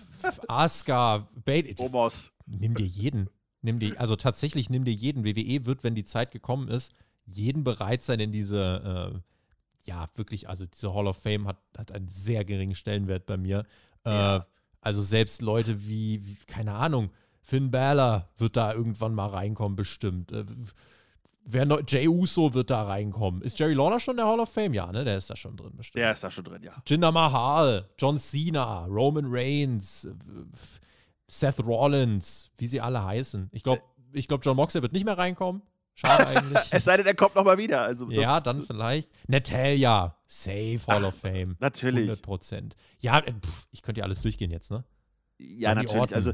[0.49, 1.79] Asuka, Bait.
[1.79, 2.33] Omos.
[2.47, 3.29] Nimm dir jeden.
[3.63, 5.25] Nimm dir, also tatsächlich nimm dir jeden.
[5.25, 6.93] WWE wird, wenn die Zeit gekommen ist,
[7.27, 11.93] jeden bereit sein in diese, äh, ja, wirklich, also diese Hall of Fame hat, hat
[11.93, 13.65] einen sehr geringen Stellenwert bei mir.
[14.05, 14.47] Äh, ja.
[14.81, 17.11] Also selbst Leute wie, wie, keine Ahnung,
[17.43, 20.33] Finn Balor wird da irgendwann mal reinkommen, bestimmt.
[20.33, 20.45] Äh,
[21.45, 23.43] wer noch, Jay Uso wird da reinkommen.
[23.43, 24.74] Ist Jerry Lawler schon der Hall of Fame?
[24.74, 25.05] Ja, ne?
[25.05, 26.01] Der ist da schon drin, bestimmt.
[26.01, 26.72] Der ist da schon drin, ja.
[26.86, 30.14] Jinder Mahal, John Cena, Roman Reigns, äh,
[31.28, 33.51] Seth Rollins, wie sie alle heißen.
[33.53, 33.82] Ich glaube,
[34.12, 35.62] ich glaub, John Moxley wird nicht mehr reinkommen.
[35.95, 36.59] Schade eigentlich.
[36.70, 37.82] es sei denn, er kommt nochmal wieder.
[37.82, 39.11] Also ja, dann vielleicht.
[39.28, 41.57] Natalia, safe Hall Ach, of Fame.
[41.61, 42.05] Natürlich.
[42.05, 42.76] 100 Prozent.
[43.01, 44.84] Ja, äh, pff, ich könnte ja alles durchgehen jetzt, ne?
[45.38, 46.01] Ja, natürlich.
[46.01, 46.14] Orten.
[46.14, 46.32] Also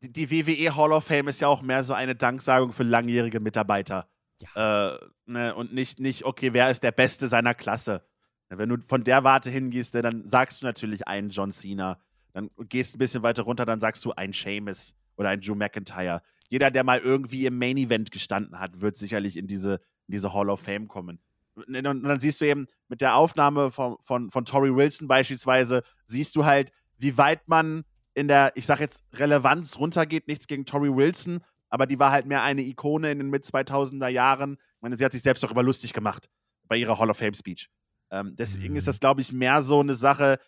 [0.00, 4.06] die WWE Hall of Fame ist ja auch mehr so eine Danksagung für langjährige Mitarbeiter.
[4.38, 4.94] Ja.
[4.94, 8.06] Äh, ne, und nicht, nicht, okay, wer ist der Beste seiner Klasse?
[8.48, 11.98] Wenn du von der Warte hingehst, ne, dann sagst du natürlich einen John Cena.
[12.32, 16.20] Dann gehst ein bisschen weiter runter, dann sagst du einen Sheamus oder einen Drew McIntyre.
[16.48, 19.74] Jeder, der mal irgendwie im Main Event gestanden hat, wird sicherlich in diese,
[20.06, 21.18] in diese Hall of Fame kommen.
[21.54, 26.36] Und dann siehst du eben mit der Aufnahme von, von, von Tori Wilson beispielsweise, siehst
[26.36, 27.84] du halt, wie weit man
[28.16, 30.26] in der, ich sag jetzt, Relevanz runtergeht.
[30.28, 31.42] Nichts gegen Tori Wilson,
[31.76, 34.54] aber die war halt mehr eine Ikone in den Mid-2000er Jahren.
[34.54, 36.30] Ich meine, sie hat sich selbst darüber lustig gemacht
[36.68, 37.68] bei ihrer Hall of Fame Speech.
[38.10, 38.78] Ähm, deswegen mhm.
[38.78, 40.38] ist das, glaube ich, mehr so eine Sache.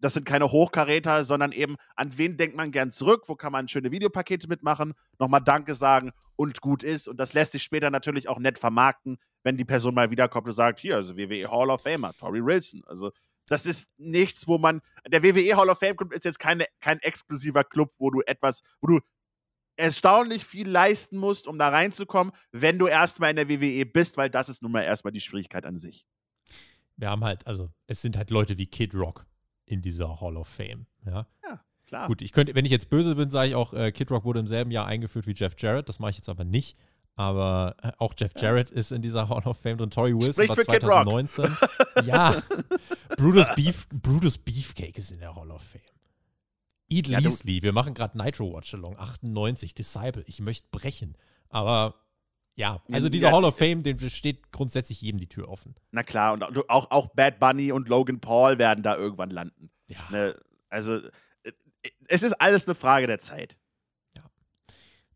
[0.00, 3.24] Das sind keine Hochkaräter, sondern eben, an wen denkt man gern zurück?
[3.26, 4.94] Wo kann man schöne Videopakete mitmachen?
[5.18, 7.06] Nochmal Danke sagen und gut ist.
[7.06, 10.54] Und das lässt sich später natürlich auch nett vermarkten, wenn die Person mal wiederkommt und
[10.54, 12.82] sagt: Hier, also WWE Hall of Famer, Tori Wilson.
[12.86, 13.12] Also,
[13.46, 14.80] das ist nichts, wo man.
[15.06, 18.62] Der WWE Hall of Fame Club ist jetzt keine, kein exklusiver Club, wo du etwas,
[18.80, 19.00] wo du
[19.78, 24.28] erstaunlich viel leisten musst, um da reinzukommen, wenn du erstmal in der WWE bist, weil
[24.28, 26.06] das ist nun mal erstmal die Schwierigkeit an sich.
[26.96, 29.26] Wir haben halt, also es sind halt Leute wie Kid Rock
[29.66, 30.86] in dieser Hall of Fame.
[31.06, 32.08] Ja, ja klar.
[32.08, 34.40] Gut, ich könnte, wenn ich jetzt böse bin, sage ich auch, äh, Kid Rock wurde
[34.40, 35.88] im selben Jahr eingeführt wie Jeff Jarrett.
[35.88, 36.76] Das mache ich jetzt aber nicht.
[37.14, 38.76] Aber äh, auch Jeff Jarrett ja.
[38.76, 39.90] ist in dieser Hall of Fame drin.
[39.90, 41.56] Tori Wilson Spricht war 2019.
[42.04, 42.42] ja.
[43.16, 45.82] Brutus, Beef, Brutus Beefcake ist in der Hall of Fame.
[46.88, 51.16] Eat ja, Leasley, wir machen gerade Nitro Watch Along, 98, Disciple, ich möchte brechen.
[51.50, 51.94] Aber
[52.56, 55.76] ja, also dieser ja, Hall of Fame, den steht grundsätzlich jedem die Tür offen.
[55.92, 59.70] Na klar, und auch, auch Bad Bunny und Logan Paul werden da irgendwann landen.
[59.86, 60.00] Ja.
[60.10, 60.36] Ne,
[60.68, 60.96] also,
[61.42, 61.52] äh,
[62.08, 63.56] es ist alles eine Frage der Zeit.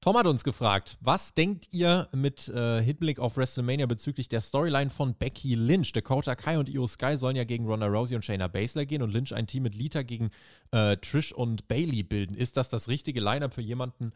[0.03, 4.91] Tom hat uns gefragt, was denkt ihr mit äh, Hinblick auf WrestleMania bezüglich der Storyline
[4.91, 5.93] von Becky Lynch?
[5.93, 9.13] Dakota Kai und Io Sky sollen ja gegen Ronda Rousey und Shayna Baszler gehen und
[9.13, 10.33] Lynch ein Team mit Lita gegen
[10.73, 12.35] äh, Trish und Bailey bilden.
[12.35, 14.11] Ist das das richtige Lineup für jemanden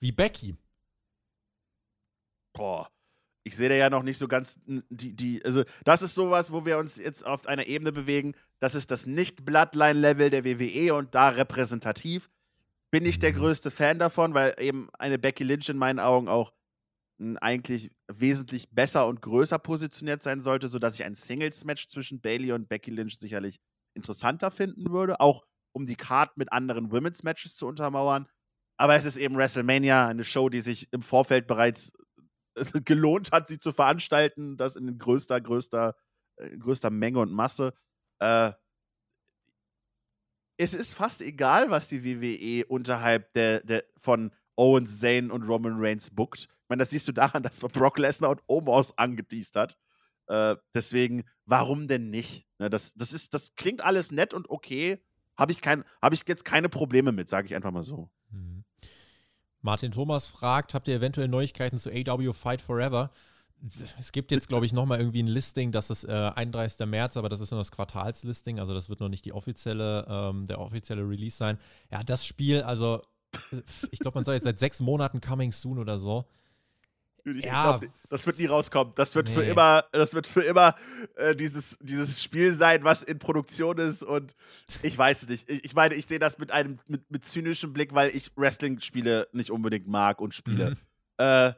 [0.00, 0.56] wie Becky?
[2.54, 2.88] Boah,
[3.44, 6.64] ich sehe da ja noch nicht so ganz die, die, also das ist sowas, wo
[6.64, 8.32] wir uns jetzt auf einer Ebene bewegen.
[8.58, 12.30] Das ist das Nicht-Bloodline-Level der WWE und da repräsentativ
[12.90, 16.52] bin ich der größte Fan davon, weil eben eine Becky Lynch in meinen Augen auch
[17.40, 22.68] eigentlich wesentlich besser und größer positioniert sein sollte, sodass ich ein Singles-Match zwischen Bailey und
[22.68, 23.58] Becky Lynch sicherlich
[23.94, 28.26] interessanter finden würde, auch um die Card mit anderen Women's-Matches zu untermauern.
[28.78, 31.92] Aber es ist eben WrestleMania, eine Show, die sich im Vorfeld bereits
[32.84, 35.96] gelohnt hat, sie zu veranstalten, das in größter, größter,
[36.36, 37.72] äh, größter Menge und Masse.
[38.20, 38.52] Äh,
[40.58, 45.74] es ist fast egal, was die WWE unterhalb der, der, von Owens, Zayn und Roman
[45.76, 46.48] Reigns bookt.
[46.48, 49.76] Ich meine, das siehst du daran, dass man Brock Lesnar und Omos angeteased hat.
[50.28, 52.46] Äh, deswegen, warum denn nicht?
[52.58, 55.02] Ne, das, das, ist, das klingt alles nett und okay.
[55.38, 58.08] Habe ich, hab ich jetzt keine Probleme mit, sage ich einfach mal so.
[58.30, 58.64] Mhm.
[59.60, 63.10] Martin Thomas fragt, habt ihr eventuell Neuigkeiten zu AW Fight Forever?
[63.98, 66.86] Es gibt jetzt, glaube ich, nochmal irgendwie ein Listing, das ist äh, 31.
[66.86, 70.46] März, aber das ist nur das Quartalslisting, also das wird noch nicht die offizielle, ähm,
[70.46, 71.58] der offizielle Release sein.
[71.90, 73.02] Ja, das Spiel, also
[73.90, 76.26] ich glaube, man sagt jetzt seit sechs Monaten coming soon oder so.
[77.34, 77.78] Ich ja.
[77.78, 78.92] Glaub, das wird nie rauskommen.
[78.94, 79.34] Das wird nee.
[79.34, 80.76] für immer, das wird für immer
[81.16, 84.04] äh, dieses, dieses Spiel sein, was in Produktion ist.
[84.04, 84.36] Und
[84.82, 85.50] ich weiß es nicht.
[85.50, 89.28] Ich, ich meine, ich sehe das mit einem mit, mit zynischem Blick, weil ich Wrestling-Spiele
[89.32, 90.70] nicht unbedingt mag und spiele.
[90.70, 90.76] Mhm.
[91.18, 91.52] Äh,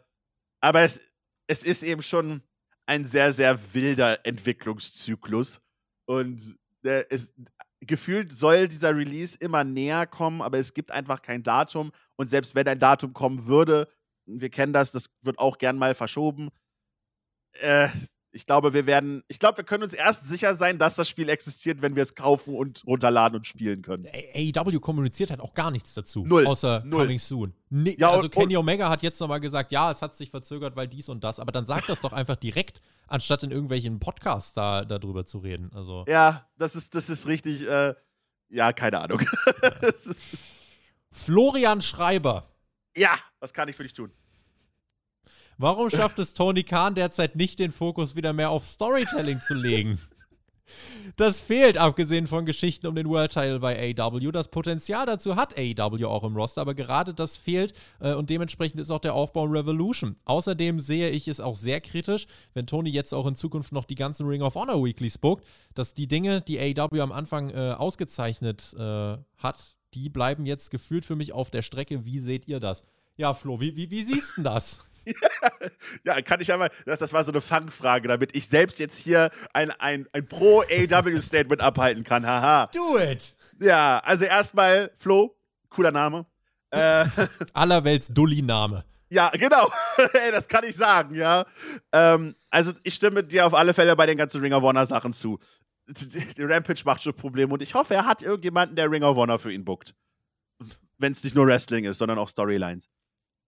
[0.61, 1.01] aber es,
[1.49, 2.43] es ist eben schon
[2.87, 5.61] ein sehr, sehr wilder Entwicklungszyklus.
[6.07, 7.33] Und äh, es,
[7.81, 11.91] gefühlt soll dieser Release immer näher kommen, aber es gibt einfach kein Datum.
[12.17, 13.89] Und selbst wenn ein Datum kommen würde,
[14.27, 16.51] wir kennen das, das wird auch gern mal verschoben.
[17.53, 17.89] Äh,
[18.31, 21.29] ich glaube, wir werden, ich glaube, wir können uns erst sicher sein, dass das Spiel
[21.29, 24.07] existiert, wenn wir es kaufen und runterladen und spielen können.
[24.07, 26.25] AEW kommuniziert halt auch gar nichts dazu.
[26.27, 26.47] Null.
[26.47, 27.03] Außer Null.
[27.03, 27.55] Coming Soon.
[27.71, 30.77] Nee, ja, also und, Kenny Omega hat jetzt nochmal gesagt, ja, es hat sich verzögert,
[30.77, 31.41] weil dies und das.
[31.41, 35.71] Aber dann sagt das doch einfach direkt, anstatt in irgendwelchen Podcasts da darüber zu reden.
[35.75, 36.05] Also.
[36.09, 37.95] Ja, das ist, das ist richtig, äh,
[38.51, 39.21] ja, keine Ahnung.
[41.13, 42.49] Florian Schreiber
[42.99, 44.11] ja, was kann ich für dich tun?
[45.61, 49.99] Warum schafft es Tony Khan derzeit nicht, den Fokus wieder mehr auf Storytelling zu legen?
[51.17, 54.31] Das fehlt, abgesehen von Geschichten um den World Title bei AW.
[54.31, 58.79] Das Potenzial dazu hat AW auch im Roster, aber gerade das fehlt äh, und dementsprechend
[58.79, 60.15] ist auch der Aufbau Revolution.
[60.27, 63.97] Außerdem sehe ich es auch sehr kritisch, wenn Tony jetzt auch in Zukunft noch die
[63.97, 65.45] ganzen Ring of Honor Weeklies bookt,
[65.75, 71.05] dass die Dinge, die AW am Anfang äh, ausgezeichnet äh, hat, die bleiben jetzt gefühlt
[71.05, 72.05] für mich auf der Strecke.
[72.05, 72.85] Wie seht ihr das?
[73.17, 74.88] Ja, Flo, wie, wie, wie siehst du das?
[76.05, 79.31] Ja, kann ich einmal, das, das war so eine Fangfrage, damit ich selbst jetzt hier
[79.53, 82.27] ein, ein, ein Pro-AW-Statement abhalten kann.
[82.27, 82.67] Haha.
[82.67, 83.35] Do it!
[83.61, 85.37] Ja, also erstmal, Flo,
[85.69, 86.27] cooler Name.
[86.71, 87.07] Äh,
[87.53, 88.85] Allerwelts Dulli-Name.
[89.11, 89.71] Ja, genau.
[90.31, 91.47] das kann ich sagen, ja.
[91.93, 95.13] Ähm, also ich stimme dir auf alle Fälle bei den ganzen Ring of Honor Sachen
[95.13, 95.39] zu
[96.39, 99.53] Rampage macht schon Probleme und ich hoffe, er hat irgendjemanden, der Ring of Honor für
[99.53, 99.95] ihn bookt.
[100.99, 102.89] Wenn es nicht nur Wrestling ist, sondern auch Storylines.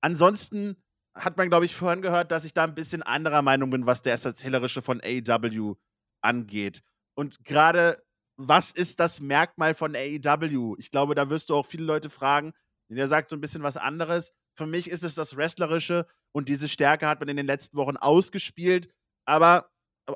[0.01, 0.77] Ansonsten
[1.15, 4.03] hat man, glaube ich, vorhin gehört, dass ich da ein bisschen anderer Meinung bin, was
[4.03, 5.74] der Erzählerische von AEW
[6.23, 6.82] angeht.
[7.15, 8.03] Und gerade,
[8.37, 10.77] was ist das Merkmal von AEW?
[10.78, 12.53] Ich glaube, da wirst du auch viele Leute fragen,
[12.89, 14.32] der sagt so ein bisschen was anderes.
[14.57, 17.97] Für mich ist es das Wrestlerische und diese Stärke hat man in den letzten Wochen
[17.97, 18.89] ausgespielt.
[19.24, 19.70] Aber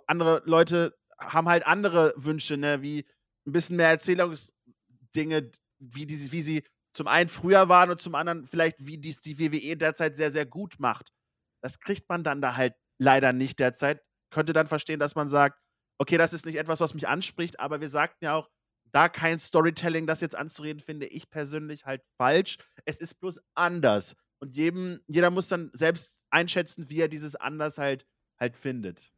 [0.06, 3.06] andere Leute haben halt andere Wünsche, ne, wie
[3.46, 6.64] ein bisschen mehr Erzählungsdinge, wie, die, wie sie
[6.94, 10.46] zum einen früher waren und zum anderen vielleicht, wie dies die WWE derzeit sehr, sehr
[10.46, 11.12] gut macht.
[11.60, 14.00] Das kriegt man dann da halt leider nicht derzeit.
[14.30, 15.58] Könnte dann verstehen, dass man sagt,
[15.98, 18.48] okay, das ist nicht etwas, was mich anspricht, aber wir sagten ja auch,
[18.92, 22.58] da kein Storytelling, das jetzt anzureden, finde ich persönlich halt falsch.
[22.84, 24.14] Es ist bloß anders.
[24.38, 28.06] Und jedem, jeder muss dann selbst einschätzen, wie er dieses anders halt,
[28.38, 29.10] halt findet.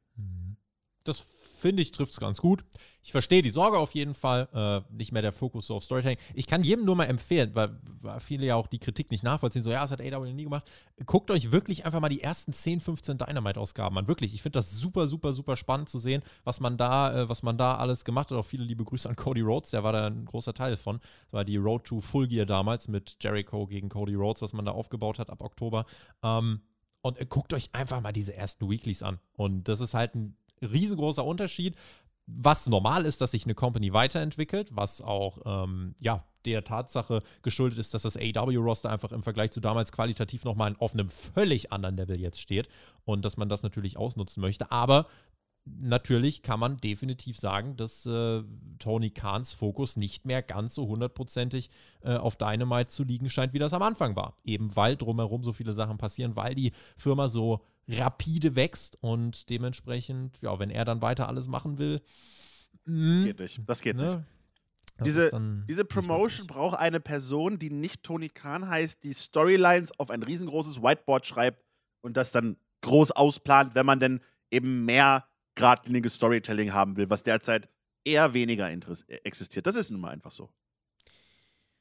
[1.09, 1.25] Das
[1.57, 2.65] finde ich, trifft es ganz gut.
[3.03, 4.49] Ich verstehe die Sorge auf jeden Fall.
[4.53, 6.19] Äh, nicht mehr der Fokus so auf Storytelling.
[6.35, 9.63] Ich kann jedem nur mal empfehlen, weil, weil viele ja auch die Kritik nicht nachvollziehen,
[9.63, 10.71] so, ja, das hat AW nie gemacht.
[11.07, 14.09] Guckt euch wirklich einfach mal die ersten 10, 15 Dynamite-Ausgaben an.
[14.09, 17.43] Wirklich, ich finde das super, super, super spannend zu sehen, was man da, äh, was
[17.43, 18.39] man da alles gemacht hat.
[18.39, 20.99] Auch viele liebe Grüße an Cody Rhodes, der war da ein großer Teil von.
[20.99, 24.65] Das war die Road to Full Gear damals mit Jericho gegen Cody Rhodes, was man
[24.65, 25.87] da aufgebaut hat ab Oktober.
[26.23, 26.61] Ähm,
[27.01, 29.21] und äh, guckt euch einfach mal diese ersten Weeklies an.
[29.35, 31.75] Und das ist halt ein riesengroßer Unterschied.
[32.27, 37.79] Was normal ist, dass sich eine Company weiterentwickelt, was auch ähm, ja, der Tatsache geschuldet
[37.79, 41.97] ist, dass das AW-Roster einfach im Vergleich zu damals qualitativ nochmal auf einem völlig anderen
[41.97, 42.69] Level jetzt steht
[43.05, 44.71] und dass man das natürlich ausnutzen möchte.
[44.73, 45.07] Aber
[45.67, 48.43] natürlich kann man definitiv sagen, dass äh,
[48.79, 51.71] Tony Kahns Fokus nicht mehr ganz so hundertprozentig
[52.03, 54.37] äh, auf Dynamite zu liegen scheint, wie das am Anfang war.
[54.45, 60.39] Eben weil drumherum so viele Sachen passieren, weil die Firma so rapide wächst und dementsprechend,
[60.41, 62.03] ja, wenn er dann weiter alles machen will.
[62.85, 63.61] Mh, geht nicht.
[63.67, 64.17] Das geht ne?
[64.17, 64.27] nicht.
[64.99, 70.11] Das diese, diese Promotion braucht eine Person, die nicht Tony Khan heißt, die Storylines auf
[70.11, 71.63] ein riesengroßes Whiteboard schreibt
[72.01, 77.23] und das dann groß ausplant, wenn man denn eben mehr geradliniges Storytelling haben will, was
[77.23, 77.69] derzeit
[78.05, 78.71] eher weniger
[79.25, 79.67] existiert.
[79.67, 80.51] Das ist nun mal einfach so.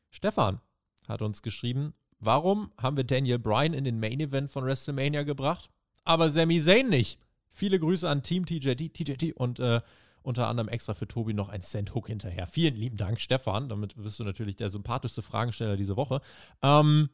[0.09, 0.59] Stefan
[1.07, 5.69] hat uns geschrieben, warum haben wir Daniel Bryan in den Main Event von WrestleMania gebracht,
[6.05, 7.19] aber Sami Zayn nicht?
[7.51, 9.81] Viele Grüße an Team TJT, TJT und äh,
[10.21, 12.47] unter anderem extra für Tobi noch ein Send Hook hinterher.
[12.47, 13.69] Vielen lieben Dank, Stefan.
[13.69, 16.19] Damit bist du natürlich der sympathischste Fragensteller diese Woche.
[16.61, 17.09] Ähm,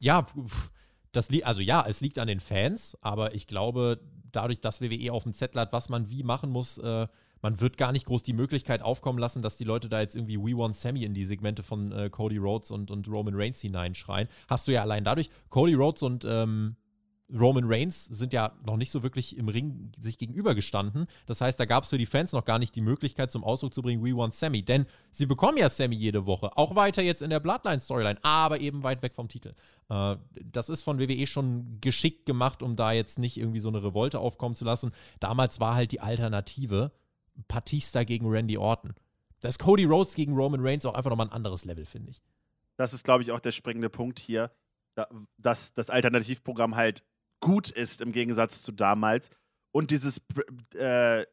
[0.00, 0.26] ja,
[1.12, 4.00] das also ja, es liegt an den Fans, aber ich glaube,
[4.32, 7.06] dadurch, dass WWE auf dem Zettel hat, was man wie machen muss, äh,
[7.42, 10.38] man wird gar nicht groß die Möglichkeit aufkommen lassen, dass die Leute da jetzt irgendwie
[10.38, 14.28] We Want Sammy in die Segmente von äh, Cody Rhodes und, und Roman Reigns hineinschreien.
[14.48, 15.28] Hast du ja allein dadurch.
[15.50, 16.76] Cody Rhodes und ähm,
[17.38, 21.06] Roman Reigns sind ja noch nicht so wirklich im Ring sich gegenübergestanden.
[21.26, 23.72] Das heißt, da gab es für die Fans noch gar nicht die Möglichkeit zum Ausdruck
[23.72, 24.62] zu bringen, We want Sammy.
[24.62, 26.56] Denn sie bekommen ja Sammy jede Woche.
[26.56, 29.54] Auch weiter jetzt in der Bloodline-Storyline, aber eben weit weg vom Titel.
[29.88, 33.82] Äh, das ist von WWE schon geschickt gemacht, um da jetzt nicht irgendwie so eine
[33.82, 34.92] Revolte aufkommen zu lassen.
[35.20, 36.92] Damals war halt die Alternative
[37.48, 38.94] Batista gegen Randy Orton.
[39.40, 42.22] Das Cody Rhodes gegen Roman Reigns auch einfach nochmal ein anderes Level, finde ich.
[42.76, 44.50] Das ist, glaube ich, auch der springende Punkt hier,
[45.38, 47.02] dass das Alternativprogramm halt
[47.42, 49.28] gut ist im Gegensatz zu damals.
[49.74, 50.22] Und dieses
[50.74, 51.26] äh, äh,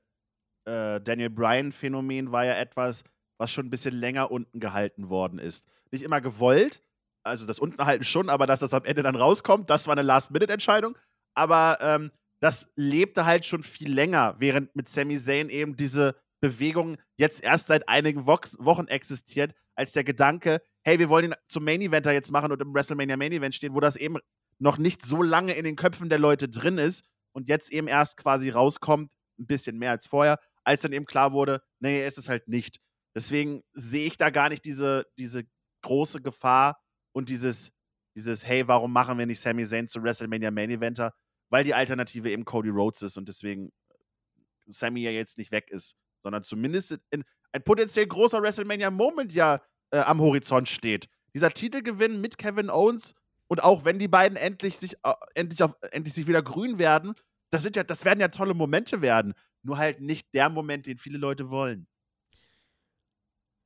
[0.66, 3.04] Daniel Bryan-Phänomen war ja etwas,
[3.38, 5.66] was schon ein bisschen länger unten gehalten worden ist.
[5.92, 6.84] Nicht immer gewollt,
[7.24, 10.02] also das unten halten schon, aber dass das am Ende dann rauskommt, das war eine
[10.02, 10.98] Last-Minute-Entscheidung.
[11.36, 16.98] Aber ähm, das lebte halt schon viel länger, während mit Sami Zayn eben diese Bewegung
[17.18, 21.82] jetzt erst seit einigen Wochen existiert, als der Gedanke, hey, wir wollen ihn zum Main
[21.82, 24.18] Eventer jetzt machen und im WrestleMania Main Event stehen, wo das eben
[24.60, 28.18] noch nicht so lange in den Köpfen der Leute drin ist und jetzt eben erst
[28.18, 32.30] quasi rauskommt, ein bisschen mehr als vorher, als dann eben klar wurde, nee, ist es
[32.30, 32.80] halt nicht.
[33.16, 35.44] Deswegen sehe ich da gar nicht diese, diese
[35.82, 36.80] große Gefahr
[37.14, 37.72] und dieses,
[38.16, 41.14] dieses, hey, warum machen wir nicht Sami Zayn zu WrestleMania Main Eventer?
[41.50, 45.70] weil die Alternative eben Cody Rhodes ist und deswegen äh, Sammy ja jetzt nicht weg
[45.70, 49.62] ist, sondern zumindest in, ein potenziell großer WrestleMania-Moment ja
[49.92, 51.08] äh, am Horizont steht.
[51.34, 53.16] Dieser Titelgewinn mit Kevin Owens
[53.50, 57.16] und auch wenn die beiden endlich sich äh, endlich, auf, endlich sich wieder grün werden,
[57.52, 59.34] das sind ja, das werden ja tolle Momente werden.
[59.64, 61.88] Nur halt nicht der Moment, den viele Leute wollen.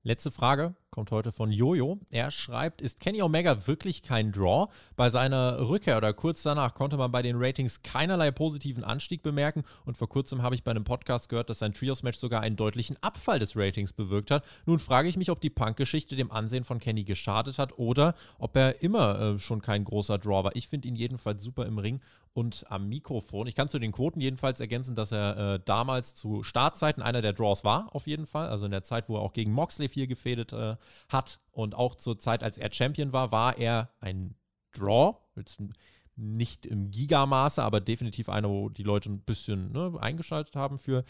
[0.05, 1.97] Letzte Frage kommt heute von Jojo.
[2.11, 4.67] Er schreibt, ist Kenny Omega wirklich kein Draw?
[4.97, 9.63] Bei seiner Rückkehr oder kurz danach konnte man bei den Ratings keinerlei positiven Anstieg bemerken
[9.85, 12.97] und vor kurzem habe ich bei einem Podcast gehört, dass sein Trios-Match sogar einen deutlichen
[13.01, 14.43] Abfall des Ratings bewirkt hat.
[14.65, 18.57] Nun frage ich mich, ob die Punk-Geschichte dem Ansehen von Kenny geschadet hat oder ob
[18.57, 20.55] er immer äh, schon kein großer Draw war.
[20.55, 22.01] Ich finde ihn jedenfalls super im Ring
[22.33, 23.47] und am Mikrofon.
[23.47, 27.33] Ich kann zu den Quoten jedenfalls ergänzen, dass er äh, damals zu Startzeiten einer der
[27.33, 28.49] Draws war, auf jeden Fall.
[28.49, 30.75] Also in der Zeit, wo er auch gegen Moxley viel gefädet äh,
[31.09, 34.35] hat und auch zur Zeit, als er Champion war, war er ein
[34.73, 35.17] Draw.
[35.35, 35.57] Jetzt
[36.15, 41.03] nicht im Gigamaße, aber definitiv einer, wo die Leute ein bisschen ne, eingeschaltet haben für.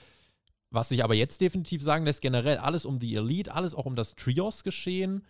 [0.70, 3.96] Was sich aber jetzt definitiv sagen lässt, generell alles um die Elite, alles auch um
[3.96, 5.24] das Trios geschehen,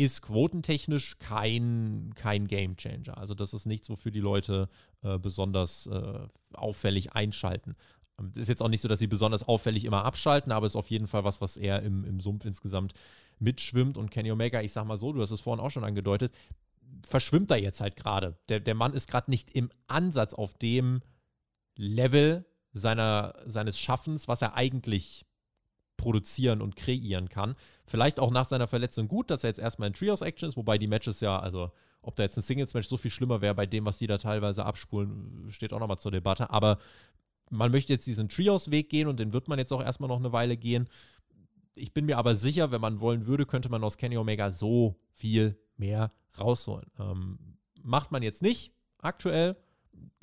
[0.00, 3.18] ist quotentechnisch kein, kein Game Changer.
[3.18, 4.68] Also das ist nichts, wofür die Leute
[5.02, 7.76] äh, besonders äh, auffällig einschalten.
[8.16, 10.72] Es ähm, ist jetzt auch nicht so, dass sie besonders auffällig immer abschalten, aber es
[10.72, 12.94] ist auf jeden Fall was, was eher im, im Sumpf insgesamt
[13.38, 13.98] mitschwimmt.
[13.98, 16.32] Und Kenny Omega, ich sag mal so, du hast es vorhin auch schon angedeutet,
[17.06, 18.38] verschwimmt da jetzt halt gerade.
[18.48, 21.02] Der, der Mann ist gerade nicht im Ansatz auf dem
[21.76, 25.26] Level seiner, seines Schaffens, was er eigentlich
[26.00, 27.54] produzieren und kreieren kann.
[27.86, 30.86] Vielleicht auch nach seiner Verletzung gut, dass er jetzt erstmal in Trios-Action ist, wobei die
[30.86, 31.70] Matches ja, also
[32.00, 34.64] ob da jetzt ein Singles-Match so viel schlimmer wäre bei dem, was die da teilweise
[34.64, 36.48] abspulen, steht auch nochmal zur Debatte.
[36.48, 36.78] Aber
[37.50, 40.32] man möchte jetzt diesen Trios-Weg gehen und den wird man jetzt auch erstmal noch eine
[40.32, 40.88] Weile gehen.
[41.76, 44.96] Ich bin mir aber sicher, wenn man wollen würde, könnte man aus Kenny Omega so
[45.12, 46.90] viel mehr rausholen.
[46.98, 47.38] Ähm,
[47.82, 48.72] macht man jetzt nicht
[49.02, 49.56] aktuell,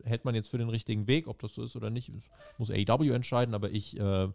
[0.04, 2.12] hält man jetzt für den richtigen Weg, ob das so ist oder nicht,
[2.58, 4.30] muss AEW entscheiden, aber ich äh,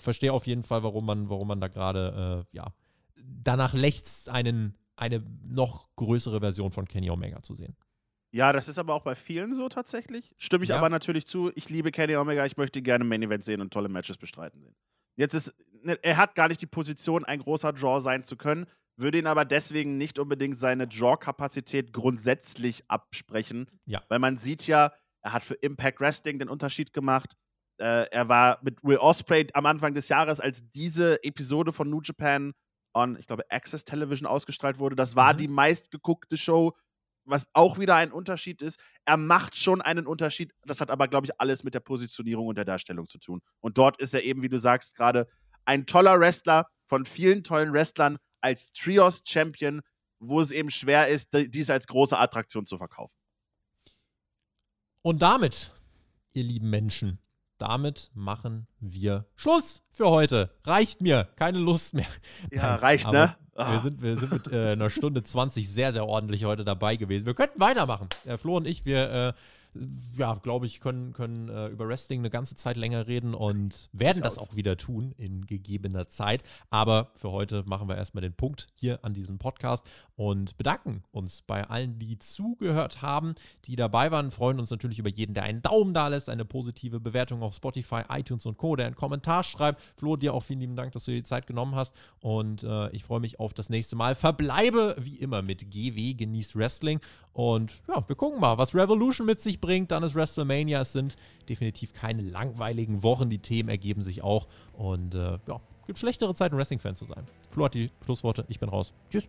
[0.00, 2.74] verstehe auf jeden Fall, warum man, warum man da gerade, äh, ja,
[3.16, 7.76] danach lechzt, einen, eine noch größere Version von Kenny Omega zu sehen.
[8.30, 10.34] Ja, das ist aber auch bei vielen so tatsächlich.
[10.38, 10.78] Stimme ich ja.
[10.78, 11.52] aber natürlich zu.
[11.54, 14.74] Ich liebe Kenny Omega, ich möchte gerne Main Event sehen und tolle Matches bestreiten sehen.
[15.14, 18.66] Jetzt ist, ne, er hat gar nicht die Position, ein großer Draw sein zu können,
[18.96, 23.68] würde ihn aber deswegen nicht unbedingt seine Draw-Kapazität grundsätzlich absprechen.
[23.86, 24.02] Ja.
[24.08, 24.92] Weil man sieht ja,
[25.22, 27.36] er hat für Impact Wrestling den Unterschied gemacht.
[27.78, 32.00] Äh, er war mit Will Ospreay am Anfang des Jahres, als diese Episode von New
[32.02, 32.52] Japan
[32.94, 34.96] on, ich glaube, Access Television ausgestrahlt wurde.
[34.96, 35.38] Das war mhm.
[35.38, 36.72] die meistgeguckte Show,
[37.24, 38.78] was auch wieder ein Unterschied ist.
[39.04, 40.52] Er macht schon einen Unterschied.
[40.64, 43.40] Das hat aber, glaube ich, alles mit der Positionierung und der Darstellung zu tun.
[43.60, 45.26] Und dort ist er eben, wie du sagst, gerade
[45.64, 49.80] ein toller Wrestler von vielen tollen Wrestlern als Trios-Champion,
[50.20, 53.14] wo es eben schwer ist, dies als große Attraktion zu verkaufen.
[55.02, 55.72] Und damit,
[56.32, 57.18] ihr lieben Menschen,
[57.64, 60.50] damit machen wir Schluss für heute.
[60.64, 62.06] Reicht mir, keine Lust mehr.
[62.52, 63.36] Ja, Nein, reicht, ne?
[63.54, 63.80] Wir ah.
[63.80, 67.24] sind, wir sind mit äh, einer Stunde 20 sehr, sehr ordentlich heute dabei gewesen.
[67.24, 68.08] Wir könnten weitermachen.
[68.24, 69.32] Der Flo und ich, wir äh,
[70.16, 74.22] ja, glaube ich, können, können äh, über Wrestling eine ganze Zeit länger reden und werden
[74.22, 76.42] das auch wieder tun in gegebener Zeit.
[76.70, 79.84] Aber für heute machen wir erstmal den Punkt hier an diesem Podcast
[80.16, 83.34] und bedanken uns bei allen, die zugehört haben,
[83.64, 84.30] die dabei waren.
[84.30, 88.02] Freuen uns natürlich über jeden, der einen Daumen da lässt, eine positive Bewertung auf Spotify,
[88.08, 89.82] iTunes und Co., der einen Kommentar schreibt.
[89.96, 92.90] Flo, dir auch vielen lieben Dank, dass du dir die Zeit genommen hast und äh,
[92.90, 94.14] ich freue mich auf das nächste Mal.
[94.14, 97.00] Verbleibe wie immer mit GW, genießt Wrestling
[97.34, 99.90] und ja, wir gucken mal, was Revolution mit sich bringt.
[99.90, 100.80] Dann ist WrestleMania.
[100.80, 101.16] Es sind
[101.48, 103.28] definitiv keine langweiligen Wochen.
[103.28, 104.46] Die Themen ergeben sich auch.
[104.72, 107.26] Und äh, ja, gibt schlechtere Zeiten, Wrestling-Fan zu sein.
[107.50, 108.44] Flo hat die Schlussworte.
[108.48, 108.92] Ich bin raus.
[109.10, 109.28] Tschüss.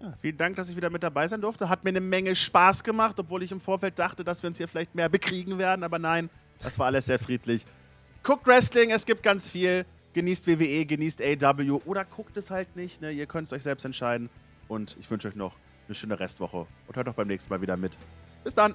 [0.00, 1.68] Ja, vielen Dank, dass ich wieder mit dabei sein durfte.
[1.68, 4.66] Hat mir eine Menge Spaß gemacht, obwohl ich im Vorfeld dachte, dass wir uns hier
[4.66, 5.84] vielleicht mehr bekriegen werden.
[5.84, 7.64] Aber nein, das war alles sehr friedlich.
[8.24, 9.86] Guckt Wrestling, es gibt ganz viel.
[10.14, 13.00] Genießt WWE, genießt AW oder guckt es halt nicht.
[13.00, 13.12] Ne?
[13.12, 14.28] Ihr könnt es euch selbst entscheiden.
[14.66, 15.54] Und ich wünsche euch noch
[15.88, 17.96] eine schöne Restwoche und hört auch beim nächsten Mal wieder mit.
[18.44, 18.74] Bis dann!